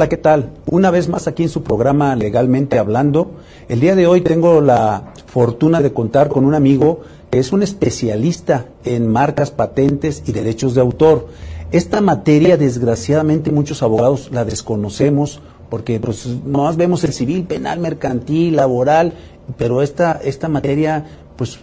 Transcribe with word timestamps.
Hola, 0.00 0.08
¿qué 0.08 0.16
tal? 0.16 0.48
Una 0.64 0.90
vez 0.90 1.10
más 1.10 1.28
aquí 1.28 1.42
en 1.42 1.50
su 1.50 1.62
programa 1.62 2.16
Legalmente 2.16 2.78
Hablando. 2.78 3.32
El 3.68 3.80
día 3.80 3.94
de 3.94 4.06
hoy 4.06 4.22
tengo 4.22 4.62
la 4.62 5.12
fortuna 5.26 5.82
de 5.82 5.92
contar 5.92 6.30
con 6.30 6.46
un 6.46 6.54
amigo 6.54 7.02
que 7.30 7.38
es 7.38 7.52
un 7.52 7.62
especialista 7.62 8.64
en 8.86 9.06
marcas, 9.06 9.50
patentes 9.50 10.22
y 10.24 10.32
derechos 10.32 10.74
de 10.74 10.80
autor. 10.80 11.28
Esta 11.70 12.00
materia, 12.00 12.56
desgraciadamente, 12.56 13.50
muchos 13.50 13.82
abogados 13.82 14.30
la 14.32 14.46
desconocemos 14.46 15.42
porque 15.68 16.00
pues 16.00 16.26
más 16.46 16.78
vemos 16.78 17.04
el 17.04 17.12
civil, 17.12 17.44
penal, 17.44 17.78
mercantil, 17.78 18.56
laboral, 18.56 19.12
pero 19.58 19.82
esta, 19.82 20.18
esta 20.24 20.48
materia, 20.48 21.04
pues 21.36 21.58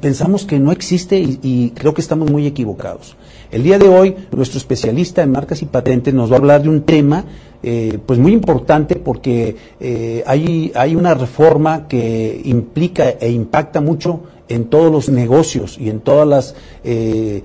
pensamos 0.00 0.44
que 0.44 0.58
no 0.58 0.72
existe 0.72 1.18
y, 1.18 1.72
creo 1.74 1.94
que 1.94 2.00
estamos 2.00 2.30
muy 2.30 2.46
equivocados. 2.46 3.16
El 3.50 3.62
día 3.62 3.78
de 3.78 3.88
hoy, 3.88 4.16
nuestro 4.32 4.58
especialista 4.58 5.22
en 5.22 5.32
marcas 5.32 5.62
y 5.62 5.66
patentes 5.66 6.12
nos 6.14 6.30
va 6.30 6.36
a 6.36 6.38
hablar 6.38 6.62
de 6.62 6.68
un 6.68 6.82
tema 6.82 7.24
eh, 7.62 7.98
pues 8.04 8.18
muy 8.18 8.32
importante 8.32 8.96
porque 8.96 9.56
eh, 9.80 10.22
hay, 10.26 10.70
hay 10.74 10.94
una 10.94 11.14
reforma 11.14 11.88
que 11.88 12.40
implica 12.44 13.08
e 13.08 13.30
impacta 13.30 13.80
mucho 13.80 14.20
en 14.48 14.64
todos 14.64 14.92
los 14.92 15.08
negocios 15.08 15.78
y 15.78 15.88
en 15.88 16.00
todas 16.00 16.28
las, 16.28 16.54
eh, 16.84 17.42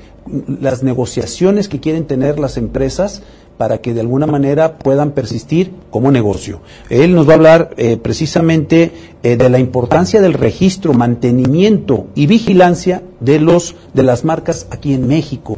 las 0.59 0.83
negociaciones 0.83 1.69
que 1.69 1.79
quieren 1.79 2.05
tener 2.05 2.39
las 2.39 2.57
empresas 2.57 3.21
para 3.57 3.79
que 3.79 3.93
de 3.93 3.99
alguna 3.99 4.25
manera 4.25 4.77
puedan 4.77 5.11
persistir 5.11 5.73
como 5.89 6.11
negocio. 6.11 6.61
Él 6.89 7.13
nos 7.13 7.27
va 7.27 7.33
a 7.33 7.35
hablar 7.35 7.71
eh, 7.75 7.97
precisamente 7.97 8.91
eh, 9.21 9.35
de 9.35 9.49
la 9.49 9.59
importancia 9.59 10.21
del 10.21 10.33
registro, 10.33 10.93
mantenimiento 10.93 12.07
y 12.15 12.25
vigilancia 12.25 13.03
de 13.19 13.41
los 13.41 13.75
de 13.93 14.03
las 14.03 14.23
marcas 14.23 14.65
aquí 14.71 14.93
en 14.93 15.07
México. 15.07 15.57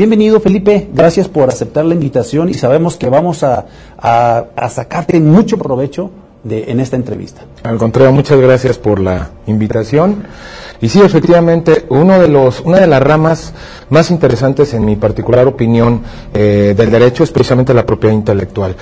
Bienvenido 0.00 0.40
Felipe, 0.40 0.88
gracias 0.94 1.28
por 1.28 1.50
aceptar 1.50 1.84
la 1.84 1.92
invitación 1.92 2.48
y 2.48 2.54
sabemos 2.54 2.96
que 2.96 3.10
vamos 3.10 3.42
a, 3.42 3.66
a, 3.98 4.68
sacarte 4.70 5.20
mucho 5.20 5.58
provecho 5.58 6.10
de, 6.42 6.70
en 6.70 6.80
esta 6.80 6.96
entrevista. 6.96 7.42
Al 7.64 7.76
contrario, 7.76 8.10
muchas 8.10 8.40
gracias 8.40 8.78
por 8.78 8.98
la 8.98 9.28
invitación. 9.46 10.22
Y 10.80 10.88
sí, 10.88 11.02
efectivamente, 11.02 11.84
uno 11.90 12.18
de 12.18 12.28
los, 12.28 12.60
una 12.60 12.78
de 12.80 12.86
las 12.86 13.02
ramas 13.02 13.52
más 13.90 14.10
interesantes, 14.10 14.72
en 14.72 14.86
mi 14.86 14.96
particular 14.96 15.46
opinión, 15.46 16.00
eh, 16.32 16.72
del 16.74 16.90
derecho 16.90 17.22
es 17.22 17.30
precisamente 17.30 17.74
la 17.74 17.84
propiedad 17.84 18.14
intelectual. 18.14 18.76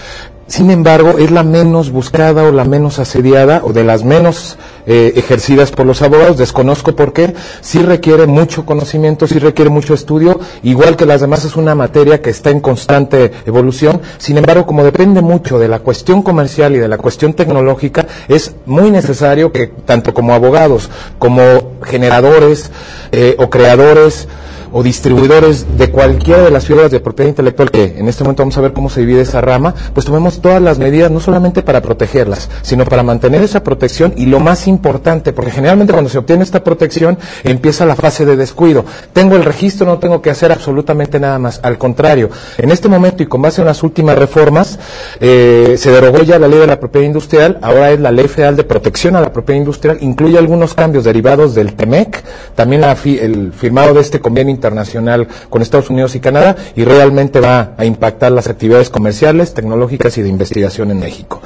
Sin 0.48 0.70
embargo, 0.70 1.18
es 1.18 1.30
la 1.30 1.42
menos 1.42 1.90
buscada 1.90 2.44
o 2.44 2.52
la 2.52 2.64
menos 2.64 2.98
asediada 2.98 3.60
o 3.62 3.74
de 3.74 3.84
las 3.84 4.02
menos 4.02 4.56
eh, 4.86 5.12
ejercidas 5.14 5.70
por 5.70 5.84
los 5.84 6.00
abogados. 6.00 6.38
Desconozco 6.38 6.96
por 6.96 7.12
qué. 7.12 7.34
Sí 7.60 7.80
requiere 7.80 8.26
mucho 8.26 8.64
conocimiento, 8.64 9.26
sí 9.26 9.38
requiere 9.38 9.70
mucho 9.70 9.92
estudio. 9.92 10.40
Igual 10.62 10.96
que 10.96 11.04
las 11.04 11.20
demás 11.20 11.44
es 11.44 11.54
una 11.56 11.74
materia 11.74 12.22
que 12.22 12.30
está 12.30 12.48
en 12.48 12.60
constante 12.60 13.30
evolución. 13.44 14.00
Sin 14.16 14.38
embargo, 14.38 14.64
como 14.64 14.84
depende 14.84 15.20
mucho 15.20 15.58
de 15.58 15.68
la 15.68 15.80
cuestión 15.80 16.22
comercial 16.22 16.74
y 16.74 16.78
de 16.78 16.88
la 16.88 16.96
cuestión 16.96 17.34
tecnológica, 17.34 18.06
es 18.26 18.54
muy 18.64 18.90
necesario 18.90 19.52
que 19.52 19.66
tanto 19.66 20.14
como 20.14 20.32
abogados 20.32 20.88
como 21.18 21.74
generadores 21.84 22.70
eh, 23.12 23.36
o 23.38 23.50
creadores 23.50 24.28
o 24.72 24.82
distribuidores 24.82 25.66
de 25.76 25.90
cualquiera 25.90 26.42
de 26.42 26.50
las 26.50 26.66
figuras 26.66 26.90
de 26.90 27.00
propiedad 27.00 27.28
intelectual, 27.28 27.70
que 27.70 27.96
en 27.98 28.08
este 28.08 28.24
momento 28.24 28.42
vamos 28.42 28.58
a 28.58 28.60
ver 28.60 28.72
cómo 28.72 28.90
se 28.90 29.00
divide 29.00 29.22
esa 29.22 29.40
rama, 29.40 29.74
pues 29.94 30.06
tomemos 30.06 30.40
todas 30.40 30.62
las 30.62 30.78
medidas, 30.78 31.10
no 31.10 31.20
solamente 31.20 31.62
para 31.62 31.82
protegerlas, 31.82 32.48
sino 32.62 32.84
para 32.84 33.02
mantener 33.02 33.42
esa 33.42 33.62
protección 33.62 34.12
y 34.16 34.26
lo 34.26 34.40
más 34.40 34.66
importante, 34.68 35.32
porque 35.32 35.50
generalmente 35.50 35.92
cuando 35.92 36.10
se 36.10 36.18
obtiene 36.18 36.42
esta 36.42 36.64
protección 36.64 37.18
empieza 37.44 37.86
la 37.86 37.96
fase 37.96 38.24
de 38.24 38.36
descuido. 38.36 38.84
Tengo 39.12 39.36
el 39.36 39.44
registro, 39.44 39.86
no 39.86 39.98
tengo 39.98 40.22
que 40.22 40.30
hacer 40.30 40.52
absolutamente 40.52 41.20
nada 41.20 41.38
más. 41.38 41.60
Al 41.62 41.78
contrario, 41.78 42.30
en 42.56 42.70
este 42.70 42.88
momento 42.88 43.22
y 43.22 43.26
con 43.26 43.42
base 43.42 43.60
en 43.60 43.66
las 43.66 43.82
últimas 43.82 44.18
reformas, 44.18 44.78
eh, 45.20 45.76
se 45.78 45.90
derogó 45.90 46.22
ya 46.22 46.38
la 46.38 46.48
ley 46.48 46.58
de 46.58 46.66
la 46.66 46.80
propiedad 46.80 47.06
industrial, 47.06 47.58
ahora 47.62 47.90
es 47.90 48.00
la 48.00 48.10
ley 48.10 48.28
federal 48.28 48.56
de 48.56 48.64
protección 48.64 49.16
a 49.16 49.20
la 49.20 49.32
propiedad 49.32 49.58
industrial, 49.58 49.98
incluye 50.00 50.38
algunos 50.38 50.74
cambios 50.74 51.04
derivados 51.04 51.54
del 51.54 51.74
TEMEC, 51.74 52.22
también 52.54 52.82
la 52.82 52.94
fi 52.96 53.18
el 53.18 53.52
firmado 53.52 53.94
de 53.94 54.00
este 54.00 54.20
convenio 54.20 54.52
internacional 54.58 55.28
con 55.48 55.62
Estados 55.62 55.88
Unidos 55.90 56.14
y 56.16 56.20
Canadá 56.20 56.56
y 56.74 56.84
realmente 56.84 57.40
va 57.40 57.74
a 57.76 57.84
impactar 57.84 58.32
las 58.32 58.48
actividades 58.48 58.90
comerciales, 58.90 59.54
tecnológicas 59.54 60.18
y 60.18 60.22
de 60.22 60.28
investigación 60.28 60.90
en 60.90 60.98
México. 60.98 61.40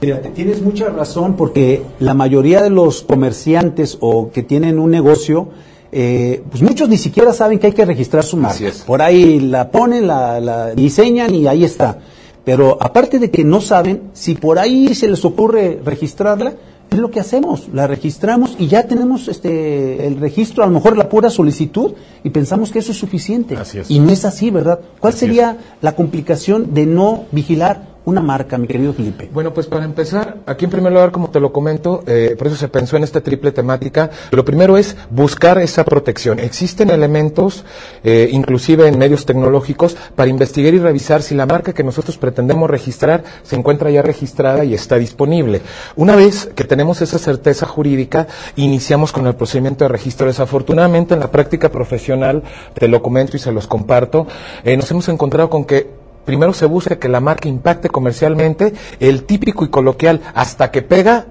Fíjate, 0.00 0.30
tienes 0.30 0.62
mucha 0.62 0.88
razón 0.88 1.36
porque 1.36 1.82
la 2.00 2.14
mayoría 2.14 2.62
de 2.62 2.70
los 2.70 3.02
comerciantes 3.02 3.96
o 4.00 4.30
que 4.30 4.42
tienen 4.42 4.78
un 4.78 4.90
negocio, 4.90 5.48
eh, 5.92 6.42
pues 6.50 6.62
muchos 6.62 6.88
ni 6.88 6.98
siquiera 6.98 7.32
saben 7.32 7.58
que 7.58 7.68
hay 7.68 7.72
que 7.72 7.84
registrar 7.84 8.24
su 8.24 8.36
marca. 8.36 8.58
Por 8.86 9.00
ahí 9.00 9.40
la 9.40 9.70
ponen, 9.70 10.06
la, 10.06 10.40
la 10.40 10.74
diseñan 10.74 11.34
y 11.34 11.46
ahí 11.46 11.64
está. 11.64 11.98
Pero 12.44 12.78
aparte 12.80 13.18
de 13.18 13.30
que 13.30 13.42
no 13.42 13.60
saben, 13.60 14.10
si 14.12 14.34
por 14.34 14.58
ahí 14.58 14.94
se 14.94 15.08
les 15.08 15.24
ocurre 15.24 15.80
registrarla, 15.84 16.54
es 16.90 16.98
lo 16.98 17.10
que 17.10 17.20
hacemos, 17.20 17.68
la 17.72 17.86
registramos 17.86 18.56
y 18.58 18.68
ya 18.68 18.86
tenemos 18.86 19.28
este 19.28 20.06
el 20.06 20.18
registro, 20.18 20.62
a 20.62 20.66
lo 20.66 20.72
mejor 20.72 20.96
la 20.96 21.08
pura 21.08 21.30
solicitud 21.30 21.92
y 22.22 22.30
pensamos 22.30 22.70
que 22.70 22.78
eso 22.78 22.92
es 22.92 22.98
suficiente. 22.98 23.54
Es. 23.54 23.90
Y 23.90 23.98
no 23.98 24.10
es 24.10 24.24
así, 24.24 24.50
¿verdad? 24.50 24.80
¿Cuál 25.00 25.12
así 25.12 25.20
sería 25.20 25.52
es. 25.52 25.82
la 25.82 25.96
complicación 25.96 26.74
de 26.74 26.86
no 26.86 27.24
vigilar 27.32 27.95
una 28.06 28.22
marca, 28.22 28.56
mi 28.56 28.66
querido 28.66 28.92
Felipe? 28.92 29.28
Bueno, 29.32 29.52
pues 29.52 29.66
para 29.66 29.84
empezar, 29.84 30.38
aquí 30.46 30.64
en 30.64 30.70
primer 30.70 30.92
lugar, 30.92 31.10
como 31.10 31.28
te 31.30 31.40
lo 31.40 31.52
comento, 31.52 32.04
eh, 32.06 32.36
por 32.38 32.46
eso 32.46 32.56
se 32.56 32.68
pensó 32.68 32.96
en 32.96 33.02
esta 33.02 33.20
triple 33.20 33.50
temática, 33.50 34.10
lo 34.30 34.44
primero 34.44 34.76
es 34.76 34.96
buscar 35.10 35.58
esa 35.58 35.84
protección. 35.84 36.38
Existen 36.38 36.90
elementos, 36.90 37.64
eh, 38.04 38.28
inclusive 38.32 38.86
en 38.86 38.96
medios 38.96 39.26
tecnológicos, 39.26 39.96
para 40.14 40.30
investigar 40.30 40.72
y 40.72 40.78
revisar 40.78 41.20
si 41.20 41.34
la 41.34 41.46
marca 41.46 41.72
que 41.72 41.82
nosotros 41.82 42.16
pretendemos 42.16 42.70
registrar 42.70 43.24
se 43.42 43.56
encuentra 43.56 43.90
ya 43.90 44.02
registrada 44.02 44.64
y 44.64 44.72
está 44.72 44.96
disponible. 44.96 45.62
Una 45.96 46.14
vez 46.14 46.48
que 46.54 46.64
tenemos 46.64 47.02
esa 47.02 47.18
certeza 47.18 47.66
jurídica, 47.66 48.28
iniciamos 48.54 49.10
con 49.10 49.26
el 49.26 49.34
procedimiento 49.34 49.84
de 49.84 49.88
registro. 49.88 50.28
Desafortunadamente, 50.28 51.14
en 51.14 51.20
la 51.20 51.32
práctica 51.32 51.70
profesional, 51.70 52.44
te 52.74 52.86
lo 52.86 53.02
comento 53.02 53.36
y 53.36 53.40
se 53.40 53.50
los 53.50 53.66
comparto, 53.66 54.28
eh, 54.62 54.76
nos 54.76 54.88
hemos 54.92 55.08
encontrado 55.08 55.50
con 55.50 55.64
que 55.64 56.05
primero 56.26 56.52
se 56.52 56.66
busca 56.66 56.98
que 56.98 57.08
la 57.08 57.20
marca 57.20 57.48
impacte 57.48 57.88
comercialmente, 57.88 58.74
el 59.00 59.22
típico 59.22 59.64
y 59.64 59.68
coloquial, 59.68 60.20
hasta 60.34 60.70
que 60.70 60.82
pega, 60.82 61.26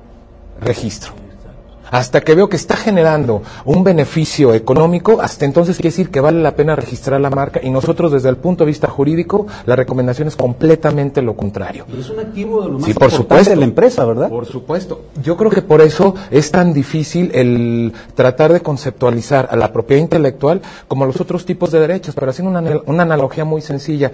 registro. 0.60 1.14
Hasta 1.92 2.22
que 2.22 2.34
veo 2.34 2.50
que 2.50 2.56
está 2.56 2.76
generando 2.76 3.44
un 3.64 3.84
beneficio 3.84 4.54
económico, 4.54 5.22
hasta 5.22 5.46
entonces 5.46 5.78
quiere 5.78 5.90
decir 5.90 6.10
que 6.10 6.20
vale 6.20 6.42
la 6.42 6.56
pena 6.56 6.76
registrar 6.76 7.22
la 7.22 7.30
marca 7.30 7.60
y 7.62 7.70
nosotros 7.70 8.12
desde 8.12 8.30
el 8.30 8.38
punto 8.38 8.64
de 8.64 8.70
vista 8.70 8.90
jurídico 8.90 9.46
la 9.66 9.76
recomendación 9.76 10.28
es 10.28 10.36
completamente 10.36 11.22
lo 11.22 11.36
contrario. 11.36 11.86
Es 11.98 12.10
un 12.10 12.20
activo 12.20 12.64
de 12.64 12.70
lo 12.70 12.80
más 12.80 12.86
sí, 12.86 12.94
por 12.94 13.12
supuesto, 13.12 13.52
de 13.52 13.56
la 13.56 13.66
empresa, 13.66 14.04
¿verdad? 14.04 14.30
Por 14.30 14.48
supuesto. 14.48 15.06
Yo 15.22 15.38
creo 15.38 15.52
que 15.52 15.62
por 15.62 15.82
eso 15.82 16.16
es 16.32 16.50
tan 16.52 16.74
difícil 16.74 17.32
el 17.34 17.94
tratar 18.16 18.52
de 18.52 18.62
conceptualizar 18.62 19.48
a 19.52 19.56
la 19.56 19.72
propiedad 19.72 20.02
intelectual 20.02 20.62
como 20.88 21.06
los 21.06 21.22
otros 21.22 21.46
tipos 21.46 21.72
de 21.72 21.80
derechos, 21.80 22.16
pero 22.16 22.32
haciendo 22.32 22.60
una, 22.60 22.82
una 22.88 23.04
analogía 23.04 23.46
muy 23.46 23.62
sencilla 23.62 24.12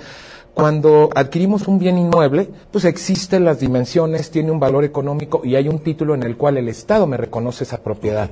cuando 0.54 1.10
adquirimos 1.16 1.68
un 1.68 1.80
bien 1.80 1.98
inmueble, 1.98 2.50
pues 2.72 2.86
existen 2.86 3.46
las 3.46 3.60
dimensiones, 3.60 4.32
tiene 4.32 4.52
un 4.52 4.60
valor 4.60 4.84
económico 4.84 5.42
y 5.44 5.56
hay 5.56 5.68
un 5.68 5.80
título 5.80 6.14
en 6.14 6.24
el 6.24 6.38
cual 6.38 6.58
el 6.58 6.68
Estado 6.68 7.08
me 7.08 7.18
reconoce 7.18 7.64
esa 7.64 7.82
propiedad. 7.82 8.30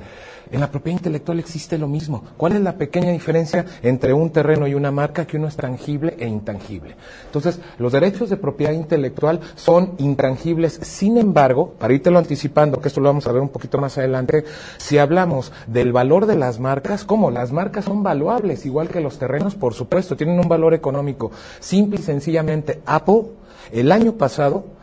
En 0.51 0.60
la 0.60 0.72
propiedad 0.72 0.98
intelectual 0.98 1.40
existe 1.40 1.78
lo 1.78 1.88
mismo. 1.88 2.24
¿Cuál 2.36 2.54
es 2.54 2.62
la 2.62 2.75
pequeña 2.75 3.12
diferencia 3.12 3.66
entre 3.84 4.13
un 4.13 4.31
terreno 4.31 4.68
y 4.68 4.74
una 4.74 4.90
marca? 4.90 5.28
Que 5.28 5.38
uno 5.38 5.48
es 5.48 5.56
tangible 5.56 6.16
e 6.19 6.28
intangible. 6.28 6.96
Entonces, 7.25 7.60
los 7.78 7.92
derechos 7.92 8.31
de 8.31 8.38
propiedad 8.38 8.74
intelectual 8.74 9.42
son 9.56 9.94
intangibles. 10.00 10.80
Sin 10.81 11.18
embargo, 11.18 11.75
para 11.78 11.94
irte 11.94 12.10
lo 12.10 12.18
anticipando, 12.18 12.81
que 12.81 12.88
esto 12.88 13.00
lo 13.00 13.10
vamos 13.10 13.28
a 13.28 13.31
ver 13.31 13.42
un 13.44 13.50
poquito 13.50 13.78
más 13.78 13.98
adelante, 14.00 14.44
si 14.78 14.98
hablamos 14.98 15.51
del 15.68 15.94
valor 15.94 16.25
de 16.25 16.36
las 16.36 16.60
marcas, 16.60 17.04
¿cómo? 17.04 17.30
Las 17.30 17.52
marcas 17.52 17.86
son 17.86 18.02
valuables, 18.02 18.66
igual 18.66 18.90
que 18.90 19.02
los 19.02 19.19
terrenos, 19.19 19.54
por 19.54 19.75
supuesto, 19.75 20.18
tienen 20.18 20.40
un 20.40 20.50
valor 20.50 20.74
económico. 20.74 21.31
Simple 21.60 22.00
y 22.00 22.04
sencillamente, 22.04 22.81
Apple, 22.88 23.24
el 23.72 23.92
año 23.92 24.13
pasado, 24.13 24.79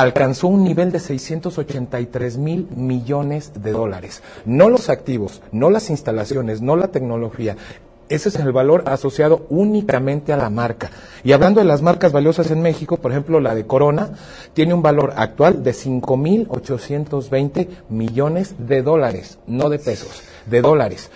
alcanzó 0.00 0.48
un 0.48 0.64
nivel 0.64 0.92
de 0.92 0.98
683 0.98 2.38
mil 2.38 2.66
millones 2.74 3.52
de 3.62 3.72
dólares. 3.72 4.22
No 4.46 4.70
los 4.70 4.88
activos, 4.88 5.42
no 5.52 5.68
las 5.68 5.90
instalaciones, 5.90 6.62
no 6.62 6.74
la 6.76 6.88
tecnología. 6.88 7.56
Ese 8.08 8.30
es 8.30 8.36
el 8.36 8.50
valor 8.50 8.84
asociado 8.86 9.46
únicamente 9.50 10.32
a 10.32 10.38
la 10.38 10.48
marca. 10.48 10.90
Y 11.22 11.32
hablando 11.32 11.60
de 11.60 11.66
las 11.66 11.82
marcas 11.82 12.12
valiosas 12.12 12.50
en 12.50 12.62
México, 12.62 12.96
por 12.96 13.12
ejemplo, 13.12 13.40
la 13.40 13.54
de 13.54 13.66
Corona 13.66 14.10
tiene 14.54 14.72
un 14.74 14.82
valor 14.82 15.12
actual 15.16 15.62
de 15.62 15.72
5.820 15.72 17.68
millones 17.90 18.54
de 18.58 18.82
dólares, 18.82 19.38
no 19.46 19.68
de 19.68 19.78
pesos, 19.78 20.22
de 20.46 20.62
dólares. 20.62 21.10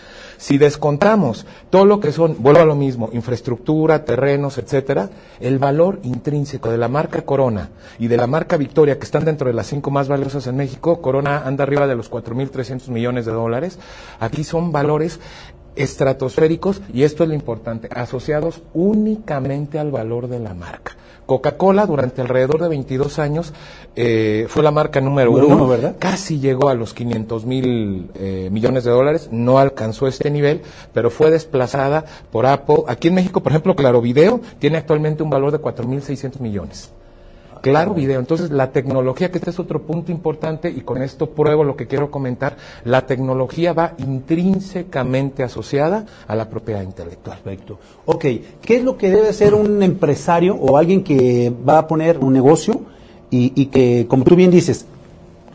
Si 0.45 0.59
descontamos 0.59 1.47
todo 1.71 1.87
lo 1.87 2.01
que 2.01 2.13
son, 2.13 2.37
vuelvo 2.43 2.61
a 2.61 2.67
lo 2.67 2.75
mismo, 2.75 3.09
infraestructura, 3.15 4.05
terrenos, 4.05 4.59
etcétera, 4.59 5.09
el 5.41 5.59
valor 5.59 6.01
intrínseco 6.03 6.71
de 6.71 6.77
la 6.77 6.87
marca 6.87 7.23
Corona 7.23 7.71
y 7.99 8.09
de 8.09 8.19
la 8.19 8.27
marca 8.27 8.59
Victoria, 8.59 8.99
que 8.99 9.07
están 9.07 9.25
dentro 9.25 9.49
de 9.49 9.55
las 9.55 9.69
cinco 9.69 9.91
más 9.91 10.07
valiosas 10.07 10.47
en 10.47 10.59
México, 10.59 11.01
Corona 11.01 11.45
anda 11.47 11.65
arriba 11.65 11.87
de 11.87 11.95
los 11.95 12.11
4.300 12.11 12.91
millones 12.91 13.25
de 13.25 13.33
dólares, 13.33 13.79
aquí 14.21 14.45
son 14.45 14.71
valores 14.71 15.19
estratosféricos, 15.77 16.83
y 16.93 17.03
esto 17.03 17.23
es 17.23 17.29
lo 17.29 17.35
importante, 17.35 17.89
asociados 17.93 18.63
únicamente 18.75 19.79
al 19.79 19.91
valor 19.91 20.29
de 20.29 20.41
la 20.41 20.55
marca. 20.55 20.97
Coca-Cola 21.27 21.87
durante 21.87 22.21
alrededor 22.21 22.61
de 22.61 22.69
22 22.69 23.19
años 23.19 23.53
eh, 23.97 24.47
fue 24.49 24.63
la 24.63 24.71
marca 24.71 25.01
número, 25.01 25.33
uno, 25.33 25.67
¿verdad? 25.67 25.97
Casi 25.99 26.39
llegó 26.39 26.69
a 26.69 26.75
los 26.75 26.93
500 26.93 27.47
mil 27.47 28.11
eh, 28.15 28.49
millones 28.53 28.85
de 28.85 28.91
dólares, 28.91 29.29
no 29.33 29.59
alcanzó 29.59 30.07
este 30.07 30.31
nivel, 30.31 30.63
pero 30.93 31.11
fue 31.11 31.31
desplazada 31.31 32.05
por 32.31 32.47
Apple. 32.47 32.85
Aquí 32.89 33.09
en 33.09 33.15
México, 33.15 33.43
por 33.43 33.53
ejemplo, 33.53 33.75
Claro 33.75 34.01
Video 34.01 34.41
tiene 34.59 34.77
actualmente 34.77 35.23
un 35.23 35.31
valor 35.31 35.51
de 35.51 35.61
4.600 35.61 36.41
millones. 36.41 36.91
Claro 37.71 37.95
video. 37.95 38.21
Entonces, 38.21 38.51
la 38.51 38.73
tecnología, 38.73 39.31
que 39.31 39.39
este 39.39 39.51
es 39.51 39.59
otro 39.59 39.83
punto 39.83 40.13
importante, 40.13 40.71
y 40.71 40.83
con 40.83 41.03
esto 41.03 41.31
pruebo 41.31 41.65
lo 41.65 41.77
que 41.77 41.87
quiero 41.87 42.11
comentar, 42.11 42.57
la 42.85 43.07
tecnología 43.07 43.73
va 43.73 43.95
intrínsecamente 43.99 45.43
asociada 45.43 46.07
a 46.27 46.37
la 46.37 46.49
propiedad 46.49 46.83
intelectual. 46.83 47.39
Perfecto. 47.39 47.79
Ok, 48.07 48.25
¿qué 48.61 48.77
es 48.77 48.85
lo 48.85 48.97
que 48.97 49.11
debe 49.11 49.29
hacer 49.29 49.55
un 49.55 49.83
empresario 49.83 50.55
o 50.57 50.77
alguien 50.77 51.03
que 51.03 51.53
va 51.67 51.79
a 51.79 51.87
poner 51.87 52.19
un 52.19 52.33
negocio 52.33 52.83
y, 53.31 53.53
y 53.55 53.67
que, 53.67 54.07
como 54.09 54.25
tú 54.25 54.37
bien 54.37 54.51
dices, 54.51 54.87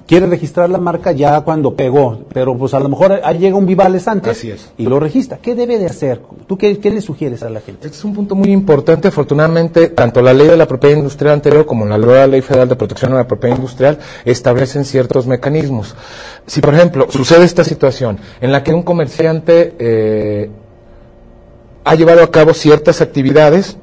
quiere 0.09 0.25
registrar 0.25 0.71
la 0.71 0.79
marca 0.79 1.11
ya 1.11 1.39
cuando 1.41 1.75
pegó, 1.75 2.21
pero 2.33 2.57
pues 2.57 2.73
a 2.73 2.79
lo 2.79 2.89
mejor 2.89 3.21
ahí 3.23 3.38
llega 3.38 3.56
un 3.56 3.67
Vivales 3.67 4.07
antes 4.07 4.35
Así 4.35 4.50
es. 4.50 4.71
y 4.75 4.88
lo 4.88 5.00
registra. 5.00 5.38
¿Qué 5.39 5.53
debe 5.53 5.77
de 5.77 5.85
hacer? 5.85 6.19
¿Tú 6.47 6.57
qué, 6.57 6.79
qué 6.79 6.89
le 6.89 7.00
sugieres 7.00 7.44
a 7.44 7.50
la 7.51 7.61
gente? 7.61 7.85
Este 7.85 7.95
es 8.00 8.03
un 8.03 8.15
punto 8.15 8.33
muy 8.33 8.51
importante. 8.51 9.09
Afortunadamente, 9.09 9.89
tanto 9.89 10.23
la 10.23 10.33
ley 10.33 10.47
de 10.47 10.57
la 10.57 10.67
propiedad 10.67 10.97
industrial 10.97 11.35
anterior 11.35 11.67
como 11.67 11.85
la 11.85 12.00
nueva 12.00 12.25
ley 12.25 12.41
federal 12.41 12.67
de 12.67 12.75
protección 12.75 13.13
a 13.13 13.17
la 13.17 13.27
propiedad 13.27 13.56
industrial 13.56 14.00
establecen 14.25 14.83
ciertos 14.83 15.27
mecanismos. 15.27 15.95
Si, 16.47 16.59
por 16.59 16.73
ejemplo, 16.73 17.06
sucede 17.11 17.45
esta 17.45 17.63
situación 17.63 18.17
en 18.41 18.51
la 18.51 18.63
que 18.63 18.73
un 18.73 18.81
comerciante 18.81 19.75
eh, 19.77 20.50
ha 21.83 21.94
llevado 21.94 22.23
a 22.23 22.31
cabo 22.31 22.56
ciertas 22.56 23.01
actividades, 23.01 23.77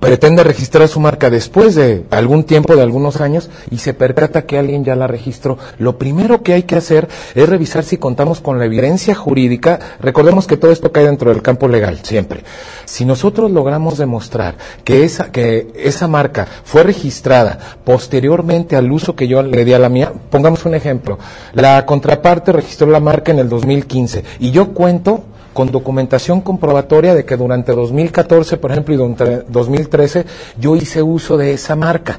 pretende 0.00 0.42
registrar 0.44 0.88
su 0.88 1.00
marca 1.00 1.30
después 1.30 1.74
de 1.74 2.04
algún 2.10 2.44
tiempo, 2.44 2.76
de 2.76 2.82
algunos 2.82 3.20
años, 3.20 3.50
y 3.70 3.78
se 3.78 3.94
percata 3.94 4.46
que 4.46 4.58
alguien 4.58 4.84
ya 4.84 4.96
la 4.96 5.06
registró. 5.06 5.58
Lo 5.78 5.98
primero 5.98 6.42
que 6.42 6.52
hay 6.52 6.64
que 6.64 6.76
hacer 6.76 7.08
es 7.34 7.48
revisar 7.48 7.84
si 7.84 7.96
contamos 7.96 8.40
con 8.40 8.58
la 8.58 8.64
evidencia 8.64 9.14
jurídica. 9.14 9.78
Recordemos 10.00 10.46
que 10.46 10.56
todo 10.56 10.72
esto 10.72 10.92
cae 10.92 11.04
dentro 11.04 11.30
del 11.30 11.42
campo 11.42 11.68
legal, 11.68 12.00
siempre. 12.02 12.44
Si 12.84 13.04
nosotros 13.04 13.50
logramos 13.50 13.98
demostrar 13.98 14.56
que 14.84 15.04
esa, 15.04 15.30
que 15.30 15.72
esa 15.76 16.08
marca 16.08 16.46
fue 16.64 16.82
registrada 16.82 17.58
posteriormente 17.84 18.76
al 18.76 18.90
uso 18.90 19.16
que 19.16 19.28
yo 19.28 19.42
le 19.42 19.64
di 19.64 19.72
a 19.72 19.78
la 19.78 19.88
mía, 19.88 20.12
pongamos 20.30 20.64
un 20.64 20.74
ejemplo. 20.74 21.18
La 21.52 21.84
contraparte 21.86 22.52
registró 22.52 22.86
la 22.88 23.00
marca 23.00 23.32
en 23.32 23.38
el 23.38 23.48
2015 23.48 24.24
y 24.38 24.50
yo 24.50 24.72
cuento 24.74 25.24
con 25.54 25.70
documentación 25.70 26.42
comprobatoria 26.42 27.14
de 27.14 27.24
que 27.24 27.38
durante 27.38 27.72
2014, 27.72 28.58
por 28.58 28.72
ejemplo, 28.72 28.92
y 28.92 28.98
durante 28.98 29.44
2013, 29.48 30.26
yo 30.58 30.76
hice 30.76 31.00
uso 31.00 31.38
de 31.38 31.52
esa 31.52 31.76
marca. 31.76 32.18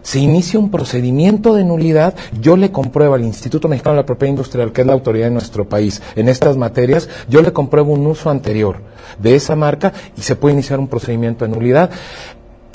Se 0.00 0.20
inicia 0.20 0.60
un 0.60 0.70
procedimiento 0.70 1.52
de 1.52 1.64
nulidad, 1.64 2.14
yo 2.40 2.56
le 2.56 2.70
compruebo 2.70 3.14
al 3.14 3.24
Instituto 3.24 3.66
Mexicano 3.66 3.96
de 3.96 4.02
la 4.02 4.06
Propiedad 4.06 4.30
Industrial, 4.30 4.72
que 4.72 4.82
es 4.82 4.86
la 4.86 4.92
autoridad 4.92 5.26
de 5.26 5.32
nuestro 5.32 5.68
país 5.68 6.00
en 6.14 6.28
estas 6.28 6.56
materias, 6.56 7.08
yo 7.28 7.42
le 7.42 7.52
compruebo 7.52 7.92
un 7.92 8.06
uso 8.06 8.30
anterior 8.30 8.76
de 9.18 9.34
esa 9.34 9.56
marca 9.56 9.92
y 10.16 10.22
se 10.22 10.36
puede 10.36 10.54
iniciar 10.54 10.78
un 10.78 10.86
procedimiento 10.86 11.44
de 11.44 11.50
nulidad 11.50 11.90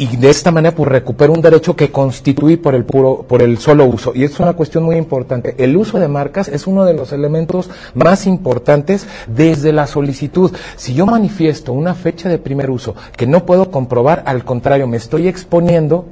y 0.01 0.17
de 0.17 0.31
esta 0.31 0.49
manera 0.49 0.73
pues 0.75 0.89
recupero 0.89 1.31
un 1.31 1.41
derecho 1.41 1.75
que 1.75 1.91
constituí 1.91 2.57
por 2.57 2.73
el 2.73 2.85
puro 2.85 3.23
por 3.27 3.43
el 3.43 3.59
solo 3.59 3.85
uso. 3.85 4.13
Y 4.15 4.23
es 4.23 4.39
una 4.39 4.53
cuestión 4.53 4.83
muy 4.83 4.95
importante. 4.95 5.53
El 5.59 5.77
uso 5.77 5.99
de 5.99 6.07
marcas 6.07 6.47
es 6.47 6.65
uno 6.65 6.85
de 6.85 6.95
los 6.95 7.11
elementos 7.11 7.69
más 7.93 8.25
importantes 8.25 9.05
desde 9.27 9.71
la 9.71 9.85
solicitud. 9.85 10.51
Si 10.75 10.95
yo 10.95 11.05
manifiesto 11.05 11.71
una 11.71 11.93
fecha 11.93 12.29
de 12.29 12.39
primer 12.39 12.71
uso 12.71 12.95
que 13.15 13.27
no 13.27 13.45
puedo 13.45 13.69
comprobar 13.69 14.23
al 14.25 14.43
contrario 14.43 14.87
me 14.87 14.97
estoy 14.97 15.27
exponiendo 15.27 16.07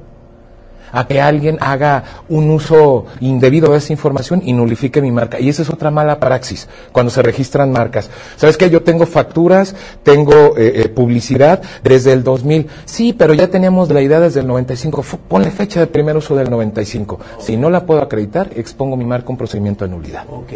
a 0.91 1.07
que 1.07 1.21
alguien 1.21 1.57
haga 1.61 2.03
un 2.29 2.49
uso 2.49 3.05
indebido 3.19 3.71
de 3.71 3.77
esa 3.77 3.93
información 3.93 4.41
y 4.43 4.53
nulifique 4.53 5.01
mi 5.01 5.11
marca. 5.11 5.39
Y 5.39 5.49
esa 5.49 5.61
es 5.61 5.69
otra 5.69 5.91
mala 5.91 6.19
praxis 6.19 6.67
cuando 6.91 7.09
se 7.11 7.21
registran 7.21 7.71
marcas. 7.71 8.09
¿Sabes 8.35 8.57
qué? 8.57 8.69
Yo 8.69 8.83
tengo 8.83 9.05
facturas, 9.05 9.75
tengo 10.03 10.55
eh, 10.57 10.73
eh, 10.83 10.89
publicidad 10.89 11.61
desde 11.83 12.13
el 12.13 12.23
2000. 12.23 12.67
Sí, 12.85 13.13
pero 13.13 13.33
ya 13.33 13.47
teníamos 13.49 13.89
la 13.89 14.01
idea 14.01 14.19
desde 14.19 14.39
el 14.41 14.47
95. 14.47 15.01
Fu- 15.03 15.17
Ponle 15.27 15.51
fecha 15.51 15.79
de 15.79 15.87
primer 15.87 16.15
uso 16.17 16.35
del 16.35 16.49
95. 16.49 17.19
Si 17.39 17.57
no 17.57 17.69
la 17.69 17.85
puedo 17.85 18.01
acreditar, 18.01 18.49
expongo 18.55 18.95
mi 18.97 19.05
marca 19.05 19.27
a 19.27 19.31
un 19.31 19.37
procedimiento 19.37 19.85
de 19.85 19.91
nulidad. 19.91 20.25
Ok. 20.29 20.51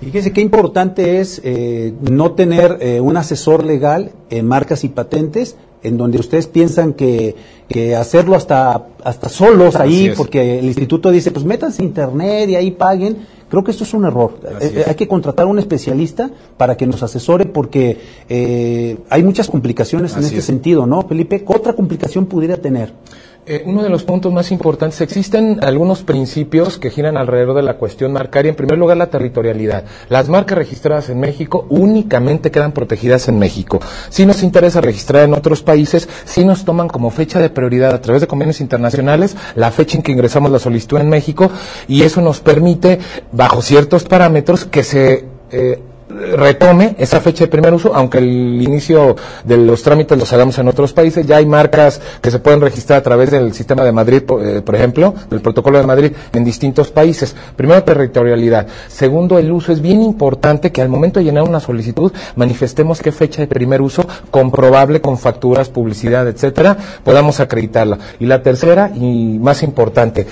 Fíjese 0.00 0.32
qué 0.32 0.40
importante 0.42 1.20
es 1.20 1.40
eh, 1.44 1.94
no 2.00 2.32
tener 2.32 2.76
eh, 2.80 3.00
un 3.00 3.16
asesor 3.16 3.64
legal 3.64 4.10
en 4.28 4.46
marcas 4.46 4.84
y 4.84 4.88
patentes 4.88 5.56
en 5.82 5.96
donde 5.96 6.18
ustedes 6.18 6.46
piensan 6.46 6.92
que, 6.94 7.36
que 7.74 7.96
hacerlo 7.96 8.36
hasta, 8.36 8.86
hasta 9.02 9.28
solos 9.28 9.74
ahí, 9.74 10.12
porque 10.16 10.60
el 10.60 10.66
instituto 10.66 11.10
dice, 11.10 11.32
pues 11.32 11.44
métanse 11.44 11.82
a 11.82 11.84
internet 11.84 12.48
y 12.50 12.54
ahí 12.54 12.70
paguen. 12.70 13.26
Creo 13.48 13.64
que 13.64 13.72
esto 13.72 13.82
es 13.82 13.92
un 13.94 14.04
error. 14.04 14.38
Eh, 14.60 14.74
es. 14.76 14.86
hay 14.86 14.94
que 14.94 15.08
contratar 15.08 15.46
a 15.46 15.48
un 15.48 15.58
especialista 15.58 16.30
para 16.56 16.76
que 16.76 16.86
nos 16.86 17.02
asesore 17.02 17.46
porque 17.46 17.98
eh, 18.28 18.98
hay 19.10 19.24
muchas 19.24 19.48
complicaciones 19.48 20.16
en 20.16 20.22
este 20.22 20.38
es. 20.38 20.44
sentido, 20.44 20.86
¿no, 20.86 21.02
Felipe? 21.02 21.42
¿Qué 21.42 21.52
otra 21.52 21.72
complicación 21.72 22.26
pudiera 22.26 22.58
tener? 22.58 22.92
Eh, 23.46 23.62
uno 23.66 23.82
de 23.82 23.90
los 23.90 24.04
puntos 24.04 24.32
más 24.32 24.50
importantes, 24.52 25.02
existen 25.02 25.58
algunos 25.62 26.02
principios 26.02 26.78
que 26.78 26.88
giran 26.88 27.18
alrededor 27.18 27.54
de 27.56 27.62
la 27.62 27.76
cuestión 27.76 28.10
marcaria. 28.10 28.48
En 28.48 28.56
primer 28.56 28.78
lugar, 28.78 28.96
la 28.96 29.08
territorialidad. 29.10 29.84
Las 30.08 30.30
marcas 30.30 30.56
registradas 30.56 31.10
en 31.10 31.20
México 31.20 31.66
únicamente 31.68 32.50
quedan 32.50 32.72
protegidas 32.72 33.28
en 33.28 33.38
México. 33.38 33.80
Si 34.08 34.24
nos 34.24 34.42
interesa 34.42 34.80
registrar 34.80 35.24
en 35.24 35.34
otros 35.34 35.60
países, 35.62 36.08
si 36.24 36.42
nos 36.42 36.64
toman 36.64 36.88
como 36.88 37.10
fecha 37.10 37.38
de 37.38 37.50
prioridad 37.50 37.92
a 37.94 38.00
través 38.00 38.22
de 38.22 38.28
convenios 38.28 38.62
internacionales 38.62 39.36
la 39.56 39.70
fecha 39.70 39.98
en 39.98 40.02
que 40.02 40.12
ingresamos 40.12 40.50
la 40.50 40.58
solicitud 40.58 40.98
en 40.98 41.10
México 41.10 41.50
y 41.86 42.02
eso 42.02 42.22
nos 42.22 42.40
permite, 42.40 42.98
bajo 43.30 43.60
ciertos 43.60 44.04
parámetros, 44.04 44.64
que 44.64 44.82
se... 44.84 45.26
eh, 45.50 45.82
retome 46.36 46.94
esa 46.98 47.20
fecha 47.20 47.44
de 47.44 47.48
primer 47.48 47.74
uso, 47.74 47.94
aunque 47.94 48.18
el 48.18 48.60
inicio 48.62 49.16
de 49.44 49.56
los 49.56 49.82
trámites 49.82 50.16
los 50.18 50.32
hagamos 50.32 50.58
en 50.58 50.68
otros 50.68 50.92
países, 50.92 51.26
ya 51.26 51.36
hay 51.36 51.46
marcas 51.46 52.00
que 52.20 52.30
se 52.30 52.38
pueden 52.38 52.60
registrar 52.60 52.98
a 53.00 53.02
través 53.02 53.30
del 53.30 53.52
sistema 53.52 53.84
de 53.84 53.92
Madrid, 53.92 54.22
po- 54.22 54.40
eh, 54.40 54.62
por 54.62 54.74
ejemplo, 54.74 55.14
del 55.30 55.40
protocolo 55.40 55.78
de 55.78 55.86
Madrid 55.86 56.12
en 56.32 56.44
distintos 56.44 56.90
países. 56.90 57.34
Primero, 57.56 57.82
territorialidad. 57.84 58.66
Segundo, 58.88 59.38
el 59.38 59.50
uso. 59.50 59.72
Es 59.72 59.80
bien 59.80 60.02
importante 60.02 60.70
que 60.72 60.82
al 60.82 60.88
momento 60.88 61.18
de 61.20 61.24
llenar 61.24 61.42
una 61.44 61.60
solicitud 61.60 62.12
manifestemos 62.36 63.00
qué 63.00 63.12
fecha 63.12 63.42
de 63.42 63.48
primer 63.48 63.80
uso 63.82 64.06
comprobable 64.30 65.00
con 65.00 65.18
facturas, 65.18 65.68
publicidad, 65.68 66.28
etcétera, 66.28 66.76
podamos 67.02 67.40
acreditarla. 67.40 67.98
Y 68.20 68.26
la 68.26 68.42
tercera 68.42 68.90
y 68.94 69.38
más 69.40 69.62
importante, 69.62 70.26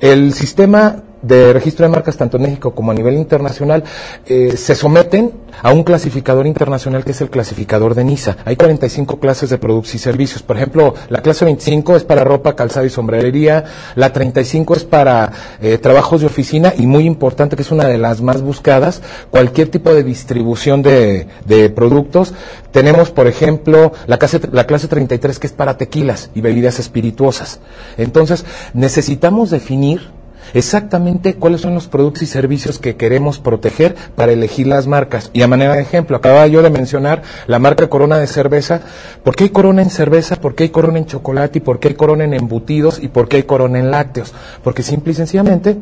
el 0.00 0.32
sistema 0.32 1.02
de 1.22 1.52
registro 1.52 1.84
de 1.86 1.92
marcas 1.92 2.16
tanto 2.16 2.36
en 2.36 2.44
México 2.44 2.74
como 2.74 2.90
a 2.90 2.94
nivel 2.94 3.14
internacional 3.14 3.82
eh, 4.26 4.56
se 4.56 4.74
someten 4.74 5.32
a 5.62 5.72
un 5.72 5.82
clasificador 5.82 6.46
internacional 6.46 7.04
que 7.04 7.12
es 7.12 7.20
el 7.20 7.30
clasificador 7.30 7.94
de 7.94 8.04
NISA. 8.04 8.36
Hay 8.44 8.56
45 8.56 9.18
clases 9.18 9.48
de 9.50 9.58
productos 9.58 9.94
y 9.94 9.98
servicios. 9.98 10.42
Por 10.42 10.56
ejemplo, 10.56 10.94
la 11.08 11.22
clase 11.22 11.44
25 11.46 11.96
es 11.96 12.04
para 12.04 12.24
ropa, 12.24 12.54
calzado 12.54 12.84
y 12.84 12.90
sombrerería, 12.90 13.64
la 13.94 14.12
35 14.12 14.74
es 14.74 14.84
para 14.84 15.32
eh, 15.62 15.78
trabajos 15.78 16.20
de 16.20 16.26
oficina 16.26 16.72
y 16.76 16.86
muy 16.86 17.04
importante 17.06 17.56
que 17.56 17.62
es 17.62 17.72
una 17.72 17.84
de 17.84 17.98
las 17.98 18.20
más 18.20 18.42
buscadas, 18.42 19.00
cualquier 19.30 19.68
tipo 19.68 19.94
de 19.94 20.02
distribución 20.02 20.82
de, 20.82 21.26
de 21.46 21.70
productos. 21.70 22.34
Tenemos, 22.70 23.10
por 23.10 23.26
ejemplo, 23.26 23.92
la 24.06 24.18
clase, 24.18 24.40
la 24.52 24.66
clase 24.66 24.88
33 24.88 25.38
que 25.38 25.46
es 25.46 25.52
para 25.54 25.78
tequilas 25.78 26.30
y 26.34 26.42
bebidas 26.42 26.78
espirituosas. 26.78 27.60
Entonces, 27.96 28.44
necesitamos 28.74 29.50
definir 29.50 30.10
exactamente 30.54 31.34
cuáles 31.34 31.60
son 31.60 31.74
los 31.74 31.86
productos 31.86 32.22
y 32.22 32.26
servicios 32.26 32.78
que 32.78 32.96
queremos 32.96 33.38
proteger 33.38 33.94
para 34.14 34.32
elegir 34.32 34.66
las 34.66 34.86
marcas. 34.86 35.30
Y 35.32 35.42
a 35.42 35.48
manera 35.48 35.74
de 35.74 35.82
ejemplo, 35.82 36.16
acababa 36.16 36.46
yo 36.46 36.62
de 36.62 36.70
mencionar 36.70 37.22
la 37.46 37.58
marca 37.58 37.88
Corona 37.88 38.18
de 38.18 38.26
cerveza. 38.26 38.82
¿Por 39.22 39.36
qué 39.36 39.44
hay 39.44 39.50
Corona 39.50 39.82
en 39.82 39.90
cerveza? 39.90 40.36
¿Por 40.36 40.54
qué 40.54 40.64
hay 40.64 40.70
Corona 40.70 40.98
en 40.98 41.06
chocolate? 41.06 41.58
¿Y 41.58 41.62
por 41.62 41.78
qué 41.78 41.88
hay 41.88 41.94
Corona 41.94 42.24
en 42.24 42.34
embutidos? 42.34 42.98
¿Y 43.02 43.08
por 43.08 43.28
qué 43.28 43.38
hay 43.38 43.42
Corona 43.44 43.78
en 43.78 43.90
lácteos? 43.90 44.34
Porque 44.62 44.82
simple 44.82 45.12
y 45.12 45.16
sencillamente 45.16 45.76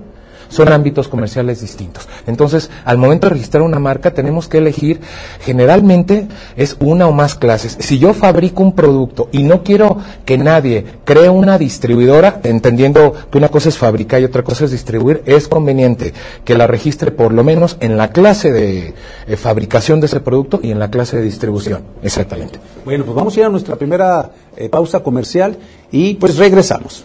son 0.54 0.72
ámbitos 0.72 1.08
comerciales 1.08 1.60
distintos. 1.60 2.08
Entonces, 2.26 2.70
al 2.84 2.96
momento 2.96 3.26
de 3.26 3.34
registrar 3.34 3.62
una 3.62 3.80
marca, 3.80 4.12
tenemos 4.12 4.46
que 4.46 4.58
elegir, 4.58 5.00
generalmente 5.40 6.28
es 6.56 6.76
una 6.78 7.08
o 7.08 7.12
más 7.12 7.34
clases. 7.34 7.76
Si 7.80 7.98
yo 7.98 8.14
fabrico 8.14 8.62
un 8.62 8.72
producto 8.72 9.28
y 9.32 9.42
no 9.42 9.64
quiero 9.64 9.98
que 10.24 10.38
nadie 10.38 10.86
cree 11.04 11.28
una 11.28 11.58
distribuidora, 11.58 12.40
entendiendo 12.44 13.14
que 13.30 13.38
una 13.38 13.48
cosa 13.48 13.68
es 13.68 13.78
fabricar 13.78 14.22
y 14.22 14.24
otra 14.24 14.44
cosa 14.44 14.64
es 14.64 14.70
distribuir, 14.70 15.22
es 15.26 15.48
conveniente 15.48 16.14
que 16.44 16.56
la 16.56 16.68
registre 16.68 17.10
por 17.10 17.32
lo 17.32 17.42
menos 17.42 17.76
en 17.80 17.96
la 17.96 18.12
clase 18.12 18.52
de 18.52 18.94
eh, 19.26 19.36
fabricación 19.36 20.00
de 20.00 20.06
ese 20.06 20.20
producto 20.20 20.60
y 20.62 20.70
en 20.70 20.78
la 20.78 20.90
clase 20.90 21.16
de 21.16 21.22
distribución. 21.22 21.82
Exactamente. 22.02 22.60
Bueno, 22.84 23.04
pues 23.04 23.16
vamos 23.16 23.36
a 23.36 23.40
ir 23.40 23.46
a 23.46 23.48
nuestra 23.48 23.74
primera 23.76 24.30
eh, 24.56 24.68
pausa 24.68 25.00
comercial 25.00 25.56
y 25.90 26.14
pues 26.14 26.36
regresamos. 26.36 27.04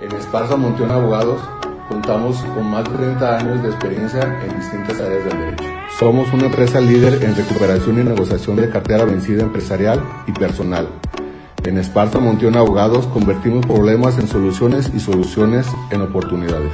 En 0.00 0.12
Esparza 0.12 0.56
Monteón 0.56 0.90
Abogados 0.92 1.40
contamos 1.88 2.36
con 2.54 2.70
más 2.70 2.84
de 2.84 2.90
30 2.96 3.38
años 3.38 3.62
de 3.62 3.70
experiencia 3.70 4.22
en 4.44 4.56
distintas 4.56 5.00
áreas 5.00 5.24
del 5.24 5.38
derecho. 5.38 5.64
Somos 5.98 6.32
una 6.32 6.46
empresa 6.46 6.80
líder 6.80 7.24
en 7.24 7.34
recuperación 7.34 7.98
y 8.00 8.04
negociación 8.04 8.56
de 8.56 8.70
cartera 8.70 9.04
vencida 9.04 9.42
empresarial 9.42 10.00
y 10.26 10.32
personal. 10.32 10.88
En 11.64 11.76
Esparza 11.76 12.20
Monteón 12.20 12.56
Abogados 12.56 13.06
convertimos 13.08 13.66
problemas 13.66 14.18
en 14.18 14.28
soluciones 14.28 14.90
y 14.94 15.00
soluciones 15.00 15.66
en 15.90 16.02
oportunidades. 16.02 16.72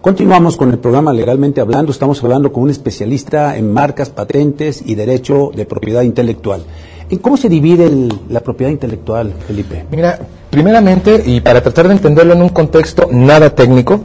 Continuamos 0.00 0.56
con 0.56 0.70
el 0.70 0.78
programa 0.78 1.12
Legalmente 1.12 1.60
Hablando. 1.60 1.92
Estamos 1.92 2.24
hablando 2.24 2.50
con 2.50 2.62
un 2.62 2.70
especialista 2.70 3.58
en 3.58 3.70
marcas, 3.70 4.08
patentes 4.08 4.82
y 4.86 4.94
derecho 4.94 5.50
de 5.54 5.66
propiedad 5.66 6.00
intelectual. 6.00 6.62
¿En 7.10 7.18
cómo 7.18 7.36
se 7.36 7.50
divide 7.50 8.08
la 8.30 8.40
propiedad 8.40 8.72
intelectual, 8.72 9.34
Felipe? 9.46 9.84
Mira, 9.90 10.18
primeramente, 10.48 11.22
y 11.26 11.42
para 11.42 11.62
tratar 11.62 11.88
de 11.88 11.94
entenderlo 11.94 12.32
en 12.32 12.40
un 12.40 12.48
contexto 12.48 13.08
nada 13.12 13.54
técnico, 13.54 14.00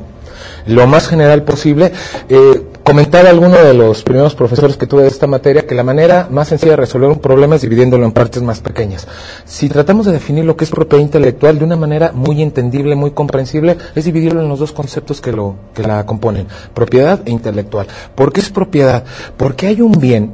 lo 0.67 0.85
más 0.85 1.07
general 1.07 1.43
posible, 1.43 1.93
eh, 2.27 2.61
comentaba 2.85 3.31
alguno 3.31 3.57
de 3.57 3.73
los 3.73 4.03
primeros 4.03 4.35
profesores 4.35 4.77
que 4.77 4.85
tuve 4.85 5.01
de 5.01 5.07
esta 5.07 5.25
materia 5.25 5.65
que 5.65 5.73
la 5.73 5.81
manera 5.81 6.27
más 6.29 6.49
sencilla 6.49 6.73
de 6.73 6.77
resolver 6.77 7.09
un 7.09 7.17
problema 7.17 7.55
es 7.55 7.63
dividiéndolo 7.63 8.05
en 8.05 8.11
partes 8.11 8.43
más 8.43 8.59
pequeñas. 8.59 9.07
Si 9.43 9.67
tratamos 9.69 10.05
de 10.05 10.11
definir 10.11 10.45
lo 10.45 10.55
que 10.55 10.65
es 10.65 10.69
propiedad 10.69 11.03
intelectual 11.03 11.57
de 11.57 11.65
una 11.65 11.77
manera 11.77 12.11
muy 12.13 12.43
entendible, 12.43 12.95
muy 12.95 13.09
comprensible, 13.09 13.75
es 13.95 14.05
dividirlo 14.05 14.41
en 14.41 14.49
los 14.49 14.59
dos 14.59 14.71
conceptos 14.71 15.19
que, 15.19 15.31
lo, 15.31 15.55
que 15.73 15.81
la 15.81 16.05
componen, 16.05 16.45
propiedad 16.75 17.21
e 17.25 17.31
intelectual. 17.31 17.87
¿Por 18.13 18.31
qué 18.31 18.41
es 18.41 18.51
propiedad? 18.51 19.03
Porque 19.35 19.65
hay 19.65 19.81
un 19.81 19.93
bien 19.93 20.33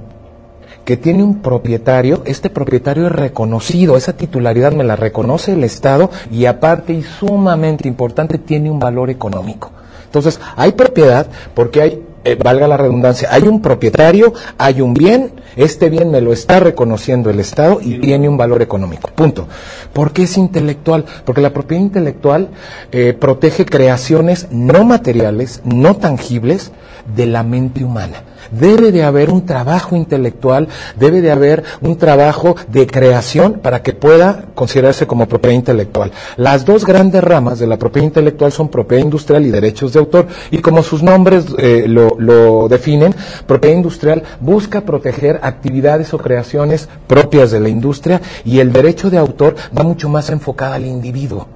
que 0.84 0.98
tiene 0.98 1.24
un 1.24 1.42
propietario, 1.42 2.22
este 2.26 2.50
propietario 2.50 3.06
es 3.06 3.14
reconocido, 3.14 3.96
esa 3.96 4.12
titularidad 4.12 4.74
me 4.74 4.84
la 4.84 4.98
reconoce 4.98 5.54
el 5.54 5.64
Estado 5.64 6.10
y 6.30 6.48
aparte 6.48 6.92
y 6.92 7.02
sumamente 7.02 7.88
importante 7.88 8.40
tiene 8.40 8.70
un 8.70 8.80
valor 8.80 9.10
económico. 9.10 9.72
Entonces, 10.04 10.42
hay 10.58 10.74
propiedad 10.74 11.28
porque 11.54 11.82
hay, 11.82 12.04
eh, 12.24 12.36
valga 12.36 12.68
la 12.68 12.78
redundancia, 12.78 13.30
hay 13.32 13.44
un 13.44 13.62
propietario, 13.62 14.34
hay 14.58 14.82
un 14.82 14.94
bien, 14.94 15.32
este 15.56 15.90
bien 15.90 16.12
me 16.12 16.22
lo 16.22 16.34
está 16.34 16.60
reconociendo 16.60 17.30
el 17.30 17.40
Estado 17.40 17.80
y 17.82 18.00
tiene 18.00 18.30
un 18.30 18.38
valor 18.38 18.62
económico. 18.62 19.10
Punto. 19.14 19.48
¿Por 19.94 20.12
qué 20.12 20.24
es 20.24 20.38
intelectual? 20.38 21.06
Porque 21.26 21.42
la 21.42 21.54
propiedad 21.54 21.84
intelectual 21.84 22.50
eh, 22.92 23.14
protege 23.14 23.66
creaciones 23.66 24.48
no 24.52 24.84
materiales, 24.84 25.62
no 25.64 25.96
tangibles 25.96 26.72
de 27.16 27.26
la 27.26 27.44
mente 27.44 27.84
humana. 27.84 28.24
Debe 28.50 28.92
de 28.92 29.04
haber 29.04 29.30
un 29.30 29.46
trabajo 29.46 29.96
intelectual, 29.96 30.68
debe 30.98 31.22
de 31.22 31.32
haber 31.32 31.64
un 31.82 31.98
trabajo 31.98 32.56
de 32.68 32.88
creación 32.88 33.60
para 33.62 33.84
que 33.84 33.94
pueda 33.94 34.46
considerarse 34.56 35.08
como 35.08 35.28
propiedad 35.28 35.56
intelectual. 35.56 36.12
Las 36.38 36.66
dos 36.66 36.86
grandes 36.86 37.24
ramas 37.24 37.60
de 37.60 37.68
la 37.68 37.78
propiedad 37.78 38.08
intelectual 38.08 38.52
son 38.52 38.70
propiedad 38.70 39.04
industrial 39.04 39.46
y 39.46 39.52
derechos 39.52 39.94
de 39.94 40.00
autor. 40.00 40.28
Y 40.50 40.60
como 40.60 40.84
sus 40.84 41.04
nombres 41.04 41.46
eh, 41.58 41.86
lo, 41.88 42.68
definen, 42.68 43.16
propiedad 43.46 43.76
industrial 43.76 44.24
busca 44.40 44.82
proteger 44.82 45.40
actividades 45.44 46.14
o 46.14 46.18
creaciones 46.18 46.90
propias 47.08 47.52
de 47.52 47.60
la 47.60 47.70
industria 47.70 48.22
y 48.46 48.60
el 48.60 48.72
derecho 48.72 49.10
de 49.10 49.18
autor 49.18 49.56
va 49.78 49.84
mucho 49.84 50.10
más 50.10 50.30
enfocado 50.30 50.74
al 50.74 50.86
individuo 50.86 51.48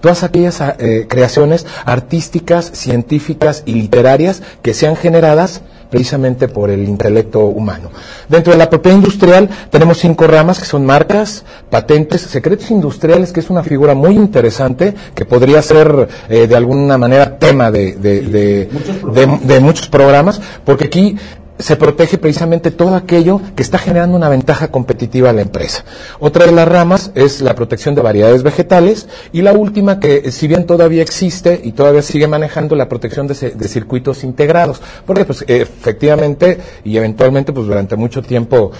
todas 0.00 0.24
aquellas 0.24 0.60
eh, 0.60 1.06
creaciones 1.08 1.64
artísticas, 1.84 2.72
científicas 2.74 3.62
y 3.66 3.74
literarias 3.74 4.42
que 4.60 4.74
sean 4.74 4.96
generadas 4.96 5.62
precisamente 5.92 6.48
por 6.48 6.70
el 6.70 6.88
intelecto 6.88 7.44
humano. 7.44 7.90
Dentro 8.28 8.52
de 8.52 8.58
la 8.58 8.70
propiedad 8.70 8.96
industrial 8.96 9.48
tenemos 9.70 9.98
cinco 9.98 10.26
ramas 10.26 10.58
que 10.58 10.64
son 10.64 10.86
marcas, 10.86 11.44
patentes, 11.70 12.22
secretos 12.22 12.70
industriales, 12.70 13.30
que 13.30 13.40
es 13.40 13.50
una 13.50 13.62
figura 13.62 13.94
muy 13.94 14.16
interesante 14.16 14.94
que 15.14 15.26
podría 15.26 15.60
ser 15.60 16.08
eh, 16.30 16.46
de 16.46 16.56
alguna 16.56 16.96
manera 16.96 17.38
tema 17.38 17.70
de, 17.70 17.92
de, 17.92 18.22
de, 18.22 18.70
de, 19.12 19.38
de 19.42 19.60
muchos 19.60 19.88
programas, 19.88 20.40
porque 20.64 20.86
aquí 20.86 21.16
se 21.62 21.76
protege 21.76 22.18
precisamente 22.18 22.72
todo 22.72 22.96
aquello 22.96 23.40
que 23.54 23.62
está 23.62 23.78
generando 23.78 24.16
una 24.16 24.28
ventaja 24.28 24.68
competitiva 24.68 25.30
a 25.30 25.32
la 25.32 25.42
empresa. 25.42 25.84
Otra 26.18 26.44
de 26.44 26.52
las 26.52 26.66
ramas 26.66 27.12
es 27.14 27.40
la 27.40 27.54
protección 27.54 27.94
de 27.94 28.02
variedades 28.02 28.42
vegetales 28.42 29.08
y 29.32 29.42
la 29.42 29.52
última 29.52 30.00
que 30.00 30.32
si 30.32 30.48
bien 30.48 30.66
todavía 30.66 31.02
existe 31.02 31.60
y 31.62 31.72
todavía 31.72 32.02
sigue 32.02 32.26
manejando 32.26 32.74
la 32.74 32.88
protección 32.88 33.28
de, 33.28 33.34
de 33.34 33.68
circuitos 33.68 34.24
integrados, 34.24 34.82
porque 35.06 35.24
pues 35.24 35.44
efectivamente 35.46 36.58
y 36.84 36.96
eventualmente 36.96 37.52
pues 37.52 37.66
durante 37.68 37.94
mucho 37.94 38.22
tiempo 38.22 38.72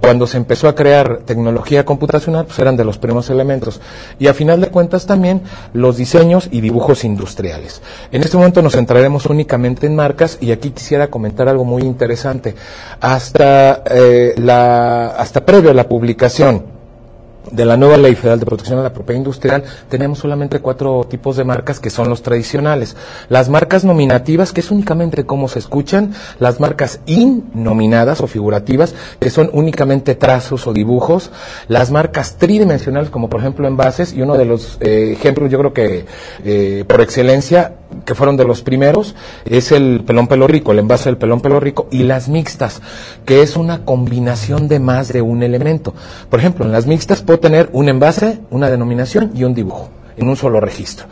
cuando 0.00 0.26
se 0.26 0.38
empezó 0.38 0.66
a 0.68 0.74
crear 0.74 1.18
tecnología 1.26 1.84
computacional 1.84 2.46
pues 2.46 2.58
eran 2.58 2.76
de 2.76 2.86
los 2.86 2.96
primeros 2.96 3.28
elementos 3.28 3.82
y 4.18 4.28
a 4.28 4.34
final 4.34 4.62
de 4.62 4.68
cuentas 4.68 5.04
también 5.04 5.42
los 5.74 5.98
diseños 5.98 6.48
y 6.50 6.62
dibujos 6.62 7.04
industriales. 7.04 7.82
En 8.12 8.22
este 8.22 8.38
momento 8.38 8.62
nos 8.62 8.72
centraremos 8.72 9.26
únicamente 9.26 9.86
en 9.86 9.94
marcas 9.94 10.38
y 10.40 10.52
aquí 10.52 10.70
quisiera 10.70 11.08
comentar 11.08 11.46
algo 11.46 11.66
muy 11.66 11.82
interesante 11.82 12.29
hasta, 13.00 13.82
eh, 13.90 14.34
la, 14.38 15.08
hasta 15.08 15.44
previo 15.44 15.70
a 15.70 15.74
la 15.74 15.88
publicación 15.88 16.80
de 17.50 17.64
la 17.64 17.76
nueva 17.76 17.96
Ley 17.96 18.14
Federal 18.14 18.38
de 18.38 18.46
Protección 18.46 18.78
a 18.78 18.82
la 18.82 18.92
Propiedad 18.92 19.18
Industrial, 19.18 19.64
tenemos 19.88 20.18
solamente 20.18 20.60
cuatro 20.60 21.04
tipos 21.08 21.36
de 21.36 21.44
marcas 21.44 21.80
que 21.80 21.90
son 21.90 22.08
los 22.08 22.22
tradicionales. 22.22 22.96
Las 23.28 23.48
marcas 23.48 23.84
nominativas, 23.84 24.52
que 24.52 24.60
es 24.60 24.70
únicamente 24.70 25.26
cómo 25.26 25.48
se 25.48 25.58
escuchan, 25.58 26.14
las 26.38 26.60
marcas 26.60 27.00
innominadas 27.06 28.20
o 28.20 28.26
figurativas, 28.26 28.94
que 29.18 29.30
son 29.30 29.50
únicamente 29.52 30.14
trazos 30.14 30.66
o 30.66 30.72
dibujos, 30.72 31.30
las 31.68 31.90
marcas 31.90 32.36
tridimensionales, 32.36 33.10
como 33.10 33.28
por 33.28 33.40
ejemplo 33.40 33.66
envases, 33.66 34.12
y 34.12 34.22
uno 34.22 34.36
de 34.36 34.44
los 34.44 34.78
eh, 34.80 35.12
ejemplos, 35.12 35.50
yo 35.50 35.58
creo 35.58 35.72
que 35.72 36.06
eh, 36.44 36.84
por 36.86 37.00
excelencia, 37.00 37.74
que 38.04 38.14
fueron 38.14 38.36
de 38.36 38.44
los 38.44 38.62
primeros, 38.62 39.14
es 39.44 39.72
el 39.72 40.02
pelón 40.04 40.28
pelo 40.28 40.46
rico, 40.46 40.72
el 40.72 40.78
envase 40.78 41.08
del 41.08 41.18
pelón 41.18 41.40
pelo 41.40 41.60
rico, 41.60 41.88
y 41.90 42.02
las 42.04 42.28
mixtas, 42.28 42.82
que 43.24 43.42
es 43.42 43.56
una 43.56 43.84
combinación 43.84 44.68
de 44.68 44.80
más 44.80 45.12
de 45.12 45.22
un 45.22 45.42
elemento. 45.42 45.94
Por 46.28 46.40
ejemplo, 46.40 46.64
en 46.64 46.72
las 46.72 46.86
mixtas 46.86 47.22
puedo 47.22 47.40
tener 47.40 47.68
un 47.72 47.88
envase, 47.88 48.40
una 48.50 48.70
denominación 48.70 49.32
y 49.34 49.44
un 49.44 49.54
dibujo 49.54 49.90
en 50.20 50.28
un 50.28 50.36
solo 50.36 50.60
registro. 50.60 51.06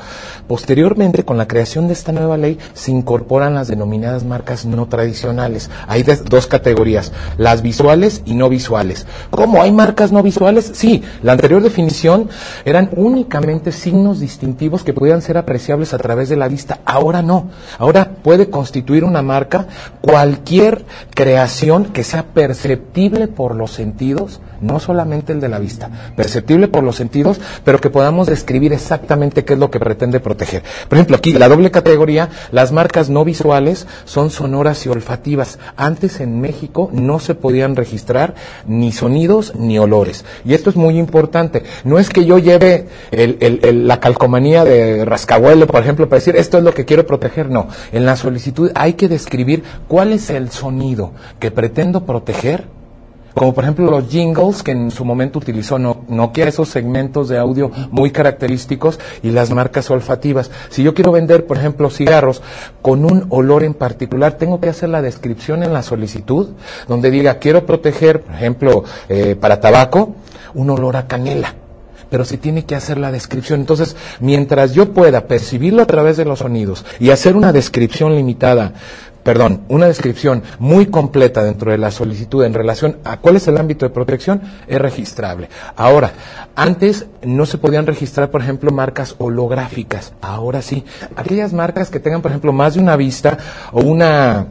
Posteriormente, 0.46 1.24
con 1.24 1.36
la 1.36 1.48
creación 1.48 1.88
de 1.88 1.92
esta 1.92 2.12
nueva 2.12 2.36
ley, 2.36 2.58
se 2.72 2.90
incorporan 2.90 3.54
las 3.54 3.68
denominadas 3.68 4.24
marcas 4.24 4.64
no 4.64 4.86
tradicionales. 4.86 5.70
Hay 5.86 6.02
dos 6.02 6.46
categorías, 6.46 7.12
las 7.36 7.62
visuales 7.62 8.22
y 8.24 8.34
no 8.34 8.48
visuales. 8.48 9.06
¿Cómo 9.30 9.62
hay 9.62 9.72
marcas 9.72 10.12
no 10.12 10.22
visuales? 10.22 10.70
Sí, 10.74 11.02
la 11.22 11.32
anterior 11.32 11.62
definición 11.62 12.30
eran 12.64 12.90
únicamente 12.96 13.72
signos 13.72 14.20
distintivos 14.20 14.84
que 14.84 14.94
podían 14.94 15.22
ser 15.22 15.36
apreciables 15.36 15.92
a 15.92 15.98
través 15.98 16.28
de 16.28 16.36
la 16.36 16.48
vista. 16.48 16.80
Ahora 16.84 17.22
no. 17.22 17.50
Ahora 17.78 18.10
puede 18.22 18.48
constituir 18.48 19.04
una 19.04 19.22
marca 19.22 19.66
cualquier 20.00 20.84
creación 21.14 21.86
que 21.86 22.04
sea 22.04 22.24
perceptible 22.24 23.28
por 23.28 23.54
los 23.54 23.72
sentidos, 23.72 24.40
no 24.60 24.80
solamente 24.80 25.32
el 25.32 25.40
de 25.40 25.48
la 25.48 25.58
vista, 25.58 25.90
perceptible 26.16 26.68
por 26.68 26.82
los 26.82 26.96
sentidos, 26.96 27.40
pero 27.64 27.80
que 27.80 27.90
podamos 27.90 28.26
describir 28.26 28.72
exactamente 28.72 28.97
qué 29.44 29.54
es 29.54 29.58
lo 29.58 29.70
que 29.70 29.80
pretende 29.80 30.20
proteger. 30.20 30.62
Por 30.88 30.98
ejemplo, 30.98 31.16
aquí 31.16 31.32
la 31.32 31.48
doble 31.48 31.70
categoría, 31.70 32.28
las 32.50 32.72
marcas 32.72 33.08
no 33.10 33.24
visuales 33.24 33.86
son 34.04 34.30
sonoras 34.30 34.84
y 34.86 34.88
olfativas. 34.88 35.58
Antes 35.76 36.20
en 36.20 36.40
México 36.40 36.90
no 36.92 37.18
se 37.18 37.34
podían 37.34 37.76
registrar 37.76 38.34
ni 38.66 38.92
sonidos 38.92 39.54
ni 39.54 39.78
olores. 39.78 40.24
Y 40.44 40.54
esto 40.54 40.70
es 40.70 40.76
muy 40.76 40.98
importante. 40.98 41.62
No 41.84 41.98
es 41.98 42.08
que 42.08 42.24
yo 42.24 42.38
lleve 42.38 42.88
el, 43.10 43.86
la 43.86 44.00
calcomanía 44.00 44.64
de 44.64 45.04
rascahuele, 45.04 45.66
por 45.66 45.82
ejemplo, 45.82 46.08
para 46.08 46.18
decir 46.18 46.36
esto 46.36 46.58
es 46.58 46.64
lo 46.64 46.74
que 46.74 46.84
quiero 46.84 47.06
proteger. 47.06 47.50
No. 47.50 47.68
En 47.92 48.04
la 48.04 48.16
solicitud 48.16 48.70
hay 48.74 48.94
que 48.94 49.08
describir 49.08 49.62
cuál 49.86 50.12
es 50.12 50.30
el 50.30 50.50
sonido 50.50 51.12
que 51.38 51.50
pretendo 51.50 52.04
proteger 52.04 52.77
como 53.34 53.54
por 53.54 53.64
ejemplo 53.64 53.90
los 53.90 54.08
jingles 54.08 54.62
que 54.62 54.72
en 54.72 54.90
su 54.90 55.04
momento 55.04 55.38
utilizó 55.38 55.78
Nokia, 55.78 56.48
esos 56.48 56.68
segmentos 56.68 57.28
de 57.28 57.38
audio 57.38 57.70
muy 57.90 58.10
característicos 58.10 58.98
y 59.22 59.30
las 59.30 59.50
marcas 59.50 59.90
olfativas. 59.90 60.50
Si 60.70 60.82
yo 60.82 60.94
quiero 60.94 61.12
vender, 61.12 61.46
por 61.46 61.56
ejemplo, 61.58 61.90
cigarros 61.90 62.42
con 62.82 63.04
un 63.04 63.26
olor 63.30 63.62
en 63.64 63.74
particular, 63.74 64.34
tengo 64.34 64.60
que 64.60 64.68
hacer 64.68 64.88
la 64.88 65.02
descripción 65.02 65.62
en 65.62 65.72
la 65.72 65.82
solicitud, 65.82 66.48
donde 66.88 67.10
diga, 67.10 67.38
quiero 67.38 67.64
proteger, 67.66 68.22
por 68.22 68.34
ejemplo, 68.34 68.84
eh, 69.08 69.36
para 69.38 69.60
tabaco, 69.60 70.14
un 70.54 70.70
olor 70.70 70.96
a 70.96 71.06
canela 71.06 71.54
pero 72.10 72.24
se 72.24 72.38
tiene 72.38 72.64
que 72.64 72.74
hacer 72.74 72.96
la 72.96 73.12
descripción. 73.12 73.60
Entonces, 73.60 73.96
mientras 74.20 74.72
yo 74.72 74.94
pueda 74.94 75.26
percibirlo 75.26 75.82
a 75.82 75.86
través 75.86 76.16
de 76.16 76.24
los 76.24 76.38
sonidos 76.38 76.86
y 76.98 77.10
hacer 77.10 77.36
una 77.36 77.52
descripción 77.52 78.14
limitada 78.14 78.72
perdón, 79.28 79.60
una 79.68 79.84
descripción 79.84 80.42
muy 80.58 80.86
completa 80.86 81.44
dentro 81.44 81.70
de 81.70 81.76
la 81.76 81.90
solicitud 81.90 82.42
en 82.44 82.54
relación 82.54 82.96
a 83.04 83.18
cuál 83.18 83.36
es 83.36 83.46
el 83.46 83.58
ámbito 83.58 83.84
de 83.84 83.90
protección, 83.90 84.40
es 84.66 84.80
registrable. 84.80 85.50
Ahora, 85.76 86.12
antes 86.56 87.04
no 87.22 87.44
se 87.44 87.58
podían 87.58 87.86
registrar, 87.86 88.30
por 88.30 88.40
ejemplo, 88.40 88.70
marcas 88.70 89.16
holográficas. 89.18 90.14
Ahora 90.22 90.62
sí. 90.62 90.82
Aquellas 91.14 91.52
marcas 91.52 91.90
que 91.90 92.00
tengan, 92.00 92.22
por 92.22 92.30
ejemplo, 92.30 92.54
más 92.54 92.72
de 92.72 92.80
una 92.80 92.96
vista 92.96 93.36
o 93.72 93.82
una 93.82 94.46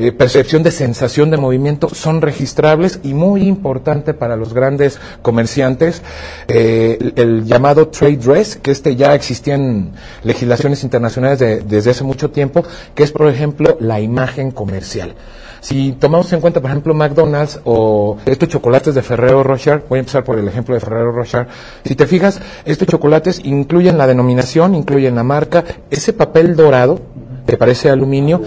eh, 0.00 0.12
percepción 0.12 0.62
de 0.62 0.70
sensación 0.70 1.28
de 1.32 1.38
movimiento 1.38 1.88
son 1.88 2.22
registrables 2.22 3.00
y 3.02 3.14
muy 3.14 3.42
importante 3.48 4.14
para 4.14 4.36
los 4.36 4.54
grandes 4.54 5.00
comerciantes 5.22 6.02
eh, 6.46 7.12
el, 7.16 7.44
llamado 7.44 7.88
trade 7.88 8.16
dress, 8.18 8.54
que 8.54 8.70
este 8.70 8.94
ya 8.94 9.16
existía 9.16 9.56
en 9.56 9.90
legislaciones 10.22 10.84
internacionales 10.84 11.40
desde 11.66 11.90
hace 11.90 12.04
mucho 12.04 12.30
tiempo, 12.30 12.62
que 12.94 13.02
es 13.02 13.10
por 13.10 13.26
ejemplo 13.28 13.76
la 13.80 14.00
imagen 14.00 14.52
comercial. 14.52 15.16
Si 15.60 15.90
tomamos 15.98 16.32
en 16.32 16.40
cuenta, 16.40 16.60
por 16.60 16.70
ejemplo, 16.70 16.94
McDonald's 16.94 17.58
o 17.64 18.18
estos 18.24 18.48
chocolates 18.48 18.94
de 18.94 19.02
Ferrero 19.02 19.42
Rocher, 19.42 19.82
voy 19.88 19.96
a 19.96 20.00
empezar 20.00 20.22
por 20.22 20.38
el 20.38 20.46
ejemplo 20.46 20.76
de 20.76 20.80
Ferrero 20.80 21.10
Rocher, 21.10 21.48
si 21.84 21.96
te 21.96 22.06
fijas, 22.06 22.40
estos 22.64 22.86
chocolates 22.86 23.40
incluyen 23.42 23.98
la 23.98 24.06
denominación, 24.06 24.76
incluyen 24.76 25.16
la 25.16 25.24
marca, 25.24 25.64
ese 25.90 26.12
papel 26.12 26.54
dorado 26.54 27.00
¿Te 27.48 27.56
parece 27.56 27.88
aluminio? 27.88 28.42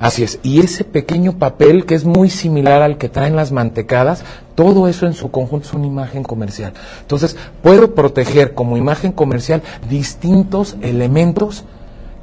Así 0.00 0.22
es. 0.22 0.38
Y 0.42 0.60
ese 0.60 0.82
pequeño 0.82 1.38
papel 1.38 1.84
que 1.84 1.94
es 1.94 2.06
muy 2.06 2.30
similar 2.30 2.80
al 2.80 2.96
que 2.96 3.10
traen 3.10 3.36
las 3.36 3.52
mantecadas, 3.52 4.24
todo 4.54 4.88
eso 4.88 5.04
en 5.04 5.12
su 5.12 5.30
conjunto 5.30 5.68
es 5.68 5.74
una 5.74 5.86
imagen 5.86 6.22
comercial. 6.22 6.72
Entonces, 7.02 7.36
puedo 7.62 7.94
proteger 7.94 8.54
como 8.54 8.78
imagen 8.78 9.12
comercial 9.12 9.60
distintos 9.90 10.78
elementos 10.80 11.66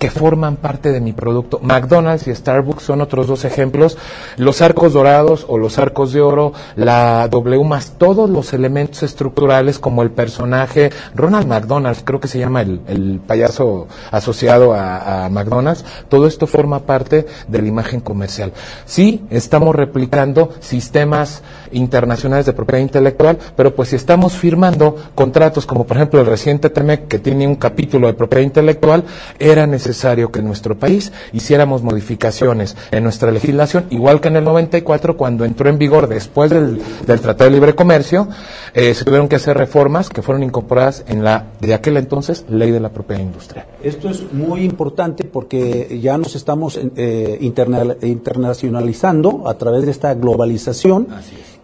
que 0.04 0.12
forman 0.12 0.58
parte 0.58 0.92
de 0.92 1.00
mi 1.00 1.14
producto. 1.14 1.62
McDonald's 1.62 2.28
y 2.28 2.36
Starbucks 2.36 2.84
son 2.84 3.00
otros 3.00 3.26
dos 3.26 3.46
ejemplos. 3.46 3.98
Los 4.36 4.62
arcos 4.62 4.92
dorados 4.92 5.46
o 5.48 5.58
los 5.58 5.80
arcos 5.80 6.12
de 6.12 6.20
oro, 6.20 6.52
la 6.76 7.30
W 7.30 7.64
más 7.64 7.94
todos 7.98 8.30
los 8.30 8.52
elementos 8.52 9.02
estructurales 9.02 9.80
como 9.80 10.04
el 10.04 10.12
personaje, 10.12 10.90
Ronald 11.16 11.48
McDonald, 11.48 12.04
creo 12.04 12.20
que 12.20 12.28
se 12.28 12.38
llama 12.38 12.64
el, 12.64 13.22
payaso 13.26 13.88
asociado 14.12 14.74
a, 14.74 15.24
a, 15.24 15.30
McDonald's, 15.30 15.86
todo 16.10 16.28
esto 16.28 16.48
forma 16.48 16.80
parte 16.80 17.26
de 17.48 17.62
la 17.62 17.68
imagen 17.70 18.02
comercial. 18.02 18.52
Sí, 18.84 19.24
estamos 19.30 19.74
replicando 19.74 20.50
sistemas 20.60 21.44
internacionales 21.72 22.46
de 22.46 22.52
propiedad 22.52 22.82
intelectual, 22.82 23.38
pero 23.56 23.74
pues 23.74 23.88
si 23.88 23.96
estamos 23.96 24.34
firmando 24.34 24.98
contratos 25.16 25.66
como 25.66 25.86
por 25.86 25.96
ejemplo 25.96 26.20
el 26.20 26.26
reciente 26.26 26.70
TEMEC 26.70 27.08
que 27.08 27.20
tiene 27.20 27.48
un 27.48 27.56
capítulo 27.56 28.08
de 28.08 28.14
propiedad 28.16 28.44
intelectual, 28.44 29.06
era 29.40 29.66
necesario 29.66 29.93
necesario 29.94 30.32
que 30.32 30.40
en 30.40 30.48
nuestro 30.48 30.76
país 30.76 31.12
hiciéramos 31.34 31.84
modificaciones 31.84 32.76
en 32.90 33.04
nuestra 33.04 33.30
legislación, 33.32 33.86
igual 33.92 34.22
que 34.22 34.30
en 34.30 34.38
el 34.38 34.44
94, 34.44 35.16
cuando 35.16 35.46
entró 35.46 35.70
en 35.70 35.78
vigor 35.78 36.08
después 36.08 36.50
del, 36.50 36.82
Tratado 37.06 37.46
de 37.46 37.52
Libre 37.52 37.76
Comercio, 37.76 38.28
eh, 38.74 38.96
se 38.96 39.06
tuvieron 39.06 39.30
que 39.30 39.36
hacer 39.36 39.56
reformas 39.56 40.10
que 40.10 40.24
fueron 40.24 40.42
incorporadas 40.42 41.04
en 41.08 41.24
la, 41.24 41.46
de 41.62 41.76
aquel 41.76 41.98
entonces, 41.98 42.44
Ley 42.50 42.72
de 42.72 42.80
la 42.80 42.90
Propiedad 42.90 43.22
Industrial. 43.22 43.68
Esto 43.84 44.10
es 44.10 44.34
muy 44.34 44.64
importante 44.64 45.26
porque 45.26 46.00
ya 46.02 46.18
nos 46.18 46.36
estamos 46.36 46.80
eh, 46.96 47.38
internacionalizando 47.40 49.48
a 49.48 49.54
través 49.54 49.86
de 49.86 49.92
esta 49.92 50.16
globalización. 50.16 51.08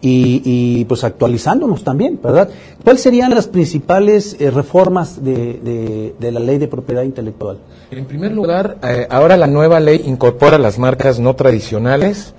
Y, 0.02 0.84
pues 0.86 1.04
actualizándonos 1.04 1.84
también, 1.84 2.18
¿verdad? 2.22 2.48
¿Cuáles 2.82 3.02
serían 3.02 3.34
las 3.34 3.48
principales 3.48 4.34
eh, 4.40 4.50
reformas 4.50 5.22
de, 5.22 6.14
de, 6.18 6.32
la 6.32 6.40
ley 6.40 6.56
de 6.56 6.68
propiedad 6.68 7.02
intelectual? 7.02 7.58
En 7.90 8.06
primer 8.06 8.32
lugar, 8.32 8.78
eh, 8.82 9.06
ahora 9.10 9.36
la 9.36 9.46
nueva 9.46 9.78
ley 9.78 10.02
incorpora 10.06 10.56
las 10.56 10.78
marcas 10.78 11.20
no 11.20 11.34
tradicionales 11.36 12.32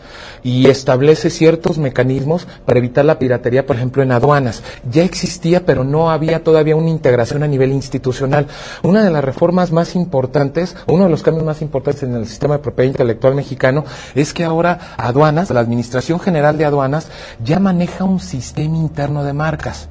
y 0.44 0.68
establece 0.68 1.30
ciertos 1.30 1.78
mecanismos 1.78 2.48
para 2.66 2.80
evitar 2.80 3.06
la 3.06 3.20
piratería, 3.20 3.66
por 3.66 3.76
ejemplo, 3.76 4.04
en 4.04 4.12
aduanas. 4.12 4.64
Ya 4.90 5.04
existía, 5.04 5.66
pero 5.66 5.84
no 5.84 6.12
había 6.12 6.44
todavía 6.44 6.76
una 6.76 6.90
integración 6.90 7.44
a 7.44 7.48
nivel 7.48 7.72
institucional. 7.72 8.48
Una 8.84 9.04
de 9.04 9.12
las 9.12 9.24
reformas 9.24 9.72
más 9.72 9.96
importantes, 9.96 10.76
uno 10.88 11.06
de 11.06 11.10
los 11.10 11.24
cambios 11.24 11.46
más 11.46 11.62
importantes 11.62 12.04
en 12.04 12.16
el 12.16 12.28
sistema 12.28 12.58
de 12.58 12.64
propiedad 12.64 12.92
intelectual 12.92 13.36
mexicano, 13.36 13.86
es 14.16 14.34
que 14.34 14.44
ahora 14.44 14.96
aduanas, 14.98 15.50
la 15.50 15.60
Administración 15.60 16.20
General 16.20 16.58
de 16.58 16.66
Aduanas, 16.66 17.08
ya 17.44 17.60
maneja 17.60 18.04
un 18.04 18.20
sistema 18.20 18.78
interno 18.78 19.24
de 19.24 19.34
marcas. 19.34 19.90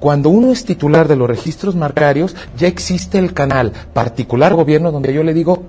Cuando 0.00 0.30
uno 0.30 0.50
es 0.50 0.64
titular 0.64 1.08
de 1.08 1.16
los 1.16 1.28
registros 1.28 1.76
marcarios, 1.76 2.34
ya 2.56 2.66
existe 2.66 3.18
el 3.18 3.34
canal 3.34 3.72
particular 3.92 4.54
gobierno 4.54 4.90
donde 4.90 5.12
yo 5.12 5.22
le 5.22 5.34
digo, 5.34 5.62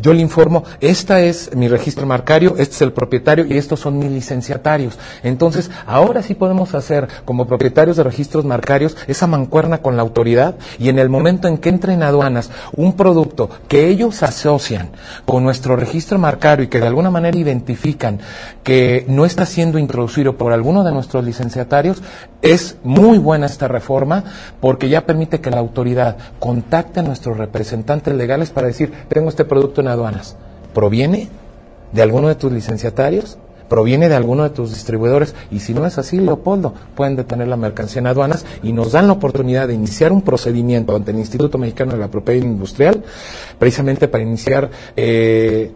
yo 0.00 0.12
le 0.12 0.20
informo, 0.20 0.64
esta 0.80 1.20
es 1.20 1.54
mi 1.54 1.68
registro 1.68 2.04
marcario, 2.04 2.56
este 2.58 2.74
es 2.74 2.82
el 2.82 2.92
propietario 2.92 3.46
y 3.46 3.56
estos 3.56 3.78
son 3.78 3.98
mis 3.98 4.10
licenciatarios. 4.10 4.98
Entonces, 5.22 5.70
ahora 5.86 6.22
sí 6.22 6.34
podemos 6.34 6.74
hacer 6.74 7.06
como 7.24 7.46
propietarios 7.46 7.96
de 7.96 8.02
registros 8.02 8.44
marcarios 8.44 8.96
esa 9.06 9.28
mancuerna 9.28 9.78
con 9.78 9.96
la 9.96 10.02
autoridad 10.02 10.56
y 10.80 10.88
en 10.88 10.98
el 10.98 11.08
momento 11.08 11.46
en 11.46 11.58
que 11.58 11.68
entre 11.68 11.92
en 11.92 12.02
aduanas 12.02 12.50
un 12.74 12.94
producto 12.94 13.50
que 13.68 13.86
ellos 13.86 14.24
asocian 14.24 14.90
con 15.24 15.44
nuestro 15.44 15.76
registro 15.76 16.18
marcario 16.18 16.64
y 16.64 16.68
que 16.68 16.80
de 16.80 16.88
alguna 16.88 17.10
manera 17.12 17.38
identifican 17.38 18.18
que 18.64 19.04
no 19.06 19.24
está 19.24 19.46
siendo 19.46 19.78
introducido 19.78 20.36
por 20.36 20.52
alguno 20.52 20.82
de 20.82 20.90
nuestros 20.90 21.24
licenciatarios, 21.24 22.02
es 22.42 22.76
muy 22.82 23.18
buena 23.18 23.46
esta 23.46 23.68
reforma 23.78 24.24
porque 24.60 24.88
ya 24.88 25.06
permite 25.06 25.40
que 25.40 25.50
la 25.50 25.58
autoridad 25.58 26.16
contacte 26.38 27.00
a 27.00 27.02
nuestros 27.02 27.36
representantes 27.36 28.14
legales 28.14 28.50
para 28.50 28.66
decir, 28.66 28.92
tengo 29.08 29.28
este 29.28 29.44
producto 29.44 29.80
en 29.80 29.88
aduanas. 29.88 30.36
¿Proviene 30.74 31.28
de 31.92 32.02
alguno 32.02 32.28
de 32.28 32.34
tus 32.34 32.52
licenciatarios? 32.52 33.38
¿Proviene 33.68 34.08
de 34.08 34.14
alguno 34.14 34.44
de 34.44 34.50
tus 34.50 34.70
distribuidores? 34.72 35.34
Y 35.50 35.58
si 35.58 35.74
no 35.74 35.86
es 35.86 35.98
así, 35.98 36.20
Leopoldo, 36.20 36.72
pueden 36.94 37.16
detener 37.16 37.48
la 37.48 37.56
mercancía 37.56 38.00
en 38.00 38.06
aduanas 38.06 38.46
y 38.62 38.72
nos 38.72 38.92
dan 38.92 39.08
la 39.08 39.14
oportunidad 39.14 39.66
de 39.66 39.74
iniciar 39.74 40.12
un 40.12 40.22
procedimiento 40.22 40.94
ante 40.94 41.10
el 41.10 41.18
Instituto 41.18 41.58
Mexicano 41.58 41.92
de 41.92 41.98
la 41.98 42.08
Propiedad 42.08 42.44
Industrial, 42.44 43.02
precisamente 43.58 44.06
para 44.06 44.22
iniciar 44.22 44.70
eh, 44.96 45.72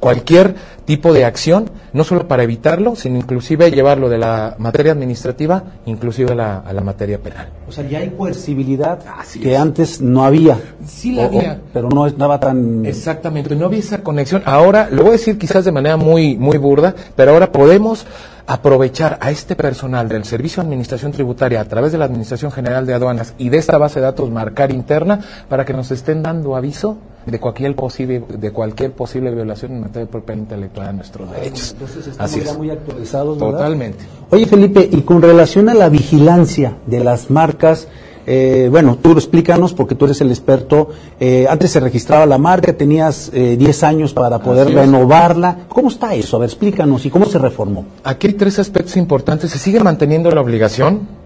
cualquier 0.00 0.54
tipo 0.84 1.12
de 1.12 1.24
acción, 1.24 1.70
no 1.92 2.02
solo 2.02 2.26
para 2.28 2.42
evitarlo, 2.42 2.96
sino 2.96 3.16
inclusive 3.18 3.70
llevarlo 3.70 4.08
de 4.08 4.16
la 4.16 4.54
materia 4.58 4.92
administrativa, 4.92 5.62
inclusive 5.84 6.32
a 6.32 6.34
la, 6.34 6.58
a 6.60 6.72
la 6.72 6.80
materia 6.80 7.18
penal. 7.18 7.50
O 7.68 7.72
sea, 7.72 7.86
ya 7.86 7.98
hay 7.98 8.10
coercibilidad 8.10 8.98
que 9.42 9.56
antes 9.56 10.00
no 10.00 10.24
había. 10.24 10.58
Sí 10.86 11.12
la 11.12 11.26
había. 11.26 11.60
pero 11.72 11.90
no 11.90 12.06
estaba 12.06 12.40
tan... 12.40 12.86
Exactamente, 12.86 13.54
no 13.54 13.66
había 13.66 13.80
esa 13.80 14.02
conexión. 14.02 14.42
Ahora, 14.46 14.88
lo 14.90 15.02
voy 15.02 15.10
a 15.10 15.12
decir 15.12 15.36
quizás 15.36 15.64
de 15.64 15.72
manera 15.72 15.96
muy, 15.98 16.36
muy 16.36 16.56
burda, 16.56 16.94
pero 17.14 17.32
ahora 17.32 17.52
podemos 17.52 18.06
aprovechar 18.46 19.18
a 19.20 19.30
este 19.30 19.54
personal 19.56 20.08
del 20.08 20.24
Servicio 20.24 20.62
de 20.62 20.68
Administración 20.68 21.12
Tributaria 21.12 21.60
a 21.60 21.66
través 21.66 21.92
de 21.92 21.98
la 21.98 22.06
Administración 22.06 22.50
General 22.50 22.86
de 22.86 22.94
Aduanas 22.94 23.34
y 23.36 23.50
de 23.50 23.58
esta 23.58 23.76
base 23.76 24.00
de 24.00 24.06
datos 24.06 24.30
marcar 24.30 24.70
interna 24.70 25.20
para 25.50 25.66
que 25.66 25.74
nos 25.74 25.90
estén 25.90 26.22
dando 26.22 26.56
aviso 26.56 26.96
de 27.26 27.38
cualquier 27.40 27.74
posible, 27.74 28.24
de 28.28 28.50
cualquier 28.52 28.92
posible 28.92 29.30
violación 29.30 29.72
en 29.72 29.80
materia 29.80 30.06
de 30.06 30.12
propiedad 30.12 30.40
intelectual 30.40 30.86
de 30.88 30.92
nuestros 30.94 31.30
derechos. 31.30 31.72
Entonces 31.72 32.06
estamos 32.06 32.32
Así 32.32 32.44
ya 32.44 32.54
muy 32.54 32.70
actualizados, 32.70 33.38
¿verdad? 33.38 33.52
Totalmente. 33.58 34.04
Oye, 34.30 34.46
Felipe, 34.46 34.88
y 34.90 35.02
con 35.02 35.22
relación 35.22 35.68
a 35.68 35.74
la 35.74 35.88
vigilancia 35.88 36.76
de 36.86 37.04
las 37.04 37.30
marcas, 37.30 37.88
eh, 38.30 38.68
bueno, 38.70 38.98
tú 39.00 39.12
explícanos 39.12 39.72
porque 39.72 39.94
tú 39.94 40.04
eres 40.04 40.20
el 40.20 40.28
experto. 40.30 40.90
Eh, 41.18 41.46
antes 41.48 41.70
se 41.70 41.80
registraba 41.80 42.26
la 42.26 42.36
marca, 42.36 42.74
tenías 42.74 43.30
eh, 43.32 43.56
10 43.58 43.82
años 43.84 44.12
para 44.12 44.38
poder 44.38 44.70
renovarla. 44.74 45.60
¿Cómo 45.68 45.88
está 45.88 46.14
eso? 46.14 46.36
A 46.36 46.40
ver, 46.40 46.50
explícanos 46.50 47.06
y 47.06 47.10
cómo 47.10 47.24
se 47.24 47.38
reformó. 47.38 47.86
Aquí 48.04 48.26
hay 48.26 48.34
tres 48.34 48.58
aspectos 48.58 48.98
importantes. 48.98 49.50
Se 49.50 49.58
sigue 49.58 49.80
manteniendo 49.80 50.30
la 50.30 50.42
obligación 50.42 51.17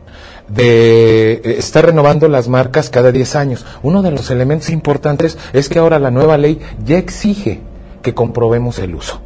de 0.54 1.32
eh, 1.32 1.40
estar 1.58 1.86
renovando 1.86 2.28
las 2.28 2.48
marcas 2.48 2.90
cada 2.90 3.12
10 3.12 3.36
años. 3.36 3.64
Uno 3.82 4.02
de 4.02 4.10
los 4.10 4.30
elementos 4.30 4.70
importantes 4.70 5.38
es 5.52 5.68
que 5.68 5.78
ahora 5.78 5.98
la 5.98 6.10
nueva 6.10 6.38
ley 6.38 6.60
ya 6.84 6.98
exige 6.98 7.60
que 8.02 8.14
comprobemos 8.14 8.78
el 8.78 8.94
uso. 8.94 9.20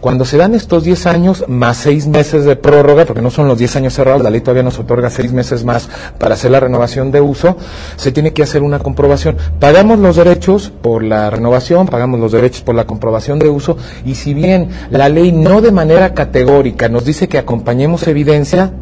Cuando 0.00 0.24
se 0.24 0.38
dan 0.38 0.54
estos 0.54 0.84
10 0.84 1.06
años 1.06 1.44
más 1.46 1.76
6 1.78 2.06
meses 2.06 2.46
de 2.46 2.56
prórroga, 2.56 3.04
porque 3.04 3.20
no 3.20 3.30
son 3.30 3.48
los 3.48 3.58
10 3.58 3.76
años 3.76 3.92
cerrados, 3.92 4.22
la 4.22 4.30
ley 4.30 4.40
todavía 4.40 4.62
nos 4.62 4.78
otorga 4.78 5.10
6 5.10 5.32
meses 5.34 5.62
más 5.62 5.90
para 6.16 6.34
hacer 6.34 6.50
la 6.50 6.60
renovación 6.60 7.10
de 7.10 7.20
uso, 7.20 7.58
se 7.96 8.10
tiene 8.10 8.32
que 8.32 8.42
hacer 8.42 8.62
una 8.62 8.78
comprobación. 8.78 9.36
Pagamos 9.58 9.98
los 9.98 10.16
derechos 10.16 10.72
por 10.80 11.02
la 11.02 11.28
renovación, 11.28 11.86
pagamos 11.86 12.18
los 12.18 12.32
derechos 12.32 12.62
por 12.62 12.74
la 12.74 12.86
comprobación 12.86 13.38
de 13.38 13.50
uso, 13.50 13.76
y 14.06 14.14
si 14.14 14.32
bien 14.32 14.70
la 14.90 15.10
ley 15.10 15.32
no 15.32 15.60
de 15.60 15.70
manera 15.70 16.14
categórica 16.14 16.88
nos 16.88 17.04
dice 17.04 17.28
que 17.28 17.36
acompañemos 17.36 18.08
evidencia, 18.08 18.72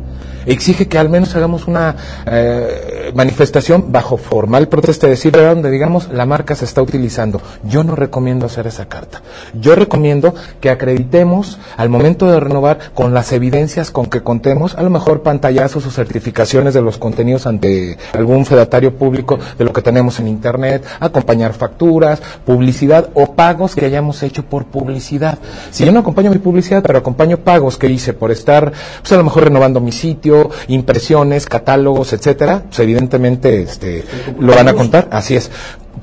exige 0.53 0.89
que 0.89 0.99
al 0.99 1.09
menos 1.09 1.35
hagamos 1.37 1.67
una 1.67 1.95
eh, 2.27 3.13
manifestación 3.15 3.93
bajo 3.93 4.17
formal 4.17 4.69
protesta, 4.69 5.07
de 5.07 5.13
decir, 5.13 5.33
donde 5.33 5.71
digamos 5.71 6.09
la 6.13 6.27
marca 6.27 6.55
se 6.55 6.65
está 6.65 6.83
utilizando. 6.83 7.41
Yo 7.65 7.85
no 7.85 7.95
recomiendo 7.95 8.47
hacer 8.47 8.67
esa 8.67 8.87
carta. 8.87 9.23
Yo 9.55 9.75
recomiendo 9.75 10.35
que 10.61 10.71
acreditemos 10.71 11.59
al 11.77 11.89
momento 11.89 12.31
de 12.31 12.41
renovar 12.41 12.93
con 12.95 13.15
las 13.15 13.33
evidencias 13.33 13.91
con 13.91 14.07
que 14.07 14.23
contemos, 14.23 14.75
a 14.75 14.83
lo 14.83 14.91
mejor 14.91 15.23
pantallazos 15.23 15.87
o 15.87 15.91
certificaciones 15.91 16.75
de 16.75 16.83
los 16.83 16.99
contenidos 16.99 17.47
ante 17.47 17.99
algún 18.13 18.47
fedatario 18.47 18.95
público 18.97 19.39
de 19.59 19.65
lo 19.65 19.73
que 19.73 19.83
tenemos 19.83 20.19
en 20.21 20.29
Internet, 20.29 20.85
acompañar 21.01 21.53
facturas, 21.55 22.21
publicidad 22.45 23.11
o 23.15 23.35
pagos 23.35 23.75
que 23.75 23.85
hayamos 23.85 24.23
hecho 24.23 24.45
por 24.45 24.67
publicidad. 24.67 25.39
Si 25.71 25.85
yo 25.85 25.93
no 25.93 26.01
acompaño 26.01 26.31
mi 26.31 26.39
publicidad, 26.39 26.83
pero 26.83 26.99
acompaño 26.99 27.39
pagos 27.39 27.77
que 27.77 27.89
hice 27.89 28.13
por 28.13 28.31
estar, 28.31 28.73
pues 29.01 29.13
a 29.13 29.17
lo 29.17 29.25
mejor 29.25 29.45
renovando 29.45 29.81
mi 29.81 29.93
sitio, 29.93 30.38
impresiones, 30.69 31.47
catálogos, 31.47 32.13
etcétera, 32.13 32.63
pues 32.67 32.79
evidentemente 32.81 33.63
este, 33.63 34.05
lo 34.39 34.55
van 34.55 34.69
a 34.69 34.75
contar, 34.75 35.09
así 35.11 35.37
es. 35.37 35.51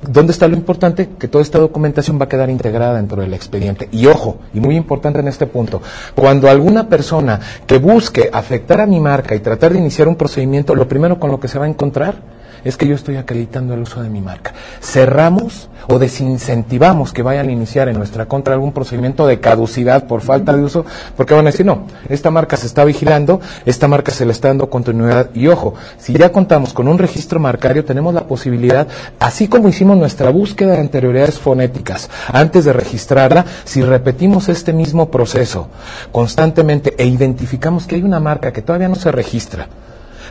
¿Dónde 0.07 0.33
está 0.33 0.47
lo 0.47 0.55
importante? 0.55 1.09
Que 1.17 1.27
toda 1.27 1.41
esta 1.41 1.57
documentación 1.57 2.19
va 2.19 2.25
a 2.25 2.29
quedar 2.29 2.49
integrada 2.49 2.95
dentro 2.95 3.21
del 3.21 3.33
expediente. 3.33 3.87
Y 3.91 4.05
ojo, 4.05 4.39
y 4.53 4.59
muy 4.59 4.75
importante 4.75 5.19
en 5.19 5.27
este 5.27 5.47
punto, 5.47 5.81
cuando 6.13 6.49
alguna 6.49 6.89
persona 6.89 7.39
que 7.65 7.77
busque 7.77 8.29
afectar 8.31 8.81
a 8.81 8.85
mi 8.85 8.99
marca 8.99 9.35
y 9.35 9.39
tratar 9.39 9.73
de 9.73 9.79
iniciar 9.79 10.07
un 10.07 10.15
procedimiento, 10.15 10.75
lo 10.75 10.87
primero 10.87 11.19
con 11.19 11.31
lo 11.31 11.39
que 11.39 11.47
se 11.47 11.57
va 11.57 11.65
a 11.65 11.69
encontrar 11.69 12.34
es 12.65 12.75
que 12.75 12.87
yo 12.87 12.95
estoy 12.95 13.15
acreditando 13.15 13.73
el 13.73 13.81
uso 13.81 14.01
de 14.03 14.09
mi 14.09 14.19
marca. 14.19 14.53
Cerramos 14.81 15.69
o 15.87 15.99
desincentivamos 15.99 17.13
que 17.13 17.21
vayan 17.21 17.47
a 17.47 17.51
iniciar 17.51 17.87
en 17.87 17.97
nuestra 17.97 18.25
contra 18.25 18.55
algún 18.55 18.73
procedimiento 18.73 19.27
de 19.27 19.39
caducidad 19.39 20.07
por 20.07 20.21
falta 20.21 20.51
de 20.51 20.63
uso, 20.63 20.85
porque 21.15 21.35
van 21.35 21.47
a 21.47 21.51
decir, 21.51 21.65
no, 21.65 21.85
esta 22.09 22.31
marca 22.31 22.57
se 22.57 22.65
está 22.65 22.83
vigilando, 22.83 23.39
esta 23.65 23.87
marca 23.87 24.11
se 24.11 24.25
le 24.25 24.31
está 24.31 24.49
dando 24.49 24.69
continuidad. 24.69 25.29
Y 25.35 25.47
ojo, 25.47 25.75
si 25.97 26.13
ya 26.13 26.31
contamos 26.31 26.73
con 26.73 26.87
un 26.87 26.97
registro 26.97 27.39
marcario, 27.39 27.85
tenemos 27.85 28.13
la 28.13 28.27
posibilidad, 28.27 28.87
así 29.19 29.47
como 29.47 29.69
hicimos 29.69 29.95
nuestra 29.97 30.31
búsqueda 30.31 30.73
de 30.73 30.79
anterioridades 30.79 31.39
fonéticas 31.39 32.09
antes 32.33 32.65
de 32.65 32.73
registrarla, 32.73 33.45
si 33.63 33.83
repetimos 33.83 34.49
este 34.49 34.73
mismo 34.73 35.11
proceso 35.11 35.69
constantemente 36.11 36.95
e 36.97 37.05
identificamos 37.05 37.85
que 37.85 37.95
hay 37.95 38.01
una 38.01 38.19
marca 38.19 38.51
que 38.51 38.63
todavía 38.63 38.87
no 38.87 38.95
se 38.95 39.11
registra, 39.11 39.67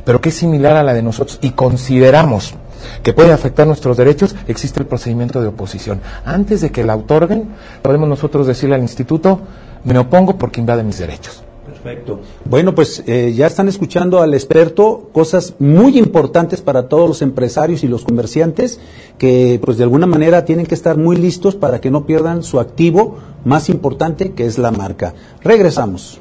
pero 0.04 0.20
que 0.20 0.28
es 0.28 0.34
similar 0.36 0.76
a 0.76 0.82
la 0.82 0.94
de 0.94 1.02
nosotros 1.02 1.38
y 1.42 1.50
consideramos 1.50 2.54
que 3.02 3.12
puede 3.12 3.32
afectar 3.32 3.66
nuestros 3.66 3.96
derechos, 3.96 4.34
existe 4.46 4.80
el 4.80 4.86
procedimiento 4.86 5.40
de 5.40 5.48
oposición. 5.48 6.00
Antes 6.24 6.60
de 6.60 6.70
que 6.70 6.84
la 6.84 6.96
otorguen, 6.96 7.48
podemos 7.82 8.08
nosotros 8.08 8.46
decirle 8.46 8.74
al 8.74 8.82
instituto, 8.82 9.40
me 9.84 9.98
opongo 9.98 10.36
porque 10.36 10.60
invade 10.60 10.82
mis 10.82 10.98
derechos. 10.98 11.42
Perfecto. 11.66 12.20
Bueno, 12.44 12.74
pues 12.74 13.02
eh, 13.06 13.32
ya 13.34 13.46
están 13.46 13.68
escuchando 13.68 14.20
al 14.20 14.34
experto 14.34 15.08
cosas 15.12 15.54
muy 15.58 15.98
importantes 15.98 16.60
para 16.60 16.88
todos 16.88 17.08
los 17.08 17.22
empresarios 17.22 17.84
y 17.84 17.88
los 17.88 18.04
comerciantes 18.04 18.80
que 19.18 19.60
pues 19.62 19.78
de 19.78 19.84
alguna 19.84 20.06
manera 20.06 20.44
tienen 20.44 20.66
que 20.66 20.74
estar 20.74 20.96
muy 20.96 21.16
listos 21.16 21.54
para 21.54 21.80
que 21.80 21.90
no 21.90 22.06
pierdan 22.06 22.42
su 22.42 22.60
activo 22.60 23.16
más 23.44 23.68
importante 23.68 24.32
que 24.32 24.46
es 24.46 24.58
la 24.58 24.70
marca. 24.70 25.14
Regresamos. 25.42 26.20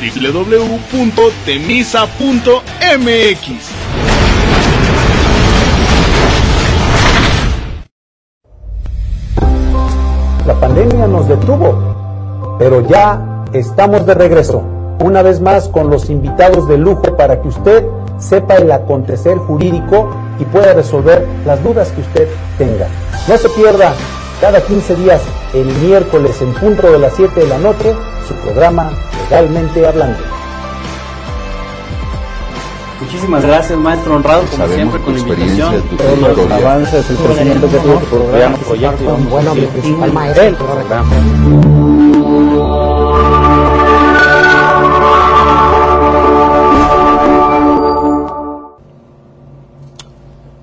www.temisa.mx. 0.00 1.10
La 10.46 10.54
pandemia 10.58 11.06
nos 11.06 11.28
detuvo, 11.28 12.56
pero 12.58 12.80
ya 12.88 13.44
estamos 13.52 14.06
de 14.06 14.14
regreso, 14.14 14.62
una 15.04 15.22
vez 15.22 15.40
más 15.40 15.68
con 15.68 15.90
los 15.90 16.08
invitados 16.08 16.66
de 16.66 16.78
lujo 16.78 17.16
para 17.16 17.40
que 17.40 17.48
usted 17.48 17.84
sepa 18.18 18.56
el 18.56 18.72
acontecer 18.72 19.36
jurídico 19.38 20.10
y 20.38 20.44
pueda 20.44 20.72
resolver 20.72 21.26
las 21.44 21.62
dudas 21.62 21.90
que 21.90 22.00
usted 22.00 22.28
tenga. 22.58 22.88
No 23.28 23.36
se 23.36 23.48
pierda 23.50 23.94
cada 24.40 24.62
15 24.62 24.96
días, 24.96 25.20
el 25.52 25.66
miércoles 25.86 26.40
en 26.40 26.54
punto 26.54 26.90
de 26.90 26.98
las 26.98 27.14
7 27.14 27.40
de 27.40 27.46
la 27.46 27.58
noche, 27.58 27.94
su 28.30 28.34
programa 28.42 28.90
Legalmente 29.28 29.86
Hablando. 29.86 30.18
Muchísimas 33.00 33.42
gracias, 33.44 33.78
maestro 33.78 34.16
honrado, 34.16 34.42
como 34.42 34.56
Sabemos 34.64 34.74
siempre, 34.76 35.00
con 35.00 35.14
la 35.14 35.20
invitación. 35.20 35.82
Todos 35.96 36.36
los 36.36 36.50
avances, 36.52 37.10
el 37.10 37.16
crecimiento 37.16 37.68
que 37.70 37.76
tuvo 37.78 37.94
tu 37.94 38.06
programa, 38.06 38.56
proyecto, 38.58 39.16
Bueno, 39.30 39.54
sí, 39.54 39.60
principal 39.72 40.08
el- 40.08 40.14
maestro. 40.14 40.44
el 40.44 40.54
programa. 40.54 41.10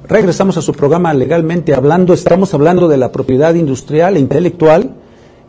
Regresamos 0.08 0.56
a 0.58 0.62
su 0.62 0.74
programa 0.74 1.14
Legalmente 1.14 1.74
Hablando. 1.76 2.14
Estamos 2.14 2.54
hablando 2.54 2.88
de 2.88 2.98
la 2.98 3.12
propiedad 3.12 3.54
industrial 3.56 4.16
e 4.16 4.20
intelectual. 4.20 4.92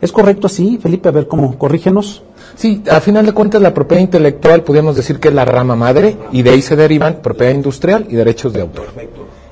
¿Es 0.00 0.12
correcto 0.12 0.46
así, 0.46 0.78
Felipe? 0.80 1.08
A 1.08 1.12
ver, 1.12 1.26
¿cómo? 1.26 1.58
Corrígenos. 1.58 2.22
Sí, 2.54 2.82
a 2.90 3.00
final 3.00 3.26
de 3.26 3.32
cuentas 3.32 3.60
la 3.60 3.74
propiedad 3.74 4.02
intelectual 4.02 4.62
podríamos 4.62 4.96
decir 4.96 5.18
que 5.18 5.28
es 5.28 5.34
la 5.34 5.44
rama 5.44 5.74
madre 5.74 6.16
y 6.32 6.42
de 6.42 6.50
ahí 6.50 6.62
se 6.62 6.76
derivan 6.76 7.20
propiedad 7.22 7.52
industrial 7.52 8.06
y 8.08 8.14
derechos 8.14 8.52
de 8.52 8.60
autor. 8.60 8.86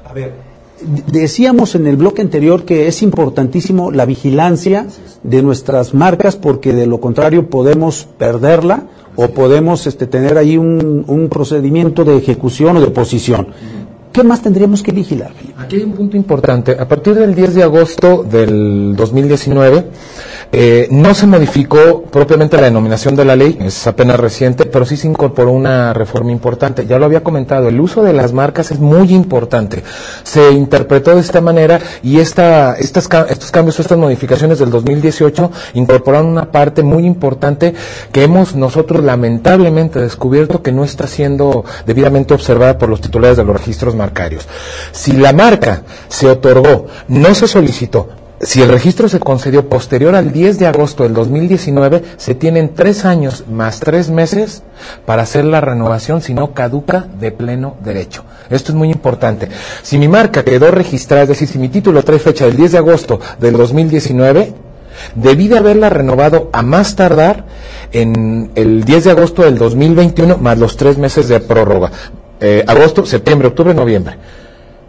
A 0.04 0.12
ver, 0.12 0.32
decíamos 1.06 1.74
en 1.74 1.86
el 1.86 1.96
bloque 1.96 2.22
anterior 2.22 2.64
que 2.64 2.86
es 2.86 3.02
importantísimo 3.02 3.90
la 3.90 4.06
vigilancia 4.06 4.86
de 5.22 5.42
nuestras 5.42 5.94
marcas 5.94 6.36
porque 6.36 6.72
de 6.72 6.86
lo 6.86 7.00
contrario 7.00 7.50
podemos 7.50 8.06
perderla 8.18 8.84
o 9.16 9.28
podemos 9.28 9.86
este, 9.86 10.06
tener 10.06 10.38
ahí 10.38 10.56
un, 10.56 11.04
un 11.06 11.28
procedimiento 11.28 12.04
de 12.04 12.16
ejecución 12.16 12.76
o 12.76 12.80
de 12.80 12.86
oposición. 12.86 13.48
¿Qué 14.16 14.24
más 14.24 14.40
tendríamos 14.40 14.82
que 14.82 14.92
vigilar? 14.92 15.32
Aquí 15.58 15.76
hay 15.76 15.82
un 15.82 15.92
punto 15.92 16.16
importante. 16.16 16.74
A 16.78 16.88
partir 16.88 17.14
del 17.14 17.34
10 17.34 17.54
de 17.54 17.62
agosto 17.62 18.22
del 18.22 18.96
2019, 18.96 19.84
eh, 20.52 20.88
no 20.90 21.14
se 21.14 21.26
modificó 21.26 22.02
propiamente 22.02 22.56
la 22.56 22.64
denominación 22.64 23.16
de 23.16 23.24
la 23.24 23.36
ley, 23.36 23.58
es 23.60 23.86
apenas 23.86 24.18
reciente, 24.18 24.66
pero 24.66 24.84
sí 24.84 24.96
se 24.96 25.08
incorporó 25.08 25.52
una 25.52 25.92
reforma 25.92 26.32
importante. 26.32 26.86
Ya 26.86 26.98
lo 26.98 27.06
había 27.06 27.22
comentado, 27.22 27.68
el 27.68 27.80
uso 27.80 28.02
de 28.02 28.12
las 28.12 28.32
marcas 28.32 28.70
es 28.70 28.78
muy 28.78 29.12
importante. 29.12 29.82
Se 30.22 30.50
interpretó 30.52 31.14
de 31.14 31.20
esta 31.20 31.40
manera 31.40 31.80
y 32.02 32.20
esta, 32.20 32.74
estas, 32.76 33.08
estos 33.28 33.50
cambios, 33.50 33.80
estas 33.80 33.98
modificaciones 33.98 34.58
del 34.58 34.70
2018 34.70 35.50
incorporaron 35.74 36.26
una 36.26 36.50
parte 36.50 36.82
muy 36.82 37.04
importante 37.04 37.74
que 38.12 38.24
hemos 38.24 38.54
nosotros 38.54 39.04
lamentablemente 39.04 40.00
descubierto 40.00 40.62
que 40.62 40.72
no 40.72 40.84
está 40.84 41.06
siendo 41.06 41.64
debidamente 41.86 42.34
observada 42.34 42.78
por 42.78 42.88
los 42.88 43.00
titulares 43.00 43.36
de 43.36 43.44
los 43.44 43.56
registros 43.56 43.94
marcarios. 43.94 44.46
Si 44.92 45.12
la 45.12 45.32
marca 45.32 45.82
se 46.08 46.28
otorgó, 46.28 46.86
no 47.08 47.34
se 47.34 47.46
solicitó, 47.48 48.08
si 48.40 48.60
el 48.60 48.68
registro 48.68 49.08
se 49.08 49.18
concedió 49.18 49.68
posterior 49.68 50.14
al 50.14 50.30
10 50.30 50.58
de 50.58 50.66
agosto 50.66 51.04
del 51.04 51.14
2019, 51.14 52.02
se 52.18 52.34
tienen 52.34 52.74
tres 52.74 53.04
años 53.04 53.44
más 53.50 53.80
tres 53.80 54.10
meses 54.10 54.62
para 55.06 55.22
hacer 55.22 55.44
la 55.44 55.62
renovación, 55.62 56.20
si 56.20 56.34
no 56.34 56.52
caduca 56.52 57.06
de 57.18 57.32
pleno 57.32 57.76
derecho. 57.82 58.24
Esto 58.50 58.72
es 58.72 58.76
muy 58.76 58.90
importante. 58.90 59.48
Si 59.82 59.98
mi 59.98 60.08
marca 60.08 60.44
quedó 60.44 60.70
registrada, 60.70 61.22
es 61.22 61.30
decir, 61.30 61.48
si 61.48 61.58
mi 61.58 61.70
título 61.70 62.02
trae 62.02 62.18
fecha 62.18 62.44
del 62.44 62.56
10 62.56 62.72
de 62.72 62.78
agosto 62.78 63.20
del 63.40 63.56
2019, 63.56 64.52
debí 65.14 65.48
de 65.48 65.58
haberla 65.58 65.88
renovado 65.88 66.50
a 66.52 66.62
más 66.62 66.94
tardar 66.94 67.44
en 67.92 68.50
el 68.54 68.84
10 68.84 69.04
de 69.04 69.10
agosto 69.12 69.42
del 69.42 69.56
2021, 69.56 70.36
más 70.36 70.58
los 70.58 70.76
tres 70.76 70.98
meses 70.98 71.28
de 71.28 71.40
prórroga. 71.40 71.90
Eh, 72.40 72.64
agosto, 72.66 73.06
septiembre, 73.06 73.48
octubre, 73.48 73.72
noviembre. 73.72 74.16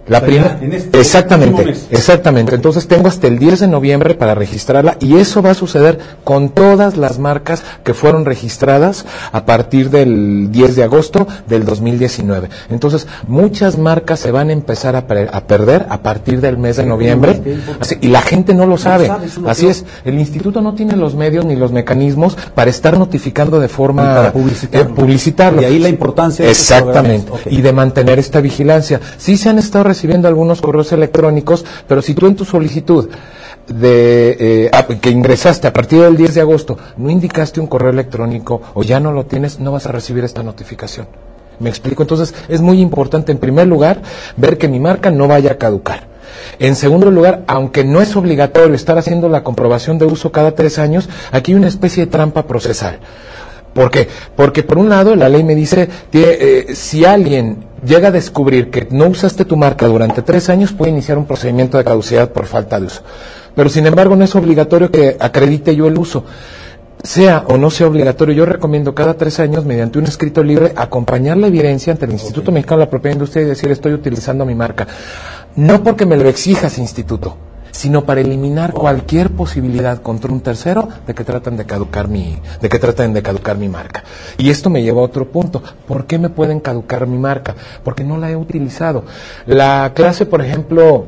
La 0.08 0.22
primera, 0.22 0.58
este 0.72 1.00
exactamente, 1.00 1.66
mes. 1.66 1.88
exactamente. 1.92 2.56
Entonces 2.56 2.88
tengo 2.88 3.08
hasta 3.08 3.28
el 3.28 3.38
10 3.40 3.60
de 3.62 3.68
noviembre 3.68 4.14
para 4.16 4.36
registrarla 4.36 4.98
y 5.00 5.18
eso 5.18 5.42
va 5.42 5.52
a 5.52 5.54
suceder 5.54 6.00
con 6.24 6.50
todas 6.50 6.96
las 6.98 7.20
marcas 7.20 7.64
que 7.84 7.94
fueron 7.94 8.24
registradas 8.26 9.06
a 9.32 9.46
partir 9.46 9.90
del 9.90 10.52
10 10.52 10.76
de 10.78 10.84
agosto 10.84 11.28
del 11.48 11.66
2019. 11.66 12.50
Entonces 12.70 13.08
muchas 13.28 13.78
marcas 13.78 14.20
se 14.20 14.32
van 14.32 14.50
a 14.50 14.54
empezar 14.54 14.96
a, 14.96 15.08
pre- 15.08 15.30
a 15.32 15.42
perder 15.46 15.86
a 15.90 16.02
partir 16.02 16.40
del 16.42 16.58
mes 16.58 16.78
de 16.78 16.86
noviembre 16.86 17.42
Así- 17.80 17.98
y 18.02 18.08
la 18.08 18.22
gente 18.22 18.54
no 18.54 18.66
lo 18.66 18.78
sabe. 18.78 19.12
Así 19.46 19.68
es. 19.68 19.84
El 20.06 20.18
instituto 20.20 20.62
no 20.62 20.74
tiene 20.74 20.96
los 20.96 21.16
medios 21.16 21.44
ni 21.46 21.56
los 21.56 21.72
mecanismos 21.72 22.38
para 22.56 22.70
estar 22.70 22.98
notificando 22.98 23.60
de 23.60 23.68
forma 23.68 24.04
para 24.16 24.32
publicitarlo. 24.34 24.90
eh, 24.90 24.94
publicitarlo. 24.96 25.62
Y 25.62 25.66
ahí 25.66 25.80
la 25.80 25.90
importancia 25.90 26.50
Exactamente. 26.50 27.32
Y 27.50 27.62
de 27.62 27.74
mantener 27.74 28.20
esta 28.20 28.40
vigilancia. 28.42 29.00
Sí 29.18 29.36
se 29.38 29.50
han 29.50 29.58
estado 29.60 29.84
recibiendo 29.98 30.28
algunos 30.28 30.62
correos 30.62 30.92
electrónicos, 30.92 31.66
pero 31.88 32.04
si 32.04 32.14
tú 32.14 32.28
en 32.28 32.36
tu 32.36 32.46
solicitud 32.46 33.10
de 33.68 34.38
eh, 34.40 34.70
ah, 34.72 34.86
que 34.86 35.10
ingresaste 35.10 35.68
a 35.68 35.74
partir 35.74 36.02
del 36.02 36.16
10 36.16 36.36
de 36.36 36.42
agosto 36.42 36.78
no 36.96 37.10
indicaste 37.10 37.60
un 37.60 37.68
correo 37.68 37.90
electrónico 37.90 38.62
o 38.76 38.84
ya 38.84 39.00
no 39.00 39.12
lo 39.12 39.26
tienes, 39.26 39.60
no 39.60 39.72
vas 39.72 39.88
a 39.88 39.92
recibir 39.92 40.24
esta 40.24 40.44
notificación. 40.44 41.08
¿Me 41.60 41.70
explico? 41.70 42.04
Entonces 42.04 42.36
es 42.48 42.62
muy 42.62 42.80
importante, 42.80 43.32
en 43.32 43.40
primer 43.40 43.66
lugar, 43.66 44.04
ver 44.38 44.60
que 44.60 44.68
mi 44.68 44.80
marca 44.80 45.10
no 45.10 45.28
vaya 45.28 45.54
a 45.54 45.58
caducar. 45.58 46.08
En 46.60 46.76
segundo 46.76 47.10
lugar, 47.10 47.44
aunque 47.48 47.84
no 47.84 48.00
es 48.00 48.16
obligatorio 48.16 48.76
estar 48.76 49.00
haciendo 49.00 49.28
la 49.30 49.44
comprobación 49.44 49.98
de 49.98 50.06
uso 50.06 50.32
cada 50.32 50.54
tres 50.54 50.78
años, 50.78 51.10
aquí 51.32 51.54
hay 51.54 51.58
una 51.58 51.68
especie 51.68 52.06
de 52.06 52.12
trampa 52.12 52.46
procesal. 52.46 53.00
¿Por 53.74 53.90
qué? 53.90 54.08
Porque 54.36 54.62
por 54.62 54.78
un 54.78 54.90
lado 54.90 55.16
la 55.16 55.28
ley 55.28 55.44
me 55.44 55.56
dice 55.56 55.90
eh, 56.14 56.68
si 56.76 57.04
alguien 57.04 57.67
llega 57.88 58.10
a 58.10 58.12
descubrir 58.12 58.70
que 58.70 58.88
no 58.92 59.08
usaste 59.08 59.46
tu 59.46 59.58
marca 59.58 59.88
durante 59.88 60.22
tres 60.22 60.50
años, 60.50 60.74
puede 60.74 60.92
iniciar 60.92 61.18
un 61.18 61.26
procedimiento 61.26 61.78
de 61.78 61.84
caducidad 61.84 62.32
por 62.32 62.46
falta 62.46 62.80
de 62.80 62.88
uso. 62.88 63.02
Pero 63.56 63.70
sin 63.70 63.88
embargo 63.88 64.16
no 64.16 64.24
es 64.24 64.36
obligatorio 64.36 64.92
que 64.92 65.18
acredite 65.20 65.76
yo 65.76 65.88
el 65.88 65.98
uso. 65.98 66.24
Sea 67.04 67.44
o 67.48 67.58
no 67.58 67.70
sea 67.70 67.88
obligatorio, 67.88 68.36
yo 68.36 68.46
recomiendo 68.46 68.94
cada 68.94 69.14
tres 69.16 69.40
años, 69.40 69.66
mediante 69.66 70.00
un 70.00 70.06
escrito 70.06 70.44
libre, 70.44 70.74
acompañar 70.76 71.38
la 71.38 71.48
evidencia 71.48 71.94
ante 71.94 72.06
el 72.06 72.12
Instituto 72.12 72.52
Mexicano 72.52 72.80
de 72.80 72.86
la 72.86 72.90
Propiedad 72.90 73.16
Industrial 73.16 73.46
y 73.46 73.50
decir 73.50 73.72
estoy 73.72 73.94
utilizando 73.94 74.46
mi 74.46 74.56
marca. 74.56 74.88
No 75.56 75.84
porque 75.84 76.06
me 76.06 76.18
lo 76.18 76.28
exijas, 76.28 76.78
instituto, 76.78 77.38
sino 77.78 78.06
para 78.06 78.22
eliminar 78.22 78.74
cualquier 78.74 79.30
posibilidad 79.30 80.02
contra 80.02 80.32
un 80.32 80.42
tercero 80.42 80.90
de 81.06 81.14
que 81.14 81.24
tratan 81.24 81.58
de 81.58 81.68
caducar 81.68 82.08
mi, 82.08 82.40
de 82.60 82.70
que 82.70 82.80
traten 82.80 83.14
de 83.14 83.22
caducar 83.22 83.56
mi 83.56 83.70
marca. 83.70 84.04
Y 84.40 84.50
esto 84.50 84.72
me 84.72 84.82
lleva 84.82 85.02
a 85.02 85.04
otro 85.04 85.28
punto. 85.28 85.62
¿Por 85.88 86.08
qué 86.08 86.18
me 86.18 86.30
pueden 86.30 86.60
caducar 86.60 87.06
mi 87.06 87.20
marca? 87.20 87.54
Porque 87.84 88.04
no 88.04 88.18
la 88.18 88.32
he 88.32 88.36
utilizado. 88.36 89.04
La 89.46 89.92
clase, 89.94 90.26
por 90.26 90.42
ejemplo, 90.42 91.06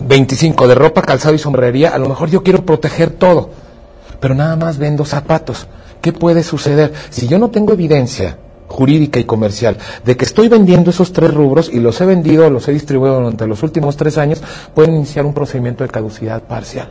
25 0.00 0.66
de 0.66 0.74
ropa, 0.74 1.02
calzado 1.02 1.36
y 1.36 1.38
sombrería, 1.38 1.90
a 1.90 1.98
lo 1.98 2.08
mejor 2.08 2.30
yo 2.30 2.42
quiero 2.42 2.66
proteger 2.66 3.12
todo, 3.12 3.50
pero 4.18 4.34
nada 4.34 4.56
más 4.56 4.76
vendo 4.76 5.04
zapatos. 5.04 5.68
¿Qué 6.00 6.12
puede 6.12 6.42
suceder? 6.42 6.92
Si 7.10 7.28
yo 7.28 7.38
no 7.38 7.50
tengo 7.50 7.74
evidencia 7.74 8.38
jurídica 8.70 9.18
y 9.18 9.24
comercial 9.24 9.76
de 10.04 10.16
que 10.16 10.24
estoy 10.24 10.48
vendiendo 10.48 10.90
esos 10.90 11.12
tres 11.12 11.34
rubros 11.34 11.68
y 11.72 11.80
los 11.80 12.00
he 12.00 12.06
vendido, 12.06 12.48
los 12.48 12.68
he 12.68 12.72
distribuido 12.72 13.16
durante 13.16 13.46
los 13.46 13.62
últimos 13.62 13.96
tres 13.96 14.16
años, 14.16 14.40
pueden 14.74 14.94
iniciar 14.94 15.26
un 15.26 15.34
procedimiento 15.34 15.84
de 15.84 15.90
caducidad 15.90 16.42
parcial. 16.42 16.88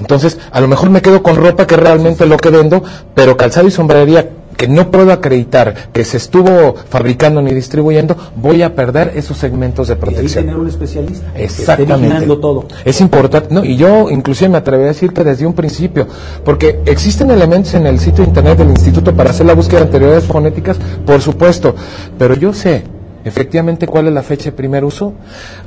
Entonces, 0.00 0.38
a 0.50 0.60
lo 0.60 0.68
mejor 0.68 0.90
me 0.90 1.02
quedo 1.02 1.22
con 1.22 1.36
ropa 1.36 1.66
que 1.66 1.76
realmente 1.76 2.24
lo 2.24 2.36
que 2.36 2.50
vendo, 2.50 2.82
pero 3.14 3.36
calzado 3.36 3.66
y 3.66 3.70
sombrería 3.70 4.28
que 4.58 4.66
no 4.68 4.90
puedo 4.90 5.12
acreditar 5.12 5.90
que 5.92 6.04
se 6.04 6.16
estuvo 6.16 6.74
fabricando 6.90 7.40
ni 7.40 7.54
distribuyendo, 7.54 8.16
voy 8.34 8.62
a 8.62 8.74
perder 8.74 9.12
esos 9.14 9.38
segmentos 9.38 9.86
de 9.86 9.94
Y 9.94 9.96
protección. 9.96 10.44
tener 10.46 10.58
un 10.58 10.66
especialista 10.68 11.32
que 11.32 11.44
esté 11.44 11.62
Exactamente. 11.62 12.26
todo. 12.26 12.66
Es 12.84 13.00
importante, 13.00 13.54
no, 13.54 13.64
y 13.64 13.76
yo 13.76 14.10
inclusive 14.10 14.48
me 14.50 14.58
atrevería 14.58 14.90
a 14.90 14.92
decir 14.94 15.12
que 15.12 15.22
desde 15.22 15.46
un 15.46 15.52
principio, 15.54 16.08
porque 16.44 16.80
existen 16.86 17.30
elementos 17.30 17.72
en 17.74 17.86
el 17.86 18.00
sitio 18.00 18.24
de 18.24 18.30
internet 18.30 18.58
del 18.58 18.70
instituto 18.70 19.14
para 19.14 19.30
hacer 19.30 19.46
la 19.46 19.54
búsqueda 19.54 19.78
de 19.80 19.86
anterioridades 19.86 20.24
fonéticas, 20.24 20.76
por 21.06 21.22
supuesto, 21.22 21.76
pero 22.18 22.34
yo 22.34 22.52
sé 22.52 22.82
efectivamente 23.24 23.86
cuál 23.86 24.08
es 24.08 24.12
la 24.12 24.22
fecha 24.24 24.46
de 24.46 24.52
primer 24.52 24.84
uso, 24.84 25.12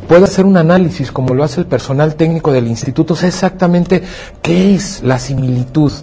puedo 0.10 0.26
hacer 0.26 0.46
un 0.46 0.58
análisis 0.58 1.14
como 1.14 1.34
lo 1.34 1.46
hace 1.46 1.62
el 1.62 1.66
personal 1.66 2.16
técnico 2.16 2.52
del 2.52 2.68
instituto, 2.68 3.16
sé 3.16 3.28
exactamente 3.28 4.02
qué 4.42 4.76
es 4.76 5.02
la 5.02 5.18
similitud 5.18 5.94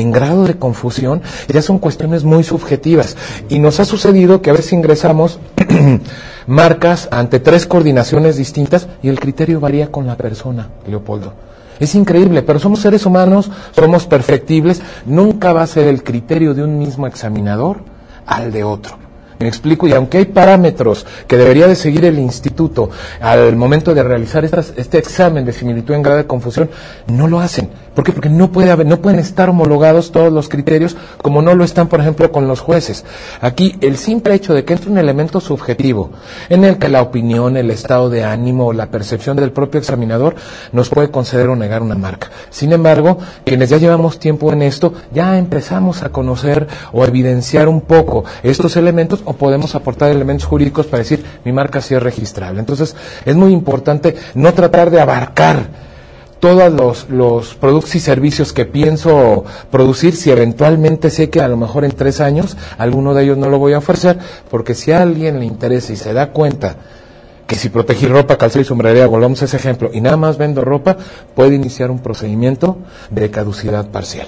en 0.00 0.12
grado 0.12 0.44
de 0.44 0.58
confusión, 0.58 1.22
ya 1.48 1.62
son 1.62 1.78
cuestiones 1.78 2.24
muy 2.24 2.44
subjetivas. 2.44 3.16
Y 3.48 3.58
nos 3.58 3.80
ha 3.80 3.84
sucedido 3.84 4.42
que 4.42 4.50
a 4.50 4.54
veces 4.54 4.72
ingresamos 4.72 5.38
marcas 6.46 7.08
ante 7.10 7.40
tres 7.40 7.66
coordinaciones 7.66 8.36
distintas 8.36 8.88
y 9.02 9.08
el 9.08 9.20
criterio 9.20 9.60
varía 9.60 9.90
con 9.90 10.06
la 10.06 10.16
persona, 10.16 10.68
Leopoldo. 10.86 11.32
Es 11.78 11.94
increíble, 11.94 12.42
pero 12.42 12.58
somos 12.58 12.80
seres 12.80 13.04
humanos, 13.04 13.50
somos 13.72 14.06
perfectibles, 14.06 14.80
nunca 15.04 15.52
va 15.52 15.62
a 15.62 15.66
ser 15.66 15.88
el 15.88 16.02
criterio 16.02 16.54
de 16.54 16.64
un 16.64 16.78
mismo 16.78 17.06
examinador 17.06 17.80
al 18.26 18.50
de 18.50 18.64
otro. 18.64 19.05
Me 19.38 19.48
explico, 19.48 19.86
y 19.86 19.92
aunque 19.92 20.18
hay 20.18 20.24
parámetros 20.26 21.06
que 21.26 21.36
debería 21.36 21.66
de 21.68 21.74
seguir 21.74 22.04
el 22.06 22.18
instituto 22.18 22.90
al 23.20 23.54
momento 23.56 23.94
de 23.94 24.02
realizar 24.02 24.44
estas- 24.44 24.72
este 24.76 24.98
examen 24.98 25.44
de 25.44 25.52
similitud 25.52 25.94
en 25.94 26.02
grado 26.02 26.18
de 26.18 26.26
confusión, 26.26 26.70
no 27.06 27.28
lo 27.28 27.40
hacen. 27.40 27.68
¿Por 27.94 28.04
qué? 28.04 28.12
Porque 28.12 28.28
no, 28.28 28.52
puede 28.52 28.70
haber, 28.70 28.86
no 28.86 28.98
pueden 29.00 29.18
estar 29.20 29.48
homologados 29.48 30.12
todos 30.12 30.30
los 30.32 30.48
criterios 30.50 30.96
como 31.22 31.40
no 31.40 31.54
lo 31.54 31.64
están, 31.64 31.88
por 31.88 32.00
ejemplo, 32.00 32.30
con 32.30 32.46
los 32.46 32.60
jueces. 32.60 33.04
Aquí, 33.40 33.76
el 33.80 33.96
simple 33.96 34.34
hecho 34.34 34.52
de 34.52 34.64
que 34.64 34.74
entre 34.74 34.90
un 34.90 34.98
elemento 34.98 35.40
subjetivo 35.40 36.10
en 36.50 36.64
el 36.64 36.76
que 36.78 36.88
la 36.90 37.00
opinión, 37.02 37.56
el 37.56 37.70
estado 37.70 38.10
de 38.10 38.22
ánimo 38.24 38.66
o 38.66 38.72
la 38.74 38.86
percepción 38.90 39.36
del 39.36 39.52
propio 39.52 39.80
examinador 39.80 40.34
nos 40.72 40.90
puede 40.90 41.10
conceder 41.10 41.48
o 41.48 41.56
negar 41.56 41.82
una 41.82 41.94
marca. 41.94 42.28
Sin 42.50 42.72
embargo, 42.72 43.18
quienes 43.44 43.70
ya 43.70 43.78
llevamos 43.78 44.18
tiempo 44.18 44.52
en 44.52 44.60
esto, 44.62 44.92
ya 45.14 45.38
empezamos 45.38 46.02
a 46.02 46.10
conocer 46.10 46.66
o 46.92 47.04
evidenciar 47.04 47.66
un 47.68 47.80
poco 47.80 48.24
estos 48.42 48.76
elementos 48.76 49.22
o 49.26 49.34
podemos 49.34 49.74
aportar 49.74 50.10
elementos 50.10 50.46
jurídicos 50.46 50.86
para 50.86 51.02
decir 51.02 51.24
mi 51.44 51.52
marca 51.52 51.80
sí 51.80 51.94
es 51.94 52.02
registrable. 52.02 52.60
Entonces, 52.60 52.96
es 53.24 53.36
muy 53.36 53.52
importante 53.52 54.16
no 54.34 54.54
tratar 54.54 54.90
de 54.90 55.00
abarcar 55.00 55.86
todos 56.40 57.08
los, 57.10 57.54
productos 57.54 57.94
y 57.94 58.00
servicios 58.00 58.52
que 58.52 58.66
pienso 58.66 59.44
producir 59.70 60.14
si 60.14 60.30
eventualmente 60.30 61.10
sé 61.10 61.30
que 61.30 61.40
a 61.40 61.48
lo 61.48 61.56
mejor 61.56 61.84
en 61.84 61.92
tres 61.92 62.20
años 62.20 62.56
alguno 62.78 63.14
de 63.14 63.24
ellos 63.24 63.38
no 63.38 63.48
lo 63.48 63.58
voy 63.58 63.72
a 63.72 63.78
ofrecer, 63.78 64.18
porque 64.50 64.74
si 64.74 64.92
a 64.92 65.02
alguien 65.02 65.40
le 65.40 65.46
interesa 65.46 65.92
y 65.92 65.96
se 65.96 66.12
da 66.12 66.30
cuenta 66.30 66.76
que 67.46 67.56
si 67.56 67.68
protegí 67.68 68.06
ropa, 68.06 68.36
calzado 68.36 68.60
y 68.60 68.64
sombrería, 68.64 69.06
volvamos 69.06 69.40
a 69.42 69.44
ese 69.44 69.56
ejemplo, 69.56 69.90
y 69.92 70.00
nada 70.00 70.16
más 70.16 70.36
vendo 70.36 70.62
ropa, 70.62 70.96
puede 71.34 71.54
iniciar 71.54 71.90
un 71.90 72.00
procedimiento 72.00 72.78
de 73.10 73.30
caducidad 73.30 73.88
parcial. 73.90 74.26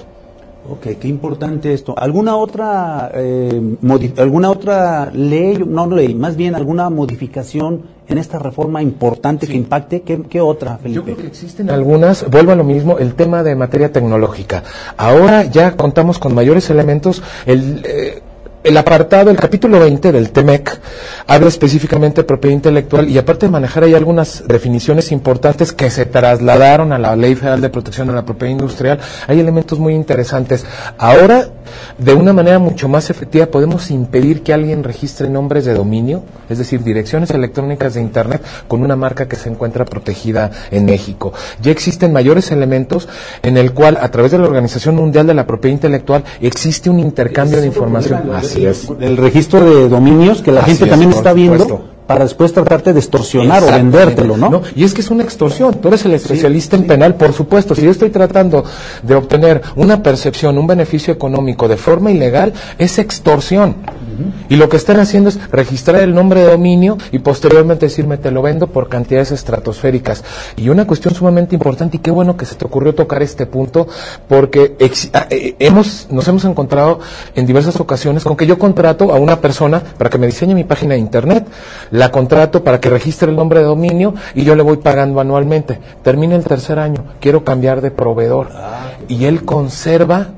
Ok, 0.71 0.87
qué 0.99 1.07
importante 1.07 1.73
esto. 1.73 1.97
¿Alguna 1.97 2.35
otra, 2.35 3.11
eh, 3.13 3.75
alguna 4.17 4.51
otra 4.51 5.09
ley, 5.11 5.57
no 5.65 5.87
ley, 5.87 6.13
más 6.13 6.35
bien 6.35 6.53
alguna 6.53 6.89
modificación 6.91 7.81
en 8.07 8.17
esta 8.19 8.37
reforma 8.37 8.81
importante 8.81 9.47
que 9.47 9.55
impacte? 9.55 10.01
¿Qué, 10.01 10.21
qué 10.29 10.41
otra, 10.41 10.77
Felipe? 10.77 10.95
Yo 10.95 11.03
creo 11.03 11.17
que 11.17 11.27
existen 11.27 11.71
algunas, 11.71 12.29
vuelvo 12.29 12.51
a 12.51 12.55
lo 12.55 12.63
mismo, 12.63 12.99
el 12.99 13.15
tema 13.15 13.41
de 13.41 13.55
materia 13.55 13.91
tecnológica. 13.91 14.63
Ahora 14.95 15.45
ya 15.45 15.75
contamos 15.75 16.19
con 16.19 16.35
mayores 16.35 16.69
elementos. 16.69 17.23
El, 17.47 17.81
eh, 17.85 18.21
el 18.63 18.77
apartado, 18.77 19.29
el 19.29 19.37
capítulo 19.37 19.79
20 19.79 20.11
del 20.11 20.31
TEMEC, 20.31 20.79
habla 21.27 21.47
específicamente 21.47 22.21
de 22.21 22.25
propiedad 22.25 22.55
intelectual 22.55 23.09
y 23.09 23.17
aparte 23.17 23.45
de 23.45 23.51
manejar 23.51 23.83
hay 23.83 23.93
algunas 23.93 24.43
definiciones 24.47 25.11
importantes 25.11 25.71
que 25.71 25.89
se 25.89 26.05
trasladaron 26.05 26.91
a 26.91 26.97
la 26.97 27.15
Ley 27.15 27.35
Federal 27.35 27.61
de 27.61 27.69
Protección 27.69 28.07
de 28.07 28.13
la 28.13 28.25
Propiedad 28.25 28.51
Industrial, 28.51 28.99
hay 29.27 29.39
elementos 29.39 29.79
muy 29.79 29.93
interesantes. 29.93 30.65
Ahora, 30.97 31.47
de 31.97 32.13
una 32.13 32.33
manera 32.33 32.59
mucho 32.59 32.87
más 32.87 33.09
efectiva, 33.09 33.47
podemos 33.47 33.91
impedir 33.91 34.43
que 34.43 34.53
alguien 34.53 34.83
registre 34.83 35.29
nombres 35.29 35.65
de 35.65 35.73
dominio, 35.73 36.23
es 36.49 36.57
decir, 36.57 36.83
direcciones 36.83 37.29
electrónicas 37.31 37.93
de 37.93 38.01
Internet 38.01 38.41
con 38.67 38.81
una 38.81 38.95
marca 38.95 39.27
que 39.27 39.35
se 39.35 39.49
encuentra 39.49 39.85
protegida 39.85 40.51
en 40.71 40.85
México. 40.85 41.33
Ya 41.61 41.71
existen 41.71 42.13
mayores 42.13 42.51
elementos 42.51 43.07
en 43.43 43.57
el 43.57 43.73
cual, 43.73 43.97
a 44.01 44.09
través 44.11 44.31
de 44.31 44.37
la 44.37 44.45
Organización 44.45 44.95
Mundial 44.95 45.27
de 45.27 45.33
la 45.33 45.45
Propiedad 45.45 45.73
Intelectual, 45.73 46.23
existe 46.41 46.89
un 46.89 46.99
intercambio 46.99 47.61
de 47.61 47.67
información. 47.67 48.31
Así 48.33 48.65
es. 48.65 48.87
El 48.99 49.17
registro 49.17 49.63
de 49.63 49.89
dominios 49.89 50.41
que 50.41 50.51
la 50.51 50.61
Así 50.61 50.71
gente 50.71 50.85
es, 50.85 50.89
también 50.89 51.11
está 51.11 51.33
viendo. 51.33 51.98
Para 52.09 52.23
después 52.23 52.51
tratarte 52.51 52.91
de 52.91 52.99
extorsionar 53.01 53.61
o 53.61 53.67
vendértelo, 53.67 54.35
¿no? 54.35 54.63
Y 54.75 54.83
es 54.83 54.95
que 54.95 55.01
es 55.01 55.11
una 55.11 55.21
extorsión. 55.21 55.75
Tú 55.75 55.89
eres 55.89 56.03
el 56.05 56.13
especialista 56.15 56.75
en 56.75 56.87
penal, 56.87 57.13
por 57.13 57.33
supuesto. 57.33 57.75
Si 57.75 57.83
yo 57.83 57.91
estoy 57.91 58.09
tratando 58.09 58.65
de 59.03 59.13
obtener 59.13 59.61
una 59.75 60.01
percepción, 60.01 60.57
un 60.57 60.65
beneficio 60.65 61.13
económico 61.13 61.67
de 61.67 61.77
forma 61.77 62.09
ilegal, 62.09 62.51
es 62.79 62.97
extorsión. 62.97 63.75
Y 64.49 64.55
lo 64.55 64.69
que 64.69 64.77
están 64.77 64.99
haciendo 64.99 65.29
es 65.29 65.39
registrar 65.51 66.01
el 66.01 66.13
nombre 66.13 66.41
de 66.41 66.51
dominio 66.51 66.97
y 67.11 67.19
posteriormente 67.19 67.85
decirme 67.85 68.17
te 68.17 68.31
lo 68.31 68.41
vendo 68.41 68.67
por 68.67 68.89
cantidades 68.89 69.31
estratosféricas. 69.31 70.23
Y 70.57 70.69
una 70.69 70.87
cuestión 70.87 71.13
sumamente 71.13 71.55
importante 71.55 71.97
y 71.97 71.99
qué 71.99 72.11
bueno 72.11 72.37
que 72.37 72.45
se 72.45 72.55
te 72.55 72.65
ocurrió 72.65 72.95
tocar 72.95 73.21
este 73.21 73.45
punto 73.45 73.87
porque 74.27 74.75
ah, 75.13 75.27
eh, 75.29 75.55
hemos, 75.59 76.07
nos 76.11 76.27
hemos 76.27 76.45
encontrado 76.45 76.99
en 77.35 77.45
diversas 77.45 77.79
ocasiones 77.79 78.23
con 78.23 78.35
que 78.35 78.47
yo 78.47 78.57
contrato 78.57 79.13
a 79.13 79.19
una 79.19 79.41
persona 79.41 79.81
para 79.97 80.09
que 80.09 80.17
me 80.17 80.27
diseñe 80.27 80.53
mi 80.53 80.63
página 80.63 80.93
de 80.93 80.99
internet, 80.99 81.47
la 81.91 82.11
contrato 82.11 82.63
para 82.63 82.79
que 82.79 82.89
registre 82.89 83.29
el 83.29 83.35
nombre 83.35 83.59
de 83.59 83.65
dominio 83.65 84.13
y 84.35 84.43
yo 84.43 84.55
le 84.55 84.63
voy 84.63 84.77
pagando 84.77 85.19
anualmente. 85.19 85.79
Termina 86.03 86.35
el 86.35 86.43
tercer 86.43 86.79
año, 86.79 87.05
quiero 87.19 87.43
cambiar 87.43 87.81
de 87.81 87.91
proveedor 87.91 88.49
y 89.07 89.25
él 89.25 89.45
conserva 89.45 90.29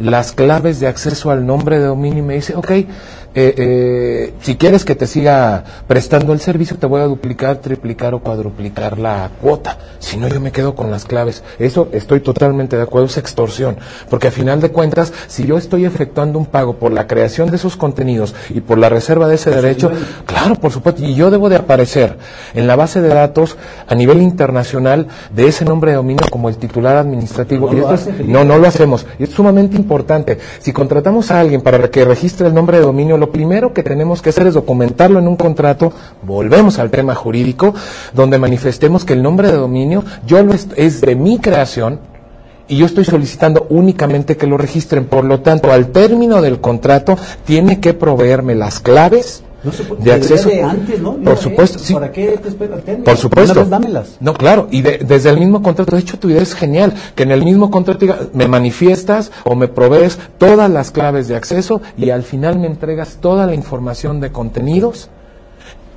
las 0.00 0.32
claves 0.32 0.80
de 0.80 0.86
acceso 0.86 1.30
al 1.30 1.44
nombre 1.44 1.78
de 1.78 1.84
dominio 1.84 2.20
y 2.20 2.26
me 2.26 2.34
dice, 2.34 2.56
ok, 2.56 2.72
eh, 3.32 3.54
eh, 3.56 4.34
si 4.40 4.56
quieres 4.56 4.84
que 4.84 4.96
te 4.96 5.06
siga 5.06 5.62
prestando 5.86 6.32
el 6.32 6.40
servicio, 6.40 6.76
te 6.76 6.86
voy 6.86 7.00
a 7.00 7.04
duplicar, 7.04 7.58
triplicar 7.58 8.12
o 8.12 8.18
cuadruplicar 8.20 8.98
la 8.98 9.30
cuota. 9.40 9.78
Si 10.00 10.16
no, 10.16 10.26
yo 10.26 10.40
me 10.40 10.50
quedo 10.50 10.74
con 10.74 10.90
las 10.90 11.04
claves. 11.04 11.44
Eso 11.58 11.88
estoy 11.92 12.20
totalmente 12.20 12.76
de 12.76 12.82
acuerdo, 12.82 13.06
es 13.06 13.18
extorsión. 13.18 13.76
Porque 14.08 14.28
a 14.28 14.30
final 14.32 14.60
de 14.60 14.70
cuentas, 14.70 15.12
si 15.28 15.46
yo 15.46 15.58
estoy 15.58 15.84
efectuando 15.84 16.40
un 16.40 16.46
pago 16.46 16.74
por 16.74 16.90
la 16.90 17.06
creación 17.06 17.50
de 17.50 17.56
esos 17.56 17.76
contenidos 17.76 18.34
y 18.48 18.62
por 18.62 18.78
la 18.78 18.88
reserva 18.88 19.28
de 19.28 19.36
ese 19.36 19.50
derecho, 19.50 19.92
claro, 20.26 20.56
por 20.56 20.72
supuesto, 20.72 21.04
y 21.04 21.14
yo 21.14 21.30
debo 21.30 21.48
de 21.48 21.56
aparecer 21.56 22.18
en 22.54 22.66
la 22.66 22.74
base 22.74 23.00
de 23.00 23.08
datos 23.08 23.56
a 23.86 23.94
nivel 23.94 24.22
internacional 24.22 25.06
de 25.32 25.46
ese 25.46 25.64
nombre 25.64 25.92
de 25.92 25.98
dominio 25.98 26.26
como 26.30 26.48
el 26.48 26.56
titular 26.56 26.96
administrativo. 26.96 27.70
No, 27.72 27.96
no, 28.24 28.44
no 28.44 28.58
lo 28.58 28.66
hacemos. 28.66 29.06
Y 29.20 29.24
es 29.24 29.30
sumamente 29.30 29.76
importante. 29.76 30.38
Si 30.58 30.72
contratamos 30.72 31.30
a 31.30 31.38
alguien 31.38 31.60
para 31.60 31.88
que 31.90 32.04
registre 32.04 32.48
el 32.48 32.54
nombre 32.54 32.78
de 32.78 32.84
dominio, 32.84 33.19
lo 33.20 33.30
primero 33.30 33.72
que 33.72 33.82
tenemos 33.82 34.22
que 34.22 34.30
hacer 34.30 34.46
es 34.46 34.54
documentarlo 34.54 35.18
en 35.18 35.28
un 35.28 35.36
contrato, 35.36 35.92
volvemos 36.22 36.78
al 36.78 36.90
tema 36.90 37.14
jurídico, 37.14 37.74
donde 38.14 38.38
manifestemos 38.38 39.04
que 39.04 39.12
el 39.12 39.22
nombre 39.22 39.48
de 39.48 39.58
dominio 39.58 40.02
yo 40.26 40.38
es, 40.38 41.00
de 41.00 41.14
mi 41.14 41.38
creación, 41.38 42.00
y 42.66 42.78
yo 42.78 42.86
estoy 42.86 43.04
solicitando 43.04 43.66
únicamente 43.68 44.36
que 44.36 44.46
lo 44.46 44.56
registren. 44.56 45.04
Por 45.04 45.24
lo 45.24 45.40
tanto, 45.40 45.72
al 45.72 45.88
término 45.88 46.40
del 46.40 46.60
contrato, 46.60 47.18
tiene 47.44 47.80
que 47.80 47.94
proveerme 47.94 48.54
las 48.54 48.80
claves 48.80 49.42
de 49.98 50.12
acceso. 50.12 50.50
antes, 50.64 51.00
¿no? 51.00 51.16
Por 51.16 51.36
supuesto, 51.36 51.78
sí. 51.78 51.94
¿Para 51.94 52.10
qué 52.10 52.38
te 52.42 52.48
espera? 52.48 52.76
Por 53.04 53.16
supuesto. 53.16 53.64
dámelas. 53.64 54.16
No, 54.20 54.34
claro, 54.34 54.68
y 54.70 54.82
desde 54.82 55.30
el 55.30 55.38
mismo 55.38 55.62
contrato, 55.62 55.96
de 55.96 56.02
hecho 56.02 56.18
tu 56.18 56.30
idea 56.30 56.42
es 56.42 56.54
genial, 56.54 56.94
que 57.14 57.24
en 57.24 57.30
el 57.30 57.44
mismo 57.44 57.70
contrato 57.70 58.00
diga, 58.00 58.18
me 58.32 58.48
manifiestas 58.48 59.32
o 59.44 59.54
me 59.54 59.68
provees 59.68 60.18
todas 60.38 60.70
las 60.70 60.90
claves 60.90 61.28
de 61.28 61.36
acceso 61.36 61.80
y 61.96 62.10
al 62.10 62.22
final 62.22 62.58
me 62.58 62.66
entregas 62.66 63.18
toda 63.20 63.46
la 63.46 63.54
información 63.54 64.20
de 64.20 64.32
contenidos. 64.32 65.10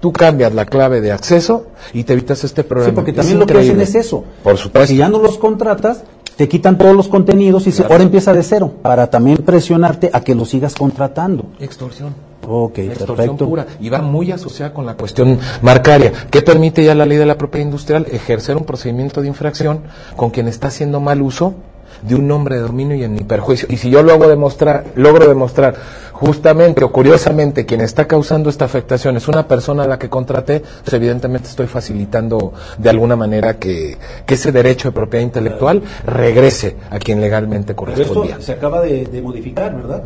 Tú 0.02 0.12
cambias 0.12 0.54
la 0.54 0.66
clave 0.66 1.00
de 1.00 1.14
acceso 1.14 1.68
y 1.94 2.04
te 2.04 2.12
evitas 2.12 2.44
este 2.44 2.66
problema. 2.66 2.90
Sí, 2.90 2.96
porque 2.96 3.14
también 3.14 3.40
lo 3.40 3.46
que 3.46 3.58
hacen 3.58 3.80
es 3.80 3.96
eso. 3.96 4.26
Por 4.44 4.58
supuesto. 4.58 4.88
Si 4.88 4.98
ya 4.98 5.08
no 5.08 5.20
los 5.20 5.38
contratas, 5.38 6.04
te 6.36 6.50
quitan 6.50 6.78
todos 6.78 6.94
los 6.94 7.08
contenidos 7.08 7.68
y 7.68 7.72
se, 7.72 7.84
ahora 7.84 8.04
empieza 8.04 8.34
de 8.34 8.44
cero, 8.44 8.72
para 8.82 9.10
también 9.10 9.38
presionarte 9.38 10.10
a 10.12 10.22
que 10.22 10.36
lo 10.36 10.44
sigas 10.44 10.76
contratando. 10.76 11.46
Extorsión. 11.60 12.33
Ok, 12.48 12.76
perfecto. 12.76 13.48
pura 13.48 13.66
y 13.80 13.90
va 13.90 14.02
muy 14.02 14.32
asociada 14.32 14.74
con 14.74 14.86
la 14.86 14.96
cuestión 14.96 15.40
marcaria. 15.62 16.12
¿Qué 16.30 16.42
permite 16.42 16.84
ya 16.84 16.96
la 16.96 17.06
ley 17.06 17.18
de 17.18 17.26
la 17.26 17.38
propiedad 17.38 17.66
industrial? 17.66 18.08
Ejercer 18.12 18.58
un 18.58 18.66
procedimiento 18.66 19.22
de 19.22 19.28
infracción 19.28 19.82
con 20.16 20.30
quien 20.30 20.48
está 20.48 20.68
haciendo 20.68 21.00
mal 21.00 21.22
uso 21.22 21.56
de 22.02 22.16
un 22.16 22.28
nombre 22.28 22.56
de 22.56 22.62
dominio 22.62 22.96
y 22.96 23.04
en 23.04 23.14
mi 23.14 23.22
perjuicio. 23.22 23.68
Y 23.72 23.78
si 23.78 23.90
yo 23.90 24.04
luego 24.04 24.28
demostrar, 24.28 24.86
logro 24.96 25.28
demostrar 25.28 25.76
justamente 26.12 26.84
o 26.84 26.92
curiosamente 26.92 27.66
quien 27.66 27.82
está 27.82 28.08
causando 28.08 28.50
esta 28.50 28.66
afectación 28.66 29.18
es 29.18 29.28
una 29.28 29.48
persona 29.48 29.84
a 29.84 29.88
la 29.88 30.00
que 30.00 30.10
contraté, 30.10 30.62
pues 30.84 30.94
evidentemente 30.94 31.50
estoy 31.50 31.68
facilitando 31.68 32.54
de 32.78 32.90
alguna 32.90 33.16
manera 33.16 33.58
que, 33.58 33.98
ese 34.28 34.52
derecho 34.52 34.90
de 34.90 34.94
propiedad 34.94 35.24
intelectual 35.24 35.84
regrese 36.08 36.76
a 36.90 36.98
quien 36.98 37.22
legalmente 37.22 37.76
correspondía. 37.76 38.32
esto 38.32 38.42
se 38.42 38.52
acaba 38.54 38.82
de 38.82 39.22
modificar, 39.22 39.76
¿verdad? 39.76 40.04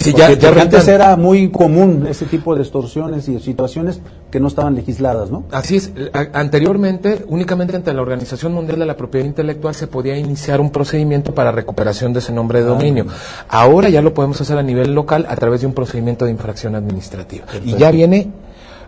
Sí, 0.00 0.12
ya, 0.12 0.26
antes 0.26 0.88
era 0.88 1.16
muy 1.16 1.50
común 1.50 2.06
ese 2.08 2.26
tipo 2.26 2.54
de 2.54 2.62
extorsiones 2.62 3.28
y 3.28 3.38
situaciones 3.38 4.00
que 4.30 4.40
no 4.40 4.48
estaban 4.48 4.74
legisladas, 4.74 5.30
¿no? 5.30 5.44
Así 5.52 5.76
es. 5.76 5.92
Anteriormente, 6.32 7.24
únicamente 7.28 7.76
ante 7.76 7.94
la 7.94 8.02
Organización 8.02 8.52
Mundial 8.52 8.80
de 8.80 8.86
la 8.86 8.96
Propiedad 8.96 9.26
Intelectual 9.26 9.74
se 9.74 9.86
podía 9.86 10.16
iniciar 10.16 10.60
un 10.60 10.70
procedimiento 10.70 11.34
para 11.34 11.52
recuperación 11.52 12.12
de 12.12 12.18
ese 12.18 12.32
nombre 12.32 12.60
de 12.60 12.66
ah, 12.66 12.70
dominio. 12.70 13.06
Ahora 13.48 13.88
ya 13.88 14.02
lo 14.02 14.14
podemos 14.14 14.40
hacer 14.40 14.58
a 14.58 14.62
nivel 14.62 14.94
local 14.94 15.26
a 15.28 15.36
través 15.36 15.60
de 15.60 15.68
un 15.68 15.74
procedimiento 15.74 16.24
de 16.24 16.32
infracción 16.32 16.74
administrativa. 16.74 17.44
Y 17.64 17.76
ya 17.76 17.90
viene 17.90 18.32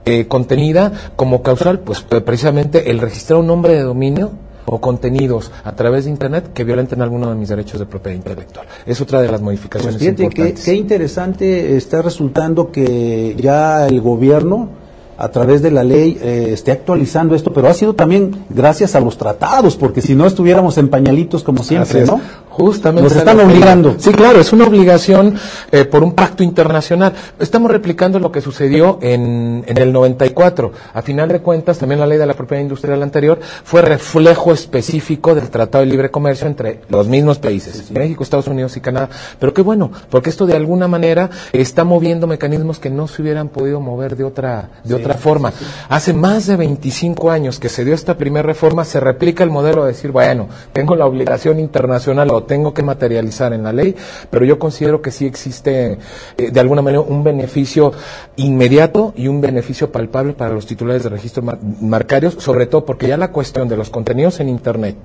eh, 0.04 0.26
contenida 0.26 0.92
como 1.14 1.42
causal, 1.42 1.80
pues 1.80 2.00
precisamente 2.00 2.90
el 2.90 2.98
registrar 2.98 3.38
un 3.38 3.46
nombre 3.46 3.74
de 3.74 3.82
dominio 3.82 4.32
o 4.66 4.80
contenidos 4.80 5.50
a 5.64 5.72
través 5.72 6.04
de 6.04 6.10
Internet 6.10 6.52
que 6.52 6.64
violenten 6.64 7.00
alguno 7.02 7.28
de 7.30 7.36
mis 7.36 7.48
derechos 7.48 7.80
de 7.80 7.86
propiedad 7.86 8.16
intelectual. 8.16 8.66
Es 8.84 9.00
otra 9.00 9.20
de 9.20 9.28
las 9.28 9.40
modificaciones 9.40 9.96
pues 9.96 10.08
importantes. 10.08 10.64
Qué, 10.64 10.72
qué 10.72 10.76
interesante 10.76 11.76
está 11.76 12.02
resultando 12.02 12.70
que 12.70 13.34
ya 13.38 13.86
el 13.86 14.00
gobierno 14.00 14.85
a 15.18 15.28
través 15.28 15.62
de 15.62 15.70
la 15.70 15.84
ley 15.84 16.18
eh, 16.20 16.50
esté 16.52 16.72
actualizando 16.72 17.34
esto, 17.34 17.52
pero 17.52 17.68
ha 17.68 17.74
sido 17.74 17.94
también 17.94 18.44
gracias 18.48 18.94
a 18.94 19.00
los 19.00 19.16
tratados, 19.16 19.76
porque 19.76 20.02
si 20.02 20.14
no 20.14 20.26
estuviéramos 20.26 20.78
en 20.78 20.88
pañalitos 20.88 21.42
como 21.42 21.62
siempre, 21.62 22.04
¿no? 22.04 22.20
Justamente. 22.50 23.10
Nos 23.10 23.16
están 23.16 23.38
obligando. 23.38 23.96
Sí, 23.98 24.12
claro, 24.12 24.40
es 24.40 24.50
una 24.52 24.66
obligación 24.66 25.34
eh, 25.70 25.84
por 25.84 26.02
un 26.02 26.12
pacto 26.12 26.42
internacional. 26.42 27.12
Estamos 27.38 27.70
replicando 27.70 28.18
lo 28.18 28.32
que 28.32 28.40
sucedió 28.40 28.98
en, 29.02 29.62
en 29.66 29.76
el 29.76 29.92
94. 29.92 30.72
A 30.94 31.02
final 31.02 31.28
de 31.28 31.40
cuentas, 31.40 31.78
también 31.78 32.00
la 32.00 32.06
ley 32.06 32.16
de 32.16 32.24
la 32.24 32.32
propiedad 32.32 32.62
industrial 32.62 33.02
anterior 33.02 33.38
fue 33.62 33.82
reflejo 33.82 34.54
específico 34.54 35.34
del 35.34 35.50
Tratado 35.50 35.84
de 35.84 35.90
Libre 35.90 36.10
Comercio 36.10 36.46
entre 36.46 36.80
los 36.88 37.08
mismos 37.08 37.38
países, 37.38 37.90
México, 37.90 38.22
Estados 38.22 38.46
Unidos 38.46 38.74
y 38.76 38.80
Canadá. 38.80 39.10
Pero 39.38 39.52
qué 39.52 39.60
bueno, 39.60 39.90
porque 40.08 40.30
esto 40.30 40.46
de 40.46 40.56
alguna 40.56 40.88
manera 40.88 41.28
está 41.52 41.84
moviendo 41.84 42.26
mecanismos 42.26 42.78
que 42.78 42.88
no 42.88 43.06
se 43.06 43.20
hubieran 43.20 43.48
podido 43.48 43.80
mover 43.80 44.16
de 44.16 44.24
otra, 44.24 44.70
de 44.82 44.94
otra 44.94 45.05
forma. 45.14 45.52
Hace 45.88 46.12
más 46.12 46.46
de 46.46 46.56
25 46.56 47.30
años 47.30 47.58
que 47.58 47.68
se 47.68 47.84
dio 47.84 47.94
esta 47.94 48.16
primera 48.16 48.46
reforma, 48.46 48.84
se 48.84 49.00
replica 49.00 49.44
el 49.44 49.50
modelo 49.50 49.84
de 49.84 49.92
decir, 49.92 50.12
bueno, 50.12 50.48
tengo 50.72 50.96
la 50.96 51.06
obligación 51.06 51.58
internacional 51.58 52.30
o 52.30 52.44
tengo 52.44 52.74
que 52.74 52.82
materializar 52.82 53.52
en 53.52 53.62
la 53.62 53.72
ley, 53.72 53.94
pero 54.30 54.44
yo 54.44 54.58
considero 54.58 55.00
que 55.02 55.10
sí 55.10 55.26
existe 55.26 55.98
eh, 56.36 56.50
de 56.50 56.60
alguna 56.60 56.82
manera 56.82 57.00
un 57.00 57.24
beneficio 57.24 57.92
inmediato 58.36 59.12
y 59.16 59.28
un 59.28 59.40
beneficio 59.40 59.90
palpable 59.90 60.32
para 60.32 60.54
los 60.54 60.66
titulares 60.66 61.02
de 61.02 61.10
registro 61.10 61.42
marcarios, 61.80 62.36
sobre 62.38 62.66
todo 62.66 62.84
porque 62.84 63.08
ya 63.08 63.16
la 63.16 63.32
cuestión 63.32 63.68
de 63.68 63.76
los 63.76 63.90
contenidos 63.90 64.40
en 64.40 64.48
Internet 64.48 64.96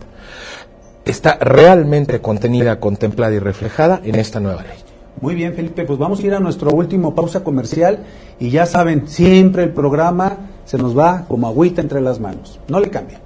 está 1.06 1.38
realmente 1.40 2.22
contenida, 2.22 2.80
contemplada 2.80 3.34
y 3.34 3.40
reflejada 3.40 4.02
en 4.04 4.16
esta 4.16 4.40
nueva 4.40 4.64
ley. 4.64 4.91
Muy 5.22 5.36
bien, 5.36 5.54
Felipe, 5.54 5.86
pues 5.86 6.00
vamos 6.00 6.20
a 6.20 6.26
ir 6.26 6.34
a 6.34 6.40
nuestro 6.40 6.72
último 6.72 7.14
pausa 7.14 7.44
comercial 7.44 8.00
y 8.40 8.50
ya 8.50 8.66
saben, 8.66 9.08
siempre 9.08 9.62
el 9.62 9.70
programa 9.70 10.36
se 10.66 10.80
nos 10.80 10.98
va 10.98 11.26
como 11.28 11.48
agüita 11.48 11.80
entre 11.80 12.02
las 12.02 12.20
manos. 12.20 12.60
No 12.68 12.80
le 12.80 12.90
cambien. 12.90 13.20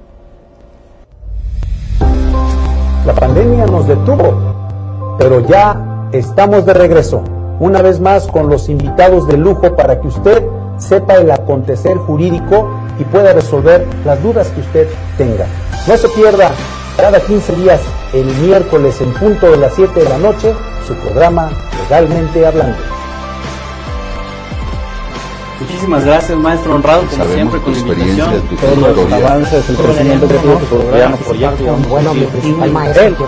La 3.05 3.15
pandemia 3.15 3.65
nos 3.67 3.87
detuvo, 3.87 5.15
pero 5.17 5.47
ya 5.47 6.09
estamos 6.11 6.65
de 6.65 6.73
regreso, 6.73 7.23
una 7.61 7.81
vez 7.81 8.01
más 8.01 8.27
con 8.27 8.49
los 8.49 8.67
invitados 8.67 9.25
de 9.27 9.37
lujo 9.37 9.73
para 9.77 10.01
que 10.01 10.09
usted 10.09 10.43
sepa 10.77 11.15
el 11.15 11.31
acontecer 11.31 11.95
jurídico 11.95 12.71
y 12.99 13.05
pueda 13.05 13.31
resolver 13.31 13.87
las 14.03 14.21
dudas 14.21 14.49
que 14.49 14.59
usted 14.59 14.89
tenga. 15.17 15.45
No 15.87 15.95
se 15.95 16.09
pierda 16.09 16.51
cada 16.97 17.21
15 17.21 17.55
días 17.55 17.79
el 18.13 18.25
miércoles 18.45 18.99
en 18.99 19.13
punto 19.13 19.49
de 19.49 19.57
las 19.57 19.73
7 19.75 19.97
de 19.97 20.09
la 20.09 20.17
noche 20.17 20.53
su 20.85 20.93
programa 20.95 21.49
Legalmente 21.83 22.45
Hablando. 22.45 22.77
Muchísimas 25.59 26.05
gracias, 26.05 26.37
maestro 26.37 26.75
honrado, 26.75 27.03
como 27.09 27.25
siempre, 27.25 27.59
con 27.61 27.73
la 27.73 27.79
invitación. 27.79 28.43
Todos 28.59 29.09
los 29.09 29.13
avances, 29.13 29.69
el 29.69 29.77
crecimiento 29.77 30.27
de 30.27 30.37
tu 30.37 30.65
programa, 30.75 31.17
proyecto, 31.17 31.77
bueno, 31.89 32.11
principal 32.11 32.71
maestro. 32.71 33.25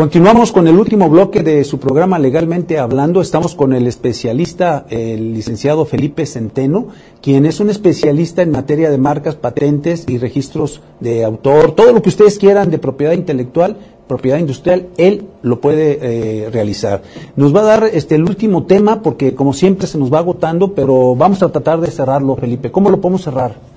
Continuamos 0.00 0.50
con 0.50 0.66
el 0.66 0.78
último 0.78 1.10
bloque 1.10 1.42
de 1.42 1.62
su 1.62 1.78
programa 1.78 2.18
Legalmente 2.18 2.78
Hablando. 2.78 3.20
Estamos 3.20 3.54
con 3.54 3.74
el 3.74 3.86
especialista, 3.86 4.86
el 4.88 5.34
licenciado 5.34 5.84
Felipe 5.84 6.24
Centeno, 6.24 6.86
quien 7.20 7.44
es 7.44 7.60
un 7.60 7.68
especialista 7.68 8.40
en 8.40 8.50
materia 8.50 8.88
de 8.90 8.96
marcas, 8.96 9.34
patentes 9.34 10.06
y 10.08 10.16
registros 10.16 10.80
de 11.00 11.22
autor. 11.22 11.72
Todo 11.72 11.92
lo 11.92 12.00
que 12.00 12.08
ustedes 12.08 12.38
quieran 12.38 12.70
de 12.70 12.78
propiedad 12.78 13.12
intelectual, 13.12 13.76
propiedad 14.08 14.38
industrial, 14.38 14.88
él 14.96 15.26
lo 15.42 15.60
puede 15.60 15.98
eh, 16.00 16.50
realizar. 16.50 17.02
Nos 17.36 17.54
va 17.54 17.60
a 17.60 17.64
dar 17.64 17.90
este 17.92 18.14
el 18.14 18.22
último 18.22 18.64
tema 18.64 19.02
porque 19.02 19.34
como 19.34 19.52
siempre 19.52 19.86
se 19.86 19.98
nos 19.98 20.10
va 20.10 20.20
agotando, 20.20 20.74
pero 20.74 21.14
vamos 21.14 21.42
a 21.42 21.52
tratar 21.52 21.78
de 21.78 21.90
cerrarlo, 21.90 22.36
Felipe. 22.36 22.70
¿Cómo 22.70 22.88
lo 22.88 23.02
podemos 23.02 23.20
cerrar? 23.20 23.69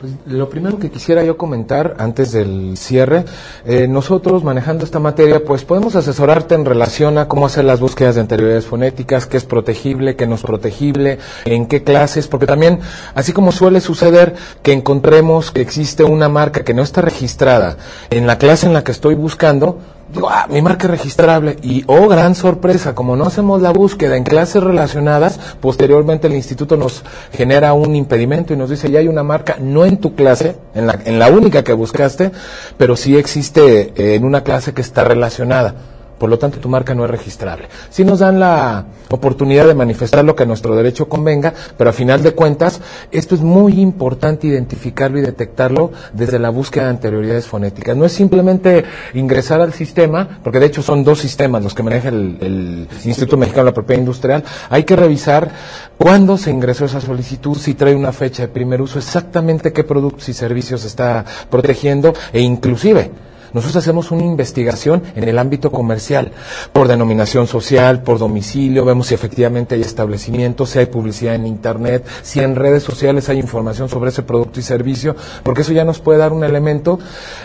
Pues, 0.00 0.12
lo 0.26 0.48
primero 0.48 0.78
que 0.78 0.90
quisiera 0.90 1.24
yo 1.24 1.36
comentar 1.36 1.96
antes 1.98 2.30
del 2.30 2.76
cierre, 2.76 3.24
eh, 3.64 3.88
nosotros 3.88 4.44
manejando 4.44 4.84
esta 4.84 5.00
materia, 5.00 5.42
pues 5.44 5.64
podemos 5.64 5.96
asesorarte 5.96 6.54
en 6.54 6.64
relación 6.64 7.18
a 7.18 7.26
cómo 7.26 7.46
hacer 7.46 7.64
las 7.64 7.80
búsquedas 7.80 8.14
de 8.14 8.20
anterioridades 8.20 8.66
fonéticas, 8.66 9.26
qué 9.26 9.36
es 9.36 9.44
protegible, 9.44 10.14
qué 10.14 10.28
no 10.28 10.36
es 10.36 10.42
protegible, 10.42 11.18
en 11.46 11.66
qué 11.66 11.82
clases, 11.82 12.28
porque 12.28 12.46
también, 12.46 12.78
así 13.16 13.32
como 13.32 13.50
suele 13.50 13.80
suceder 13.80 14.36
que 14.62 14.72
encontremos 14.72 15.50
que 15.50 15.62
existe 15.62 16.04
una 16.04 16.28
marca 16.28 16.62
que 16.62 16.74
no 16.74 16.82
está 16.82 17.00
registrada 17.00 17.76
en 18.10 18.28
la 18.28 18.38
clase 18.38 18.66
en 18.66 18.74
la 18.74 18.84
que 18.84 18.92
estoy 18.92 19.16
buscando, 19.16 19.80
digo, 20.12 20.28
ah, 20.30 20.46
mi 20.48 20.62
marca 20.62 20.86
es 20.86 20.90
registrable. 20.90 21.56
Y, 21.62 21.84
oh, 21.86 22.08
gran 22.08 22.34
sorpresa, 22.34 22.94
como 22.94 23.16
no 23.16 23.26
hacemos 23.26 23.62
la 23.62 23.70
búsqueda 23.70 24.16
en 24.16 24.24
clases 24.24 24.62
relacionadas, 24.62 25.38
posteriormente 25.60 26.26
el 26.26 26.34
instituto 26.34 26.76
nos 26.76 27.04
genera 27.32 27.72
un 27.72 27.94
impedimento 27.94 28.52
y 28.52 28.56
nos 28.56 28.70
dice, 28.70 28.90
ya 28.90 29.00
hay 29.00 29.08
una 29.08 29.22
marca, 29.22 29.56
no 29.60 29.84
en 29.84 29.98
tu 29.98 30.14
clase, 30.14 30.56
en 30.74 30.86
la, 30.86 30.98
en 31.04 31.18
la 31.18 31.28
única 31.28 31.64
que 31.64 31.72
buscaste, 31.72 32.30
pero 32.76 32.96
sí 32.96 33.16
existe 33.16 33.92
eh, 33.96 34.14
en 34.14 34.24
una 34.24 34.42
clase 34.42 34.72
que 34.72 34.82
está 34.82 35.04
relacionada. 35.04 35.74
Por 36.18 36.28
lo 36.28 36.38
tanto, 36.38 36.58
tu 36.58 36.68
marca 36.68 36.94
no 36.94 37.04
es 37.04 37.10
registrable. 37.10 37.68
Sí 37.90 38.04
nos 38.04 38.18
dan 38.18 38.40
la 38.40 38.86
oportunidad 39.10 39.66
de 39.66 39.74
manifestar 39.74 40.24
lo 40.24 40.34
que 40.34 40.42
a 40.42 40.46
nuestro 40.46 40.74
derecho 40.74 41.08
convenga, 41.08 41.54
pero 41.76 41.90
a 41.90 41.92
final 41.92 42.22
de 42.22 42.32
cuentas, 42.32 42.80
esto 43.10 43.34
es 43.34 43.40
muy 43.40 43.80
importante 43.80 44.46
identificarlo 44.46 45.18
y 45.18 45.22
detectarlo 45.22 45.92
desde 46.12 46.38
la 46.38 46.50
búsqueda 46.50 46.84
de 46.84 46.90
anterioridades 46.90 47.46
fonéticas. 47.46 47.96
No 47.96 48.04
es 48.04 48.12
simplemente 48.12 48.84
ingresar 49.14 49.60
al 49.60 49.72
sistema, 49.72 50.40
porque 50.42 50.58
de 50.58 50.66
hecho 50.66 50.82
son 50.82 51.04
dos 51.04 51.20
sistemas 51.20 51.62
los 51.62 51.74
que 51.74 51.82
maneja 51.82 52.08
el, 52.08 52.38
el 52.40 52.88
Instituto 53.04 53.36
Mexicano 53.36 53.64
de 53.64 53.70
la 53.70 53.74
Propiedad 53.74 54.00
Industrial. 54.00 54.44
Hay 54.70 54.84
que 54.84 54.96
revisar 54.96 55.50
cuándo 55.96 56.36
se 56.36 56.50
ingresó 56.50 56.84
esa 56.84 57.00
solicitud, 57.00 57.56
si 57.56 57.74
trae 57.74 57.94
una 57.94 58.12
fecha 58.12 58.42
de 58.42 58.48
primer 58.48 58.82
uso, 58.82 58.98
exactamente 58.98 59.72
qué 59.72 59.84
productos 59.84 60.28
y 60.28 60.32
servicios 60.32 60.84
está 60.84 61.24
protegiendo 61.50 62.12
e 62.32 62.40
inclusive 62.40 63.10
nosotros 63.52 63.76
hacemos 63.76 64.10
una 64.10 64.24
investigación 64.24 65.02
en 65.14 65.24
el 65.24 65.38
ámbito 65.38 65.70
comercial, 65.70 66.32
por 66.72 66.88
denominación 66.88 67.46
social, 67.46 68.02
por 68.02 68.18
domicilio, 68.18 68.84
vemos 68.84 69.08
si 69.08 69.14
efectivamente 69.14 69.74
hay 69.74 69.80
establecimientos, 69.82 70.70
si 70.70 70.78
hay 70.78 70.86
publicidad 70.86 71.34
en 71.34 71.46
Internet, 71.46 72.06
si 72.22 72.40
en 72.40 72.56
redes 72.56 72.82
sociales 72.82 73.28
hay 73.28 73.38
información 73.38 73.88
sobre 73.88 74.10
ese 74.10 74.22
producto 74.22 74.60
y 74.60 74.62
servicio, 74.62 75.16
porque 75.42 75.62
eso 75.62 75.72
ya 75.72 75.84
nos 75.84 76.00
puede 76.00 76.18
dar 76.18 76.32
un 76.32 76.44
elemento, 76.44 76.98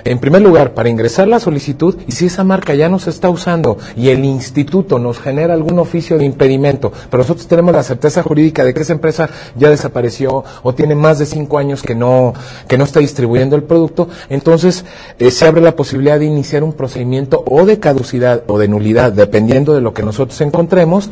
en 0.04 0.20
primer 0.20 0.42
lugar, 0.42 0.74
para 0.74 0.90
ingresar 0.90 1.28
la 1.28 1.40
solicitud 1.40 1.98
y 2.08 2.12
si 2.12 2.26
esa 2.26 2.44
marca 2.44 2.74
ya 2.76 2.90
no 2.90 3.00
se 3.00 3.10
está 3.10 3.30
usando 3.30 3.78
y 3.96 4.10
el 4.10 4.26
instituto 4.26 5.00
nos 5.00 5.20
genera 5.20 5.54
algún 5.54 5.80
oficio 5.80 6.18
de 6.18 6.26
impedimento, 6.26 6.92
pero 7.10 7.24
nosotros 7.24 7.48
tenemos 7.48 7.74
la 7.74 7.84
certeza 7.84 8.24
jurídica 8.24 8.64
de 8.64 8.74
que 8.74 8.82
esa 8.82 8.94
empresa 8.94 9.30
ya 9.56 9.70
desapareció 9.70 10.44
o 10.64 10.74
tiene 10.74 10.96
más 10.96 11.20
de 11.20 11.26
cinco 11.26 11.58
años 11.58 11.82
que 11.82 11.96
no, 11.96 12.34
que 12.68 12.78
no 12.78 12.84
está 12.84 13.00
distribuyendo 13.00 13.56
el 13.56 13.64
producto, 13.64 14.10
entonces 14.30 14.86
eh, 15.20 15.32
se 15.32 15.46
abre 15.46 15.62
la 15.62 15.76
posibilidad 15.76 15.93
posibilidad 15.94 16.18
de 16.18 16.26
iniciar 16.26 16.64
un 16.64 16.74
procedimiento 16.74 17.44
o 17.46 17.68
de 17.68 17.80
caducidad 17.80 18.42
o 18.48 18.58
de 18.58 18.68
nulidad, 18.68 19.12
dependiendo 19.12 19.76
de 19.76 19.82
lo 19.82 19.94
que 19.94 20.02
nosotros 20.02 20.42
encontremos, 20.42 21.12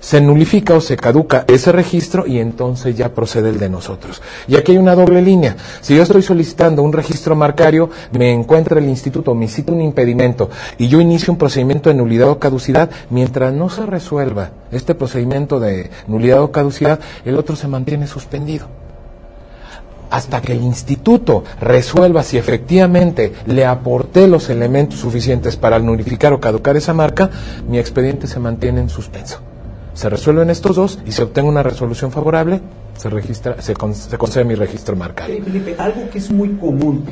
se 0.00 0.22
nulifica 0.22 0.72
o 0.72 0.80
se 0.80 0.96
caduca 0.96 1.44
ese 1.48 1.70
registro 1.70 2.26
y 2.26 2.38
entonces 2.38 2.96
ya 2.96 3.12
procede 3.12 3.50
el 3.50 3.58
de 3.58 3.68
nosotros. 3.68 4.22
Y 4.48 4.56
aquí 4.56 4.72
hay 4.72 4.78
una 4.78 4.94
doble 4.94 5.20
línea. 5.20 5.54
Si 5.82 5.94
yo 5.94 6.02
estoy 6.02 6.22
solicitando 6.22 6.82
un 6.82 6.94
registro 6.94 7.36
marcario, 7.36 7.90
me 8.12 8.32
encuentra 8.32 8.78
el 8.78 8.88
instituto, 8.88 9.34
me 9.34 9.48
cita 9.48 9.70
un 9.70 9.82
impedimento 9.82 10.48
y 10.78 10.88
yo 10.88 10.98
inicio 10.98 11.30
un 11.30 11.38
procedimiento 11.38 11.90
de 11.90 11.96
nulidad 11.96 12.30
o 12.30 12.38
caducidad, 12.38 12.88
mientras 13.10 13.52
no 13.52 13.68
se 13.68 13.84
resuelva 13.84 14.52
este 14.70 14.94
procedimiento 14.94 15.60
de 15.60 15.90
nulidad 16.06 16.42
o 16.42 16.50
caducidad, 16.52 17.00
el 17.26 17.36
otro 17.36 17.54
se 17.54 17.68
mantiene 17.68 18.06
suspendido 18.06 18.66
hasta 20.12 20.42
que 20.42 20.52
el 20.52 20.62
instituto 20.62 21.42
resuelva 21.58 22.22
si 22.22 22.36
efectivamente 22.36 23.32
le 23.46 23.64
aporté 23.64 24.28
los 24.28 24.50
elementos 24.50 25.00
suficientes 25.00 25.56
para 25.56 25.78
nullificar 25.78 26.34
o 26.34 26.40
caducar 26.40 26.76
esa 26.76 26.92
marca, 26.92 27.30
mi 27.66 27.78
expediente 27.78 28.26
se 28.26 28.38
mantiene 28.38 28.82
en 28.82 28.90
suspenso. 28.90 29.38
Se 29.94 30.10
resuelven 30.10 30.50
estos 30.50 30.76
dos 30.76 30.98
y 31.06 31.12
se 31.12 31.22
obtenga 31.22 31.48
una 31.48 31.62
resolución 31.62 32.12
favorable, 32.12 32.60
se 32.96 33.08
registra, 33.08 33.60
se, 33.62 33.74
concede 33.74 34.44
mi 34.44 34.54
registro 34.54 34.96
marcario. 34.96 35.42
Felipe, 35.42 35.76
algo 35.78 36.10
que 36.10 36.18
es 36.18 36.30
muy 36.30 36.50
común. 36.50 37.04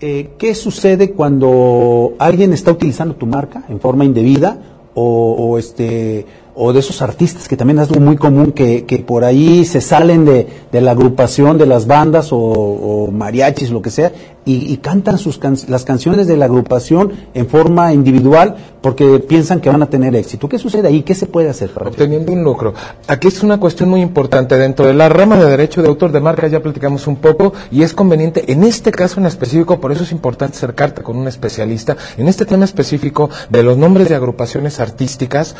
Eh, 0.00 0.30
¿Qué 0.38 0.54
sucede 0.54 1.10
cuando 1.10 2.14
alguien 2.20 2.52
está 2.52 2.70
utilizando 2.70 3.16
tu 3.16 3.26
marca 3.26 3.64
en 3.68 3.80
forma 3.80 4.04
indebida 4.04 4.58
o 4.96 5.58
este 5.58 6.24
o 6.54 6.72
de 6.72 6.80
esos 6.80 7.02
artistas 7.02 7.48
que 7.48 7.56
también 7.56 7.78
es 7.80 7.88
algo 7.88 8.00
muy 8.00 8.16
común 8.16 8.52
que, 8.52 8.84
que 8.84 8.98
por 8.98 9.24
ahí 9.24 9.64
se 9.64 9.80
salen 9.80 10.24
de, 10.24 10.46
de, 10.70 10.80
la 10.80 10.92
agrupación 10.92 11.58
de 11.58 11.66
las 11.66 11.86
bandas 11.86 12.32
o, 12.32 12.38
o 12.38 13.10
mariachis, 13.10 13.70
lo 13.70 13.82
que 13.82 13.90
sea, 13.90 14.12
y, 14.44 14.72
y 14.72 14.76
cantan 14.78 15.18
sus 15.18 15.38
can 15.38 15.56
las 15.68 15.84
canciones 15.84 16.26
de 16.26 16.36
la 16.36 16.46
agrupación 16.46 17.12
en 17.34 17.46
forma 17.46 17.92
individual 17.92 18.56
porque 18.84 19.18
piensan 19.18 19.62
que 19.62 19.70
van 19.70 19.82
a 19.82 19.86
tener 19.86 20.14
éxito. 20.14 20.46
¿Qué 20.46 20.58
sucede 20.58 20.88
ahí? 20.88 21.02
¿Qué 21.02 21.14
se 21.14 21.24
puede 21.24 21.48
hacer? 21.48 21.70
Para 21.70 21.88
Obteniendo 21.88 22.32
un 22.32 22.44
lucro. 22.44 22.74
Aquí 23.08 23.28
es 23.28 23.42
una 23.42 23.58
cuestión 23.58 23.88
muy 23.88 24.02
importante. 24.02 24.58
Dentro 24.58 24.86
de 24.86 24.92
la 24.92 25.08
rama 25.08 25.38
de 25.38 25.46
derecho 25.46 25.80
de 25.80 25.88
autor 25.88 26.12
de 26.12 26.20
marca 26.20 26.48
ya 26.48 26.60
platicamos 26.60 27.06
un 27.06 27.16
poco 27.16 27.54
y 27.70 27.82
es 27.82 27.94
conveniente, 27.94 28.52
en 28.52 28.62
este 28.62 28.92
caso 28.92 29.20
en 29.20 29.26
específico, 29.26 29.80
por 29.80 29.90
eso 29.90 30.02
es 30.02 30.12
importante 30.12 30.58
acercarte 30.58 31.02
con 31.02 31.16
un 31.16 31.28
especialista. 31.28 31.96
En 32.18 32.28
este 32.28 32.44
tema 32.44 32.66
específico 32.66 33.30
de 33.48 33.62
los 33.62 33.78
nombres 33.78 34.10
de 34.10 34.16
agrupaciones 34.16 34.78
artísticas, 34.80 35.56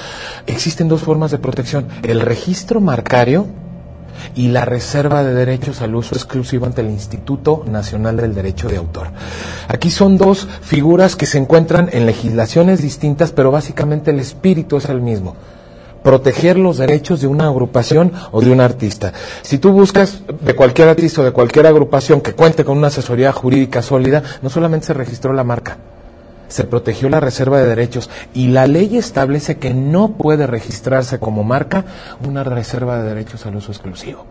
existen 0.46 0.88
dos 0.88 1.00
formas 1.00 1.30
de 1.30 1.38
protección. 1.38 1.86
El 2.02 2.20
registro 2.20 2.82
marcario, 2.82 3.46
y 4.34 4.48
la 4.48 4.64
reserva 4.64 5.22
de 5.22 5.34
derechos 5.34 5.82
al 5.82 5.94
uso 5.94 6.14
exclusivo 6.14 6.66
ante 6.66 6.80
el 6.80 6.90
Instituto 6.90 7.64
Nacional 7.66 8.16
del 8.16 8.34
Derecho 8.34 8.68
de 8.68 8.76
Autor. 8.76 9.08
Aquí 9.68 9.90
son 9.90 10.18
dos 10.18 10.48
figuras 10.62 11.16
que 11.16 11.26
se 11.26 11.38
encuentran 11.38 11.88
en 11.92 12.06
legislaciones 12.06 12.82
distintas, 12.82 13.32
pero 13.32 13.50
básicamente 13.50 14.10
el 14.10 14.20
espíritu 14.20 14.76
es 14.76 14.88
el 14.88 15.00
mismo 15.00 15.36
proteger 16.04 16.58
los 16.58 16.76
derechos 16.76 17.22
de 17.22 17.26
una 17.26 17.46
agrupación 17.46 18.12
o 18.30 18.42
de 18.42 18.52
un 18.52 18.60
artista. 18.60 19.14
Si 19.40 19.56
tú 19.56 19.72
buscas 19.72 20.22
de 20.42 20.54
cualquier 20.54 20.88
artista 20.88 21.22
o 21.22 21.24
de 21.24 21.32
cualquier 21.32 21.66
agrupación 21.66 22.20
que 22.20 22.34
cuente 22.34 22.62
con 22.62 22.76
una 22.76 22.88
asesoría 22.88 23.32
jurídica 23.32 23.80
sólida, 23.80 24.22
no 24.42 24.50
solamente 24.50 24.86
se 24.86 24.92
registró 24.92 25.32
la 25.32 25.44
marca, 25.44 25.78
se 26.54 26.62
protegió 26.62 27.08
la 27.08 27.18
reserva 27.18 27.58
de 27.58 27.66
derechos 27.66 28.08
y 28.32 28.46
la 28.46 28.68
ley 28.68 28.96
establece 28.96 29.56
que 29.56 29.74
no 29.74 30.12
puede 30.12 30.46
registrarse 30.46 31.18
como 31.18 31.42
marca 31.42 31.84
una 32.24 32.44
reserva 32.44 33.02
de 33.02 33.08
derechos 33.08 33.44
al 33.44 33.56
uso 33.56 33.72
exclusivo. 33.72 34.24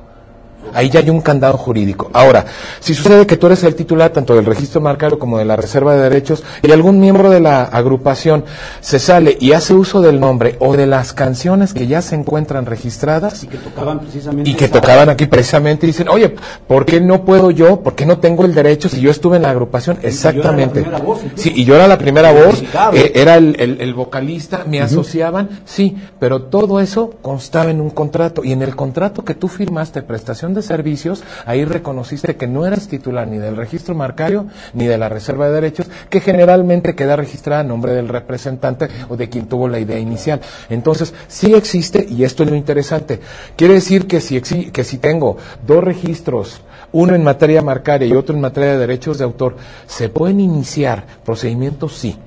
Ahí 0.74 0.90
ya 0.90 1.00
hay 1.00 1.10
un 1.10 1.22
candado 1.22 1.58
jurídico. 1.58 2.10
Ahora, 2.14 2.46
si 2.80 2.94
sucede 2.94 3.28
que 3.28 3.38
tú 3.38 3.48
eres 3.48 3.64
el 3.64 3.76
titular 3.76 4.12
tanto 4.12 4.36
del 4.36 4.46
registro 4.46 4.82
marcario 4.82 5.20
como 5.20 5.38
de 5.38 5.46
la 5.46 5.56
reserva 5.56 5.96
de 5.96 6.04
derechos 6.04 6.44
y 6.62 6.72
algún 6.72 7.00
miembro 7.00 7.30
de 7.30 7.40
la 7.40 7.64
agrupación 7.64 8.46
se 8.82 9.00
sale 9.00 9.38
y 9.40 9.54
hace 9.54 9.74
uso 9.74 10.02
del 10.02 10.20
nombre 10.20 10.58
o 10.60 10.76
de 10.76 10.88
las 10.88 11.14
canciones 11.14 11.74
que 11.74 11.88
ya 11.88 12.02
se 12.02 12.16
encuentran 12.16 12.66
registradas 12.66 13.44
y 13.44 13.48
que 13.48 13.58
tocaban 13.58 14.00
precisamente 14.00 14.50
y 14.50 14.54
que 14.56 14.68
tocaban 14.68 15.10
aquí 15.10 15.26
precisamente 15.26 15.86
y 15.86 15.88
dicen, 15.88 16.10
oye, 16.10 16.36
¿por 16.68 16.86
qué 16.86 17.00
no 17.00 17.24
puedo 17.26 17.52
yo? 17.52 17.82
¿Por 17.82 17.96
qué 17.96 18.06
no 18.06 18.18
tengo 18.20 18.46
el 18.46 18.54
derecho 18.54 18.90
si 18.90 19.02
yo 19.02 19.12
estuve 19.12 19.38
en 19.38 19.44
la 19.44 19.52
agrupación? 19.52 19.98
Exactamente. 20.02 20.82
Voz, 21.04 21.20
sí, 21.36 21.52
y 21.56 21.66
yo 21.66 21.76
era 21.76 21.88
la 21.88 21.98
primera 21.98 22.32
voz, 22.32 22.64
eh, 22.94 23.12
era 23.16 23.36
el, 23.36 23.56
el, 23.60 23.82
el, 23.82 23.94
vocalista, 23.94 24.64
me 24.68 24.78
uh 24.80 24.82
-huh. 24.82 24.86
asociaban, 24.86 25.50
sí, 25.66 25.98
pero 26.20 26.44
todo 26.44 26.80
eso 26.80 27.14
constaba 27.22 27.70
en 27.72 27.82
un 27.82 27.90
contrato 27.90 28.44
y 28.44 28.52
en 28.52 28.62
el 28.62 28.76
contrato 28.76 29.24
que 29.24 29.36
tú 29.36 29.48
firmaste, 29.48 30.02
prestación 30.02 30.54
de 30.54 30.62
servicios, 30.66 31.24
ahí 31.45 31.66
reconociste 31.66 32.36
que 32.36 32.47
no 32.47 32.66
eras 32.66 32.88
titular 32.88 33.28
ni 33.28 33.38
del 33.38 33.55
registro 33.55 33.95
marcario 33.95 34.47
ni 34.74 34.86
de 34.86 34.97
la 34.97 35.09
reserva 35.09 35.47
de 35.47 35.53
derechos, 35.53 35.88
que 36.09 36.22
generalmente 36.22 36.95
queda 36.95 37.16
registrada 37.16 37.61
a 37.61 37.64
nombre 37.64 37.93
del 37.93 38.07
representante 38.07 38.88
o 39.09 39.18
de 39.18 39.30
quien 39.30 39.47
tuvo 39.47 39.68
la 39.68 39.80
idea 39.80 39.99
inicial. 39.99 40.41
Entonces, 40.70 41.14
sí 41.28 41.53
existe, 41.53 42.05
y 42.09 42.24
esto 42.24 42.43
es 42.43 42.49
lo 42.49 42.55
interesante, 42.55 43.20
quiere 43.55 43.76
decir 43.76 44.07
que 44.07 44.22
si, 44.22 44.41
que 44.41 44.84
si 44.84 44.97
tengo 44.97 45.38
dos 45.66 45.84
registros, 45.84 46.61
uno 46.91 47.16
en 47.16 47.24
materia 47.24 47.61
marcaria 47.61 48.07
y 48.07 48.14
otro 48.14 48.36
en 48.36 48.41
materia 48.41 48.74
de 48.74 48.78
derechos 48.78 49.18
de 49.18 49.24
autor, 49.24 49.55
¿se 49.88 50.09
pueden 50.09 50.39
iniciar 50.39 51.05
procedimientos? 51.26 51.97
Sí. 51.97 52.18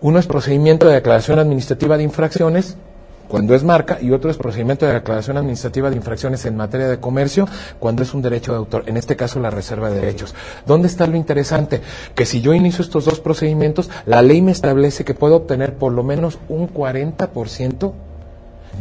Uno 0.00 0.18
es 0.18 0.26
procedimiento 0.26 0.88
de 0.88 0.94
declaración 0.94 1.38
administrativa 1.38 1.98
de 1.98 2.04
infracciones, 2.04 2.76
cuando 3.30 3.54
es 3.54 3.62
marca, 3.62 3.98
y 4.00 4.10
otro 4.10 4.30
es 4.30 4.36
procedimiento 4.36 4.84
de 4.84 4.92
declaración 4.92 5.36
administrativa 5.36 5.88
de 5.88 5.96
infracciones 5.96 6.44
en 6.44 6.56
materia 6.56 6.88
de 6.88 6.98
comercio, 6.98 7.46
cuando 7.78 8.02
es 8.02 8.12
un 8.12 8.22
derecho 8.22 8.52
de 8.52 8.58
autor, 8.58 8.84
en 8.86 8.96
este 8.96 9.16
caso 9.16 9.38
la 9.38 9.50
reserva 9.50 9.88
de 9.88 10.00
derechos. 10.00 10.34
¿Dónde 10.66 10.88
está 10.88 11.06
lo 11.06 11.16
interesante? 11.16 11.80
Que 12.14 12.26
si 12.26 12.40
yo 12.40 12.52
inicio 12.52 12.82
estos 12.82 13.04
dos 13.04 13.20
procedimientos, 13.20 13.88
la 14.04 14.20
ley 14.20 14.42
me 14.42 14.52
establece 14.52 15.04
que 15.04 15.14
puedo 15.14 15.36
obtener 15.36 15.74
por 15.74 15.92
lo 15.92 16.02
menos 16.02 16.38
un 16.48 16.68
40% 16.68 17.92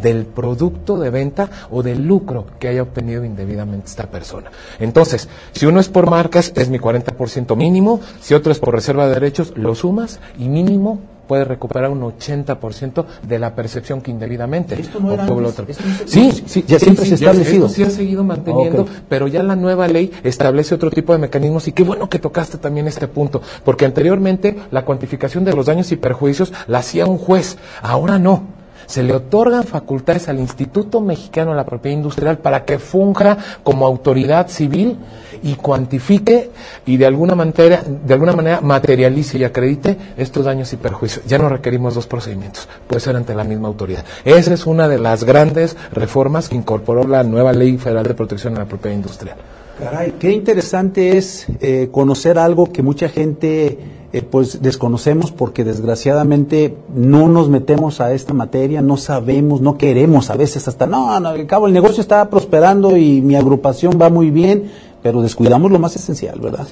del 0.02 0.26
producto 0.26 0.98
de 0.98 1.10
venta 1.10 1.50
o 1.70 1.84
del 1.84 2.06
lucro 2.06 2.46
que 2.60 2.68
haya 2.70 2.82
obtenido 2.82 3.24
indebidamente 3.24 3.88
esta 3.88 4.10
persona. 4.10 4.52
Entonces, 4.80 5.28
si 5.52 5.66
uno 5.66 5.80
es 5.80 5.90
por 5.90 6.10
marcas, 6.10 6.52
es 6.56 6.70
mi 6.70 6.80
40% 6.80 7.56
mínimo, 7.56 8.00
si 8.22 8.34
otro 8.34 8.52
es 8.52 8.60
por 8.60 8.74
reserva 8.74 9.08
de 9.08 9.14
derechos, 9.14 9.54
lo 9.56 9.76
sumas 9.76 10.20
y 10.38 10.50
mínimo 10.50 11.00
puede 11.30 11.46
recuperar 11.46 11.92
un 11.92 12.02
80% 12.02 13.06
de 13.22 13.38
la 13.38 13.54
percepción 13.54 14.02
que 14.02 14.10
indebidamente 14.10 14.74
Esto 14.82 15.00
no 15.00 15.14
era 15.14 15.26
antes, 15.26 15.78
esto 15.78 15.84
no- 15.88 16.08
Sí, 16.08 16.32
sí, 16.48 16.66
ya 16.68 16.80
sí, 16.80 16.86
siempre 16.86 17.06
sí, 17.06 17.10
se 17.18 17.26
ha 17.28 17.30
establecido. 17.30 17.66
esto 17.68 17.76
sí 17.76 17.84
ha 17.84 17.90
seguido 17.92 18.24
manteniendo, 18.24 18.88
pero 19.08 19.28
ya 19.28 19.44
la 19.44 19.56
nueva 19.56 19.88
ley 19.88 20.12
establece 20.24 20.74
otro 20.74 20.90
tipo 20.90 21.14
de 21.14 21.20
mecanismos 21.20 21.68
y 21.68 21.72
qué 21.72 21.84
bueno 21.84 22.10
que 22.10 22.18
tocaste 22.18 22.58
también 22.58 22.88
este 22.88 23.08
punto, 23.08 23.44
porque 23.64 23.86
anteriormente 23.86 24.58
la 24.72 24.84
cuantificación 24.84 25.46
de 25.46 25.54
los 25.54 25.68
daños 25.68 25.92
y 25.92 25.98
perjuicios 25.98 26.52
la 26.68 26.80
hacía 26.80 27.06
un 27.06 27.20
juez, 27.20 27.58
ahora 27.84 28.18
no. 28.18 28.59
Se 28.90 29.04
le 29.04 29.14
otorgan 29.14 29.66
facultades 29.66 30.30
al 30.30 30.40
Instituto 30.40 31.00
Mexicano 31.00 31.52
de 31.52 31.58
la 31.58 31.64
Propiedad 31.64 31.96
Industrial 31.96 32.40
para 32.40 32.66
que 32.66 32.80
funja 32.80 33.38
como 33.62 33.86
autoridad 33.86 34.48
civil 34.48 34.98
y 35.44 35.54
cuantifique 35.54 36.50
y 36.88 36.98
de 36.98 37.06
alguna 37.06 37.36
manera, 37.36 37.84
de 37.84 38.14
alguna 38.16 38.34
manera 38.34 38.62
materialice 38.62 39.38
y 39.38 39.44
acredite 39.44 39.96
estos 40.18 40.46
daños 40.46 40.74
y 40.74 40.78
perjuicios. 40.78 41.24
Ya 41.28 41.38
no 41.38 41.50
requerimos 41.50 41.94
dos 41.94 42.08
procedimientos, 42.08 42.68
puede 42.88 43.00
ser 43.00 43.16
ante 43.16 43.36
la 43.36 43.44
misma 43.44 43.68
autoridad. 43.68 44.04
Esa 44.26 44.56
es 44.56 44.66
una 44.66 44.88
de 44.88 44.98
las 44.98 45.24
grandes 45.24 45.78
reformas 45.92 46.50
que 46.50 46.56
incorporó 46.56 47.08
la 47.08 47.24
nueva 47.24 47.54
Ley 47.54 47.78
Federal 47.78 48.08
de 48.08 48.16
Protección 48.16 48.56
a 48.56 48.62
la 48.62 48.66
Propiedad 48.66 48.96
Industrial. 48.96 49.38
Caray, 49.78 50.16
qué 50.20 50.32
interesante 50.32 51.16
es 51.16 51.46
eh, 51.62 51.90
conocer 51.92 52.40
algo 52.40 52.72
que 52.72 52.82
mucha 52.82 53.08
gente 53.08 53.99
eh, 54.12 54.22
pues 54.22 54.62
desconocemos 54.62 55.32
porque 55.32 55.64
desgraciadamente 55.64 56.76
no 56.96 57.28
nos 57.28 57.50
metemos 57.50 58.02
a 58.02 58.14
esta 58.14 58.34
materia, 58.34 58.82
no 58.82 58.98
sabemos, 58.98 59.62
no 59.62 59.78
queremos 59.78 60.30
a 60.30 60.36
veces 60.36 60.68
hasta, 60.68 60.88
no, 60.88 61.20
no, 61.20 61.30
al 61.30 61.46
cabo 61.46 61.68
el 61.68 61.74
negocio 61.74 62.02
está 62.02 62.30
prosperando 62.30 62.98
y 62.98 63.22
mi 63.22 63.36
agrupación 63.36 64.00
va 64.02 64.10
muy 64.10 64.32
bien, 64.32 64.72
pero 65.04 65.22
descuidamos 65.22 65.72
lo 65.72 65.80
más 65.80 65.96
esencial, 65.96 66.40
¿verdad? 66.40 66.68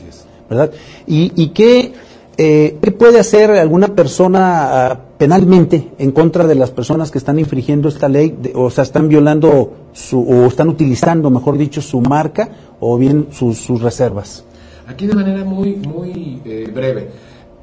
¿Verdad? 0.50 0.72
¿Y, 1.06 1.32
y 1.36 1.50
qué, 1.50 1.94
eh, 2.38 2.78
qué 2.82 2.92
puede 2.92 3.20
hacer 3.20 3.52
alguna 3.52 3.90
persona 3.90 4.88
ah, 4.92 5.00
penalmente 5.18 5.90
en 5.98 6.12
contra 6.12 6.48
de 6.48 6.56
las 6.56 6.72
personas 6.72 7.12
que 7.12 7.18
están 7.18 7.38
infringiendo 7.38 7.90
esta 7.90 8.08
ley, 8.10 8.36
de- 8.42 8.54
o 8.56 8.70
sea, 8.70 8.84
están 8.84 9.08
violando 9.10 9.74
su, 9.94 10.22
o 10.22 10.46
están 10.48 10.70
utilizando, 10.70 11.30
mejor 11.30 11.58
dicho, 11.58 11.82
su 11.82 12.00
marca 12.02 12.50
o 12.80 12.98
bien 12.98 13.28
sus, 13.32 13.58
sus 13.60 13.82
reservas? 13.82 14.44
Aquí 14.88 15.06
de 15.06 15.16
manera 15.16 15.44
muy, 15.44 15.76
muy 15.76 16.42
eh, 16.46 16.72
breve. 16.74 17.10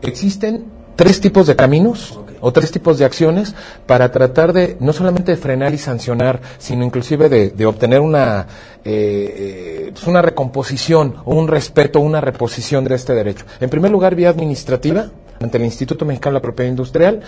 Existen 0.06 0.64
tres 0.96 1.20
tipos 1.20 1.46
de 1.46 1.56
caminos 1.56 2.18
o 2.40 2.52
tres 2.52 2.70
tipos 2.70 2.98
de 2.98 3.04
acciones 3.04 3.54
para 3.86 4.12
tratar 4.12 4.52
de 4.52 4.76
no 4.80 4.92
solamente 4.92 5.32
de 5.32 5.38
frenar 5.38 5.72
y 5.72 5.78
sancionar, 5.78 6.40
sino 6.58 6.84
inclusive 6.84 7.28
de, 7.28 7.66
obtener 7.66 8.00
una, 8.00 8.46
eh, 8.84 9.86
eh, 9.86 9.90
pues 9.92 10.06
una 10.06 10.20
recomposición 10.22 11.16
o 11.24 11.34
un 11.34 11.48
respeto, 11.48 12.00
una 12.00 12.20
reposición 12.20 12.84
de 12.84 12.94
este 12.94 13.14
derecho. 13.14 13.46
En 13.60 13.70
primer 13.70 13.90
lugar, 13.90 14.14
vía 14.14 14.28
administrativa 14.28 15.08
ante 15.44 15.58
el 15.58 15.64
Instituto 15.64 16.04
Mexicano 16.04 16.32
de 16.32 16.38
la 16.38 16.42
Propiedad 16.42 16.70
Industrial. 16.70 17.20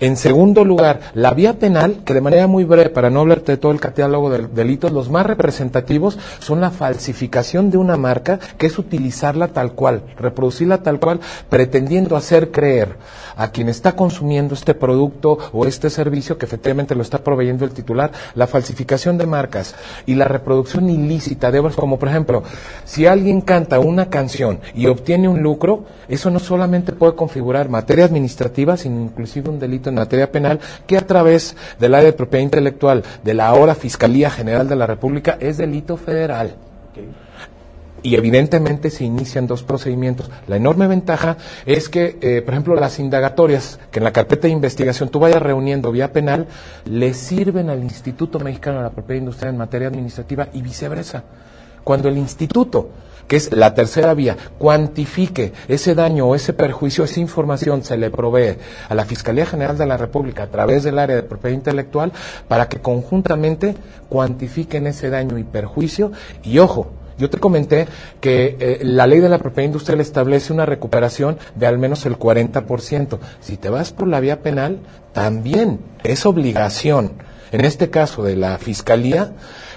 En 0.00 0.16
segundo 0.16 0.64
lugar, 0.64 1.00
la 1.14 1.34
vía 1.34 1.58
penal, 1.58 1.98
que 2.04 2.14
de 2.14 2.20
manera 2.20 2.46
muy 2.46 2.64
breve, 2.64 2.90
para 2.90 3.10
no 3.10 3.20
hablarte 3.20 3.52
de 3.52 3.58
todo 3.58 3.72
el 3.72 3.80
catálogo 3.80 4.30
de 4.30 4.46
delitos, 4.48 4.92
los 4.92 5.10
más 5.10 5.26
representativos 5.26 6.18
son 6.38 6.60
la 6.60 6.70
falsificación 6.70 7.70
de 7.70 7.76
una 7.76 7.96
marca, 7.96 8.38
que 8.58 8.66
es 8.66 8.78
utilizarla 8.78 9.48
tal 9.48 9.72
cual, 9.72 10.02
reproducirla 10.16 10.82
tal 10.82 10.98
cual, 10.98 11.20
pretendiendo 11.50 12.16
hacer 12.16 12.50
creer 12.50 12.96
a 13.36 13.48
quien 13.50 13.68
está 13.68 13.96
consumiendo 13.96 14.54
este 14.54 14.74
producto 14.74 15.38
o 15.52 15.66
este 15.66 15.90
servicio, 15.90 16.38
que 16.38 16.46
efectivamente 16.46 16.94
lo 16.94 17.02
está 17.02 17.18
proveyendo 17.18 17.64
el 17.64 17.72
titular, 17.72 18.12
la 18.34 18.46
falsificación 18.46 19.18
de 19.18 19.26
marcas 19.26 19.74
y 20.06 20.14
la 20.14 20.26
reproducción 20.26 20.88
ilícita 20.88 21.50
de 21.50 21.58
obras, 21.58 21.76
como 21.76 21.98
por 21.98 22.08
ejemplo, 22.08 22.42
si 22.84 23.06
alguien 23.06 23.40
canta 23.40 23.80
una 23.80 24.08
canción 24.08 24.60
y 24.74 24.86
obtiene 24.86 25.28
un 25.28 25.42
lucro, 25.42 25.84
eso 26.08 26.30
no 26.30 26.38
solamente 26.38 26.92
puede 26.92 27.14
configurar 27.14 27.63
materia 27.68 28.04
administrativa, 28.04 28.76
sino 28.76 29.00
inclusive 29.00 29.50
un 29.50 29.58
delito 29.58 29.88
en 29.88 29.96
materia 29.96 30.30
penal 30.30 30.60
que 30.86 30.96
a 30.96 31.06
través 31.06 31.56
del 31.78 31.94
área 31.94 32.06
de 32.10 32.16
propiedad 32.16 32.44
intelectual 32.44 33.02
de 33.22 33.34
la 33.34 33.46
ahora 33.48 33.74
Fiscalía 33.74 34.30
General 34.30 34.68
de 34.68 34.76
la 34.76 34.86
República 34.86 35.36
es 35.40 35.56
delito 35.56 35.96
federal. 35.96 36.54
Y 38.02 38.16
evidentemente 38.16 38.90
se 38.90 39.04
inician 39.04 39.46
dos 39.46 39.62
procedimientos. 39.62 40.30
La 40.46 40.56
enorme 40.56 40.86
ventaja 40.86 41.38
es 41.64 41.88
que, 41.88 42.18
eh, 42.20 42.42
por 42.42 42.52
ejemplo, 42.52 42.74
las 42.74 42.98
indagatorias 42.98 43.80
que 43.90 43.98
en 43.98 44.04
la 44.04 44.12
carpeta 44.12 44.46
de 44.46 44.52
investigación 44.52 45.08
tú 45.08 45.20
vayas 45.20 45.40
reuniendo 45.40 45.90
vía 45.90 46.12
penal, 46.12 46.46
le 46.84 47.14
sirven 47.14 47.70
al 47.70 47.82
Instituto 47.82 48.38
Mexicano 48.38 48.76
de 48.76 48.82
la 48.84 48.90
Propiedad 48.90 49.20
Industrial 49.20 49.54
en 49.54 49.58
materia 49.58 49.88
administrativa 49.88 50.48
y 50.52 50.60
viceversa. 50.60 51.24
Cuando 51.82 52.10
el 52.10 52.18
instituto, 52.18 52.90
que 53.28 53.36
es 53.36 53.52
la 53.52 53.74
tercera 53.74 54.14
vía, 54.14 54.36
cuantifique 54.58 55.52
ese 55.68 55.94
daño 55.94 56.26
o 56.26 56.34
ese 56.34 56.52
perjuicio, 56.52 57.04
esa 57.04 57.20
información 57.20 57.82
se 57.82 57.96
le 57.96 58.10
provee 58.10 58.56
a 58.88 58.94
la 58.94 59.04
Fiscalía 59.04 59.46
General 59.46 59.76
de 59.76 59.86
la 59.86 59.96
República 59.96 60.44
a 60.44 60.50
través 60.50 60.82
del 60.82 60.98
área 60.98 61.16
de 61.16 61.22
propiedad 61.22 61.56
intelectual 61.56 62.12
para 62.48 62.68
que 62.68 62.80
conjuntamente 62.80 63.76
cuantifiquen 64.08 64.86
ese 64.86 65.10
daño 65.10 65.38
y 65.38 65.44
perjuicio. 65.44 66.12
Y 66.42 66.58
ojo, 66.58 66.90
yo 67.18 67.30
te 67.30 67.38
comenté 67.38 67.86
que 68.20 68.56
eh, 68.58 68.78
la 68.82 69.06
ley 69.06 69.20
de 69.20 69.28
la 69.28 69.38
propiedad 69.38 69.66
industrial 69.66 70.00
establece 70.00 70.52
una 70.52 70.66
recuperación 70.66 71.38
de 71.54 71.66
al 71.66 71.78
menos 71.78 72.06
el 72.06 72.18
40%. 72.18 73.18
Si 73.40 73.56
te 73.56 73.68
vas 73.68 73.92
por 73.92 74.08
la 74.08 74.20
vía 74.20 74.42
penal, 74.42 74.80
también 75.12 75.80
es 76.02 76.26
obligación, 76.26 77.12
en 77.52 77.64
este 77.64 77.88
caso 77.88 78.24
de 78.24 78.36
la 78.36 78.58
Fiscalía, 78.58 79.32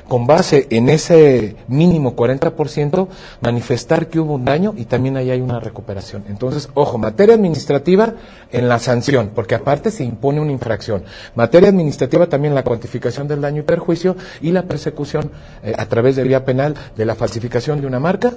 con 0.08 0.28
base 0.28 0.68
en 0.70 0.90
ese 0.90 1.56
mínimo 1.68 2.16
40%, 2.16 3.08
manifestar 3.42 4.08
que 4.08 4.20
hubo 4.20 4.36
un 4.36 4.46
daño 4.46 4.74
y 4.78 4.86
también 4.86 5.18
ahí 5.18 5.32
hay 5.32 5.42
una 5.42 5.60
recuperación. 5.60 6.24
Entonces, 6.30 6.70
ojo, 6.74 6.98
materia 6.98 7.36
administrativa 7.36 8.14
en 8.52 8.70
la 8.70 8.80
sanción, 8.80 9.32
porque 9.36 9.56
aparte 9.56 9.92
se 9.92 10.04
impone 10.04 10.40
una 10.40 10.52
infracción. 10.52 11.04
Materia 11.36 11.70
administrativa 11.70 12.28
también 12.28 12.56
la 12.56 12.64
cuantificación 12.64 13.28
del 13.28 13.42
daño 13.42 13.62
y 13.62 13.66
perjuicio 13.66 14.16
y 14.42 14.52
la 14.52 14.64
persecución 14.64 15.32
eh, 15.64 15.74
a 15.78 15.86
través 15.86 16.16
de 16.16 16.24
vía 16.24 16.46
penal 16.46 16.76
de 16.96 17.06
la 17.06 17.16
falsificación 17.16 17.82
de 17.82 17.88
una 17.88 18.00
marca 18.00 18.34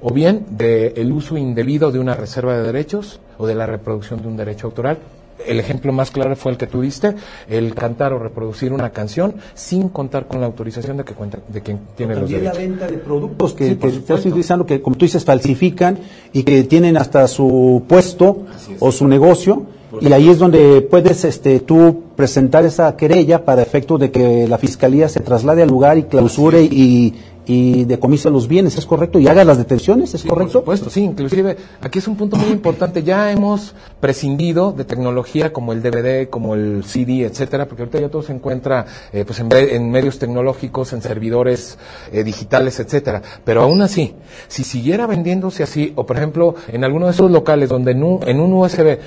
o 0.00 0.12
bien 0.12 0.44
del 0.50 1.12
uso 1.12 1.36
indebido 1.36 1.90
de 1.90 1.98
una 1.98 2.14
reserva 2.14 2.56
de 2.56 2.62
derechos 2.62 3.20
o 3.38 3.46
de 3.46 3.54
la 3.54 3.66
reproducción 3.66 4.20
de 4.20 4.28
un 4.28 4.36
derecho 4.36 4.66
autoral. 4.66 4.98
El 5.46 5.60
ejemplo 5.60 5.92
más 5.92 6.10
claro 6.10 6.36
fue 6.36 6.52
el 6.52 6.58
que 6.58 6.66
tú 6.66 6.80
diste, 6.80 7.14
el 7.48 7.74
cantar 7.74 8.12
o 8.12 8.18
reproducir 8.18 8.72
una 8.72 8.90
canción 8.90 9.34
sin 9.54 9.88
contar 9.88 10.26
con 10.26 10.40
la 10.40 10.46
autorización 10.46 10.96
de, 10.96 11.04
que 11.04 11.14
cuenta, 11.14 11.38
de 11.48 11.60
quien 11.60 11.80
tiene 11.96 12.14
los 12.14 12.22
También 12.30 12.44
la 12.44 12.52
derechos. 12.52 12.70
venta 12.70 12.86
de 12.86 12.98
productos 12.98 13.54
que, 13.54 13.68
Sí, 13.68 13.74
por 13.74 13.90
que 13.90 13.96
estás 13.96 14.26
utilizando, 14.26 14.66
que 14.66 14.80
como 14.80 14.96
tú 14.96 15.04
dices, 15.04 15.24
falsifican 15.24 15.98
y 16.32 16.42
que 16.42 16.64
tienen 16.64 16.96
hasta 16.96 17.26
su 17.28 17.82
puesto 17.88 18.44
o 18.80 18.92
su 18.92 19.06
negocio. 19.06 19.66
Y 20.00 20.12
ahí 20.12 20.28
es 20.28 20.40
donde 20.40 20.80
puedes 20.80 21.24
este, 21.24 21.60
tú 21.60 22.02
presentar 22.16 22.64
esa 22.64 22.96
querella 22.96 23.44
para 23.44 23.62
efecto 23.62 23.96
de 23.96 24.10
que 24.10 24.48
la 24.48 24.58
fiscalía 24.58 25.08
se 25.08 25.20
traslade 25.20 25.62
al 25.62 25.68
lugar 25.68 25.98
y 25.98 26.02
clausure 26.04 26.62
y, 26.62 27.14
y 27.46 27.84
decomisa 27.84 28.30
los 28.30 28.48
bienes, 28.48 28.78
¿es 28.78 28.86
correcto? 28.86 29.18
Y 29.18 29.28
haga 29.28 29.44
las 29.44 29.58
detenciones, 29.58 30.14
¿es 30.14 30.22
Sí, 30.22 30.28
correcto? 30.28 30.52
Por 30.52 30.60
supuesto, 30.60 30.90
sí, 30.90 31.02
inclusive 31.02 31.56
aquí 31.80 31.98
es 31.98 32.08
un 32.08 32.16
punto 32.16 32.36
muy 32.36 32.48
importante. 32.48 33.02
Ya 33.02 33.30
hemos 33.30 33.74
prescindido 34.00 34.72
de 34.72 34.84
tecnología 34.84 35.52
como 35.52 35.72
el 35.72 35.82
DVD, 35.82 36.28
como 36.28 36.54
el 36.54 36.84
CD, 36.84 37.24
etcétera, 37.24 37.66
porque 37.66 37.82
ahorita 37.82 38.00
ya 38.00 38.08
todo 38.08 38.22
se 38.22 38.32
encuentra 38.32 38.86
eh, 39.12 39.24
pues 39.24 39.40
en, 39.40 39.90
medios 39.90 40.18
tecnológicos, 40.18 40.92
en 40.92 41.02
servidores 41.02 41.78
eh, 42.12 42.24
digitales, 42.24 42.80
etcétera. 42.80 43.22
Pero 43.44 43.62
aún 43.62 43.82
así, 43.82 44.14
si 44.48 44.64
siguiera 44.64 45.06
vendiéndose 45.06 45.62
así, 45.62 45.92
o 45.96 46.06
por 46.06 46.16
ejemplo 46.16 46.54
en 46.68 46.84
alguno 46.84 47.06
de 47.06 47.12
esos 47.12 47.30
locales 47.30 47.68
donde 47.68 47.92
en 47.92 48.02
un, 48.02 48.28
en 48.28 48.40
un 48.40 48.52
USB 48.52 48.98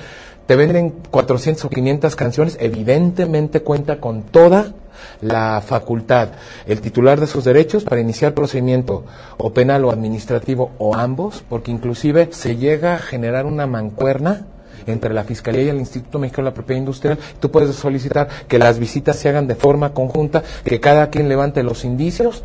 te 0.48 0.56
venden 0.56 0.94
400 1.10 1.66
o 1.66 1.68
500 1.68 2.16
canciones, 2.16 2.56
evidentemente 2.58 3.60
cuenta 3.60 4.00
con 4.00 4.22
toda 4.22 4.72
la 5.20 5.60
facultad, 5.60 6.30
el 6.66 6.80
titular 6.80 7.20
de 7.20 7.26
sus 7.26 7.44
derechos 7.44 7.84
para 7.84 8.00
iniciar 8.00 8.32
procedimiento 8.32 9.04
o 9.36 9.52
penal 9.52 9.84
o 9.84 9.90
administrativo 9.90 10.70
o 10.78 10.94
ambos, 10.94 11.44
porque 11.50 11.70
inclusive 11.70 12.30
se 12.30 12.56
llega 12.56 12.94
a 12.94 12.98
generar 12.98 13.44
una 13.44 13.66
mancuerna 13.66 14.46
entre 14.86 15.12
la 15.12 15.24
Fiscalía 15.24 15.64
y 15.64 15.68
el 15.68 15.80
Instituto 15.80 16.18
Mexicano 16.18 16.46
de 16.46 16.52
la 16.52 16.54
Propiedad 16.54 16.78
Industrial. 16.78 17.18
Tú 17.40 17.50
puedes 17.50 17.76
solicitar 17.76 18.28
que 18.48 18.58
las 18.58 18.78
visitas 18.78 19.16
se 19.16 19.28
hagan 19.28 19.48
de 19.48 19.54
forma 19.54 19.92
conjunta, 19.92 20.42
que 20.64 20.80
cada 20.80 21.10
quien 21.10 21.28
levante 21.28 21.62
los 21.62 21.84
indicios 21.84 22.42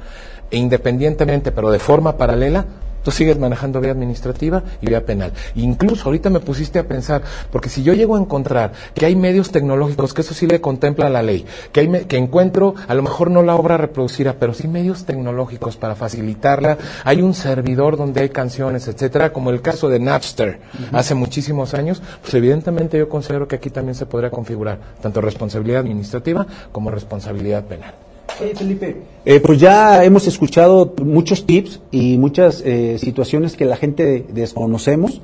e 0.52 0.58
independientemente, 0.58 1.54
pero 1.54 1.72
de 1.72 1.80
forma 1.80 2.18
paralela, 2.18 2.66
tú 3.04 3.12
sigues 3.12 3.38
manejando 3.38 3.80
vía 3.82 3.92
administrativa 3.92 4.64
y 4.82 4.88
vía 4.88 5.06
penal. 5.06 5.34
Incluso 5.56 6.06
ahorita 6.06 6.30
me 6.30 6.40
pusiste 6.40 6.80
a 6.80 6.88
pensar, 6.88 7.22
porque 7.52 7.70
si 7.70 7.84
yo 7.84 7.94
llego 7.94 8.16
a 8.16 8.20
encontrar 8.20 8.72
que 8.94 9.06
hay 9.06 9.16
medios 9.16 9.52
tecnológicos, 9.52 10.14
que 10.14 10.22
eso 10.22 10.34
sí 10.34 10.48
le 10.48 10.62
contempla 10.62 11.10
la 11.10 11.22
ley, 11.22 11.46
que, 11.72 11.82
hay 11.82 11.88
me- 11.88 12.02
que 12.08 12.18
encuentro 12.18 12.76
a 12.88 12.94
lo 12.96 13.04
mejor 13.04 13.30
no 13.32 13.44
la 13.44 13.56
obra 13.56 13.78
reproducida, 13.78 14.36
pero 14.40 14.54
sí 14.54 14.68
medios 14.68 15.06
tecnológicos 15.06 15.78
para 15.78 15.96
facilitarla, 15.96 16.78
hay 17.04 17.22
un 17.22 17.34
servidor 17.34 17.98
donde 17.98 18.22
hay 18.22 18.30
canciones, 18.30 18.88
etcétera, 18.88 19.34
como 19.34 19.50
el 19.50 19.62
caso 19.62 19.90
de 19.90 20.00
Napster 20.00 20.60
hace 20.92 21.14
muchísimos 21.16 21.74
años, 21.74 22.02
pues 22.22 22.34
evidentemente 22.34 22.98
yo 22.98 23.10
considero 23.10 23.48
que 23.48 23.56
aquí 23.58 23.70
también 23.70 23.96
se 23.96 24.06
podría 24.06 24.30
configurar 24.32 24.78
tanto 25.02 25.22
responsabilidad 25.22 25.82
administrativa 25.82 26.46
como 26.72 26.90
responsabilidad 26.92 27.64
penal. 27.66 27.94
Oye, 28.42 28.56
Felipe, 28.56 28.96
eh, 29.26 29.40
pues 29.40 29.60
ya 29.60 30.04
hemos 30.04 30.28
escuchado 30.28 30.94
muchos 31.04 31.46
tips 31.46 31.82
y 31.92 32.18
muchas 32.18 32.62
eh, 32.66 32.98
situaciones 33.00 33.56
que 33.56 33.66
la 33.66 33.78
gente 33.78 34.26
desconocemos, 34.30 35.22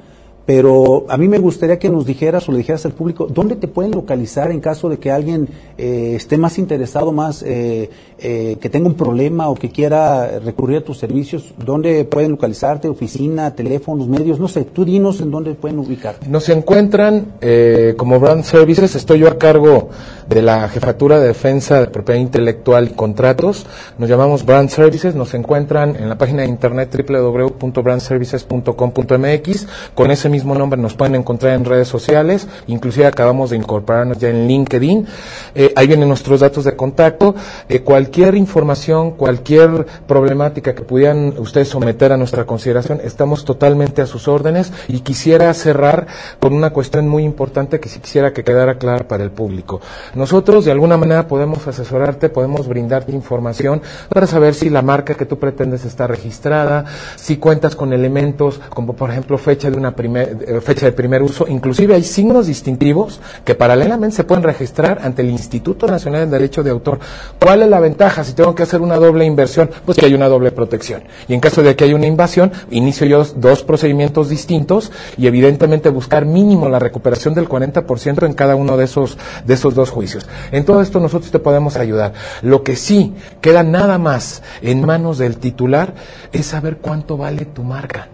pero 0.49 1.05
a 1.09 1.15
mí 1.15 1.27
me 1.27 1.37
gustaría 1.37 1.77
que 1.77 1.89
nos 1.89 2.07
dijeras 2.07 2.49
o 2.49 2.51
le 2.51 2.57
dijeras 2.57 2.83
al 2.83 2.93
público 2.93 3.27
dónde 3.31 3.55
te 3.55 3.67
pueden 3.67 3.91
localizar 3.91 4.49
en 4.49 4.61
caso 4.61 4.89
de 4.89 4.97
que 4.97 5.11
alguien 5.11 5.47
eh, 5.77 6.13
esté 6.15 6.39
más 6.39 6.57
interesado, 6.57 7.11
más 7.11 7.43
eh, 7.43 7.91
eh, 8.17 8.57
que 8.59 8.67
tenga 8.67 8.87
un 8.87 8.95
problema 8.95 9.47
o 9.47 9.53
que 9.53 9.69
quiera 9.69 10.39
recurrir 10.39 10.77
a 10.77 10.83
tus 10.83 10.97
servicios, 10.97 11.53
dónde 11.63 12.03
pueden 12.03 12.31
localizarte, 12.31 12.89
oficina, 12.89 13.53
teléfonos, 13.53 14.07
medios, 14.07 14.39
no 14.39 14.47
sé, 14.47 14.63
tú 14.63 14.85
dinos 14.85 15.21
en 15.21 15.29
dónde 15.29 15.53
pueden 15.53 15.77
ubicarte. 15.77 16.27
Nos 16.27 16.49
encuentran 16.49 17.33
como 17.95 18.19
Brand 18.19 18.43
Services, 18.43 18.95
estoy 18.95 19.19
yo 19.19 19.27
a 19.27 19.37
cargo 19.37 19.89
de 20.27 20.41
la 20.41 20.67
Jefatura 20.67 21.19
de 21.19 21.27
Defensa 21.27 21.79
de 21.79 21.85
Propiedad 21.87 22.19
Intelectual 22.19 22.87
y 22.87 22.95
Contratos, 22.95 23.67
nos 23.99 24.09
llamamos 24.09 24.43
Brand 24.45 24.69
Services, 24.69 25.13
nos 25.13 25.35
encuentran 25.35 25.95
en 25.95 26.09
la 26.09 26.17
página 26.17 26.41
de 26.41 26.47
internet 26.47 26.89
www.brandservices.com.mx, 27.07 29.67
con 29.93 30.09
ese 30.09 30.27
mismo 30.27 30.38
mismo 30.39 30.55
nombre 30.55 30.79
nos 30.79 30.93
pueden 30.93 31.15
encontrar 31.15 31.53
en 31.53 31.65
redes 31.65 31.89
sociales, 31.89 32.47
inclusive 32.67 33.05
acabamos 33.05 33.49
de 33.49 33.57
incorporarnos 33.57 34.19
ya 34.19 34.29
en 34.29 34.47
LinkedIn. 34.47 35.05
Eh, 35.53 35.73
ahí 35.75 35.85
vienen 35.85 36.07
nuestros 36.07 36.39
datos 36.39 36.63
de 36.63 36.77
contacto. 36.77 37.35
Eh, 37.67 37.81
cualquier 37.81 38.35
información, 38.35 39.11
cualquier 39.11 39.85
problemática 40.07 40.73
que 40.73 40.83
pudieran 40.83 41.33
ustedes 41.37 41.67
someter 41.67 42.13
a 42.13 42.17
nuestra 42.17 42.45
consideración, 42.45 43.01
estamos 43.03 43.43
totalmente 43.43 44.01
a 44.01 44.05
sus 44.05 44.29
órdenes 44.29 44.71
y 44.87 45.01
quisiera 45.01 45.53
cerrar 45.53 46.07
con 46.39 46.53
una 46.53 46.69
cuestión 46.69 47.09
muy 47.09 47.23
importante 47.23 47.81
que 47.81 47.89
si 47.89 47.99
quisiera 47.99 48.31
que 48.31 48.45
quedara 48.45 48.77
clara 48.77 49.09
para 49.09 49.25
el 49.25 49.31
público. 49.31 49.81
Nosotros 50.15 50.63
de 50.63 50.71
alguna 50.71 50.95
manera 50.95 51.27
podemos 51.27 51.67
asesorarte, 51.67 52.29
podemos 52.29 52.65
brindarte 52.65 53.11
información 53.11 53.81
para 54.07 54.25
saber 54.25 54.53
si 54.53 54.69
la 54.69 54.81
marca 54.81 55.15
que 55.15 55.25
tú 55.25 55.37
pretendes 55.37 55.83
está 55.83 56.07
registrada, 56.07 56.85
si 57.17 57.35
cuentas 57.35 57.75
con 57.75 57.91
elementos 57.91 58.61
como 58.69 58.93
por 58.93 59.11
ejemplo 59.11 59.37
fecha 59.37 59.69
de 59.69 59.77
una 59.77 59.95
primera 59.95 60.28
eh, 60.29 60.61
fecha 60.61 60.85
de 60.85 60.91
primer 60.91 61.21
uso, 61.21 61.45
inclusive 61.47 61.95
hay 61.95 62.03
signos 62.03 62.47
distintivos 62.47 63.19
que 63.43 63.55
paralelamente 63.55 64.15
se 64.15 64.23
pueden 64.23 64.43
registrar 64.43 64.99
ante 65.03 65.21
el 65.21 65.29
Instituto 65.29 65.87
Nacional 65.87 66.21
del 66.21 66.31
Derecho 66.31 66.63
de 66.63 66.71
Autor. 66.71 66.99
¿Cuál 67.39 67.63
es 67.63 67.69
la 67.69 67.79
ventaja 67.79 68.23
si 68.23 68.33
tengo 68.33 68.55
que 68.55 68.63
hacer 68.63 68.81
una 68.81 68.97
doble 68.97 69.25
inversión? 69.25 69.69
Pues 69.85 69.97
que 69.97 70.05
hay 70.05 70.13
una 70.13 70.27
doble 70.27 70.51
protección. 70.51 71.03
Y 71.27 71.33
en 71.33 71.39
caso 71.39 71.63
de 71.63 71.75
que 71.75 71.85
haya 71.85 71.95
una 71.95 72.07
invasión, 72.07 72.51
inicio 72.71 73.07
yo 73.07 73.23
dos 73.35 73.63
procedimientos 73.63 74.29
distintos 74.29 74.91
y 75.17 75.27
evidentemente 75.27 75.89
buscar 75.89 76.25
mínimo 76.25 76.69
la 76.69 76.79
recuperación 76.79 77.33
del 77.33 77.47
40% 77.47 78.25
en 78.25 78.33
cada 78.33 78.55
uno 78.55 78.77
de 78.77 78.85
esos, 78.85 79.17
de 79.45 79.53
esos 79.53 79.75
dos 79.75 79.89
juicios. 79.89 80.27
En 80.51 80.65
todo 80.65 80.81
esto 80.81 80.99
nosotros 80.99 81.31
te 81.31 81.39
podemos 81.39 81.77
ayudar. 81.77 82.13
Lo 82.41 82.63
que 82.63 82.75
sí 82.75 83.13
queda 83.41 83.63
nada 83.63 83.97
más 83.97 84.41
en 84.61 84.85
manos 84.85 85.17
del 85.17 85.37
titular 85.37 85.93
es 86.31 86.45
saber 86.47 86.77
cuánto 86.77 87.17
vale 87.17 87.45
tu 87.45 87.63
marca. 87.63 88.09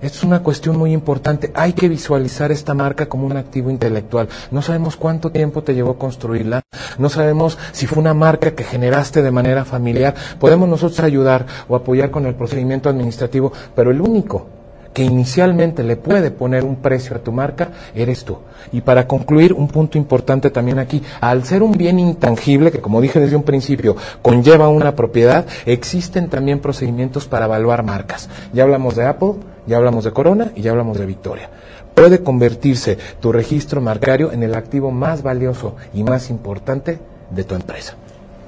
Es 0.00 0.24
una 0.24 0.42
cuestión 0.42 0.78
muy 0.78 0.92
importante. 0.92 1.52
Hay 1.54 1.74
que 1.74 1.88
visualizar 1.88 2.50
esta 2.50 2.72
marca 2.72 3.06
como 3.06 3.26
un 3.26 3.36
activo 3.36 3.70
intelectual. 3.70 4.28
No 4.50 4.62
sabemos 4.62 4.96
cuánto 4.96 5.30
tiempo 5.30 5.62
te 5.62 5.74
llevó 5.74 5.98
construirla. 5.98 6.62
No 6.98 7.08
sabemos 7.08 7.58
si 7.72 7.86
fue 7.86 7.98
una 7.98 8.14
marca 8.14 8.52
que 8.52 8.64
generaste 8.64 9.22
de 9.22 9.30
manera 9.30 9.64
familiar. 9.64 10.14
Podemos 10.38 10.68
nosotros 10.68 11.00
ayudar 11.00 11.46
o 11.68 11.76
apoyar 11.76 12.10
con 12.10 12.26
el 12.26 12.34
procedimiento 12.34 12.88
administrativo, 12.88 13.52
pero 13.74 13.90
el 13.90 14.00
único 14.00 14.59
que 14.92 15.04
inicialmente 15.04 15.82
le 15.82 15.96
puede 15.96 16.30
poner 16.30 16.64
un 16.64 16.76
precio 16.76 17.16
a 17.16 17.20
tu 17.20 17.32
marca 17.32 17.70
eres 17.94 18.24
tú. 18.24 18.38
Y 18.72 18.80
para 18.80 19.06
concluir, 19.06 19.52
un 19.52 19.68
punto 19.68 19.98
importante 19.98 20.50
también 20.50 20.78
aquí, 20.78 21.02
al 21.20 21.44
ser 21.44 21.62
un 21.62 21.72
bien 21.72 21.98
intangible, 21.98 22.70
que 22.70 22.80
como 22.80 23.00
dije 23.00 23.20
desde 23.20 23.36
un 23.36 23.42
principio, 23.42 23.96
conlleva 24.22 24.68
una 24.68 24.94
propiedad, 24.96 25.46
existen 25.66 26.28
también 26.28 26.60
procedimientos 26.60 27.26
para 27.26 27.46
evaluar 27.46 27.84
marcas. 27.84 28.28
Ya 28.52 28.64
hablamos 28.64 28.96
de 28.96 29.06
Apple, 29.06 29.34
ya 29.66 29.76
hablamos 29.76 30.04
de 30.04 30.12
Corona 30.12 30.52
y 30.54 30.62
ya 30.62 30.70
hablamos 30.70 30.98
de 30.98 31.06
Victoria. 31.06 31.50
Puede 31.94 32.22
convertirse 32.22 32.98
tu 33.20 33.32
registro 33.32 33.80
marcario 33.80 34.32
en 34.32 34.42
el 34.42 34.54
activo 34.54 34.90
más 34.90 35.22
valioso 35.22 35.76
y 35.92 36.02
más 36.02 36.30
importante 36.30 36.98
de 37.30 37.44
tu 37.44 37.54
empresa. 37.54 37.96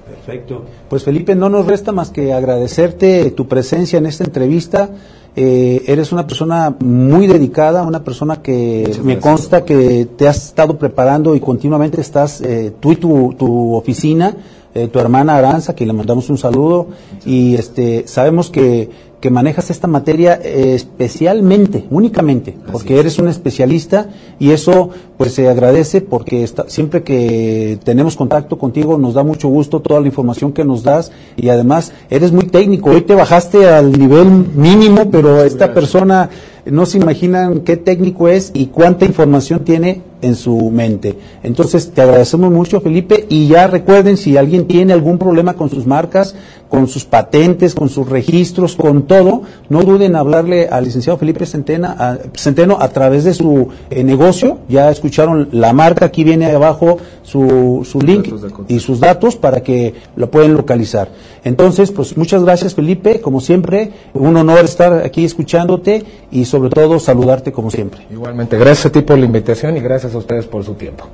Perfecto. 0.08 0.64
Pues 0.88 1.04
Felipe, 1.04 1.34
no 1.34 1.48
nos 1.48 1.66
resta 1.66 1.92
más 1.92 2.10
que 2.10 2.32
agradecerte 2.32 3.30
tu 3.30 3.48
presencia 3.48 3.98
en 3.98 4.06
esta 4.06 4.24
entrevista. 4.24 4.90
Eh, 5.34 5.84
eres 5.86 6.12
una 6.12 6.26
persona 6.26 6.76
muy 6.80 7.26
dedicada, 7.26 7.84
una 7.84 8.04
persona 8.04 8.42
que 8.42 8.98
me 9.02 9.18
consta 9.18 9.64
que 9.64 10.06
te 10.16 10.28
has 10.28 10.48
estado 10.48 10.76
preparando 10.78 11.34
y 11.34 11.40
continuamente 11.40 12.02
estás, 12.02 12.42
eh, 12.42 12.70
tú 12.78 12.92
y 12.92 12.96
tu, 12.96 13.34
tu 13.38 13.74
oficina, 13.74 14.36
eh, 14.74 14.88
tu 14.88 14.98
hermana 14.98 15.36
Aranza, 15.36 15.74
que 15.74 15.86
le 15.86 15.94
mandamos 15.94 16.28
un 16.28 16.36
saludo, 16.36 16.88
y 17.24 17.54
este, 17.54 18.06
sabemos 18.06 18.50
que 18.50 18.90
que 19.22 19.30
manejas 19.30 19.70
esta 19.70 19.86
materia 19.86 20.34
especialmente, 20.34 21.86
únicamente, 21.90 22.56
porque 22.72 22.98
eres 22.98 23.20
un 23.20 23.28
especialista 23.28 24.08
y 24.40 24.50
eso 24.50 24.90
pues 25.16 25.32
se 25.32 25.48
agradece 25.48 26.00
porque 26.00 26.44
siempre 26.66 27.04
que 27.04 27.78
tenemos 27.84 28.16
contacto 28.16 28.58
contigo 28.58 28.98
nos 28.98 29.14
da 29.14 29.22
mucho 29.22 29.46
gusto 29.46 29.78
toda 29.78 30.00
la 30.00 30.08
información 30.08 30.52
que 30.52 30.64
nos 30.64 30.82
das 30.82 31.12
y 31.36 31.50
además 31.50 31.92
eres 32.10 32.32
muy 32.32 32.46
técnico. 32.46 32.90
Hoy 32.90 33.02
te 33.02 33.14
bajaste 33.14 33.68
al 33.68 33.96
nivel 33.96 34.26
mínimo, 34.26 35.08
pero 35.08 35.44
esta 35.44 35.72
persona 35.72 36.28
no 36.66 36.86
se 36.86 36.98
imaginan 36.98 37.60
qué 37.60 37.76
técnico 37.76 38.28
es 38.28 38.50
y 38.54 38.66
cuánta 38.66 39.04
información 39.04 39.64
tiene 39.64 40.02
en 40.22 40.36
su 40.36 40.70
mente. 40.70 41.16
Entonces, 41.42 41.90
te 41.90 42.00
agradecemos 42.00 42.50
mucho, 42.50 42.80
Felipe, 42.80 43.26
y 43.28 43.48
ya 43.48 43.66
recuerden, 43.66 44.16
si 44.16 44.36
alguien 44.36 44.66
tiene 44.66 44.92
algún 44.92 45.18
problema 45.18 45.54
con 45.54 45.68
sus 45.68 45.84
marcas, 45.84 46.36
con 46.68 46.88
sus 46.88 47.04
patentes, 47.04 47.74
con 47.74 47.90
sus 47.90 48.08
registros, 48.08 48.76
con 48.76 49.02
todo, 49.02 49.42
no 49.68 49.82
duden 49.82 50.12
en 50.12 50.16
hablarle 50.16 50.68
al 50.68 50.84
licenciado 50.84 51.18
Felipe 51.18 51.44
Centena, 51.44 51.94
a, 51.98 52.18
Centeno 52.34 52.78
a 52.80 52.88
través 52.88 53.24
de 53.24 53.34
su 53.34 53.68
eh, 53.90 54.02
negocio. 54.04 54.60
Ya 54.68 54.90
escucharon 54.90 55.48
la 55.52 55.72
marca, 55.74 56.06
aquí 56.06 56.24
viene 56.24 56.46
abajo 56.46 56.96
su, 57.22 57.82
su 57.84 58.00
link 58.00 58.32
y 58.68 58.78
sus 58.78 59.00
datos 59.00 59.36
para 59.36 59.62
que 59.62 59.92
lo 60.16 60.30
pueden 60.30 60.54
localizar. 60.54 61.10
Entonces, 61.44 61.90
pues 61.90 62.16
muchas 62.16 62.42
gracias, 62.44 62.74
Felipe. 62.74 63.20
Como 63.20 63.40
siempre, 63.40 63.90
un 64.14 64.36
honor 64.36 64.64
estar 64.64 65.04
aquí 65.04 65.24
escuchándote 65.24 66.04
y 66.30 66.44
sobre 66.52 66.68
todo 66.68 67.00
saludarte 67.00 67.50
como 67.50 67.70
siempre. 67.70 68.06
Igualmente, 68.10 68.58
gracias 68.58 68.86
a 68.86 68.92
ti 68.92 69.00
por 69.00 69.18
la 69.18 69.24
invitación 69.24 69.74
y 69.78 69.80
gracias 69.80 70.14
a 70.14 70.18
ustedes 70.18 70.46
por 70.46 70.62
su 70.62 70.74
tiempo. 70.74 71.06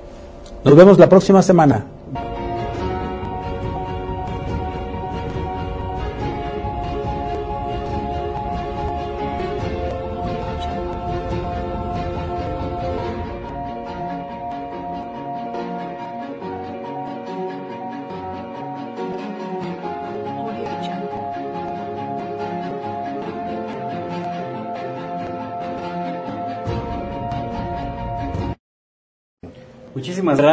Nos 0.65 0.75
vemos 0.75 0.99
la 0.99 1.09
próxima 1.09 1.43
semana. 1.43 1.87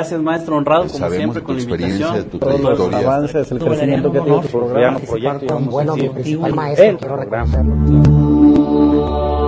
Gracias, 0.05 0.21
maestro 0.21 0.57
honrado, 0.57 0.83
pues 0.83 0.93
como 0.93 1.09
siempre, 1.09 1.41
con 1.41 1.55
la 1.55 1.63
invitación. 1.63 2.25
Tu 2.25 2.37
Todos 2.37 2.61
los 2.61 2.93
avances, 2.93 3.51
el 3.51 3.57
crecimiento 3.57 4.11
que 4.11 4.21
tiene 4.21 4.39
tu 4.39 4.47
programa. 4.49 4.99
Proyecto, 4.99 5.47
con 5.47 5.65
buen 5.65 5.89
objetivo, 5.89 6.47
maestro, 6.49 6.99
quiero 6.99 7.17
reconocerlo. 7.17 9.44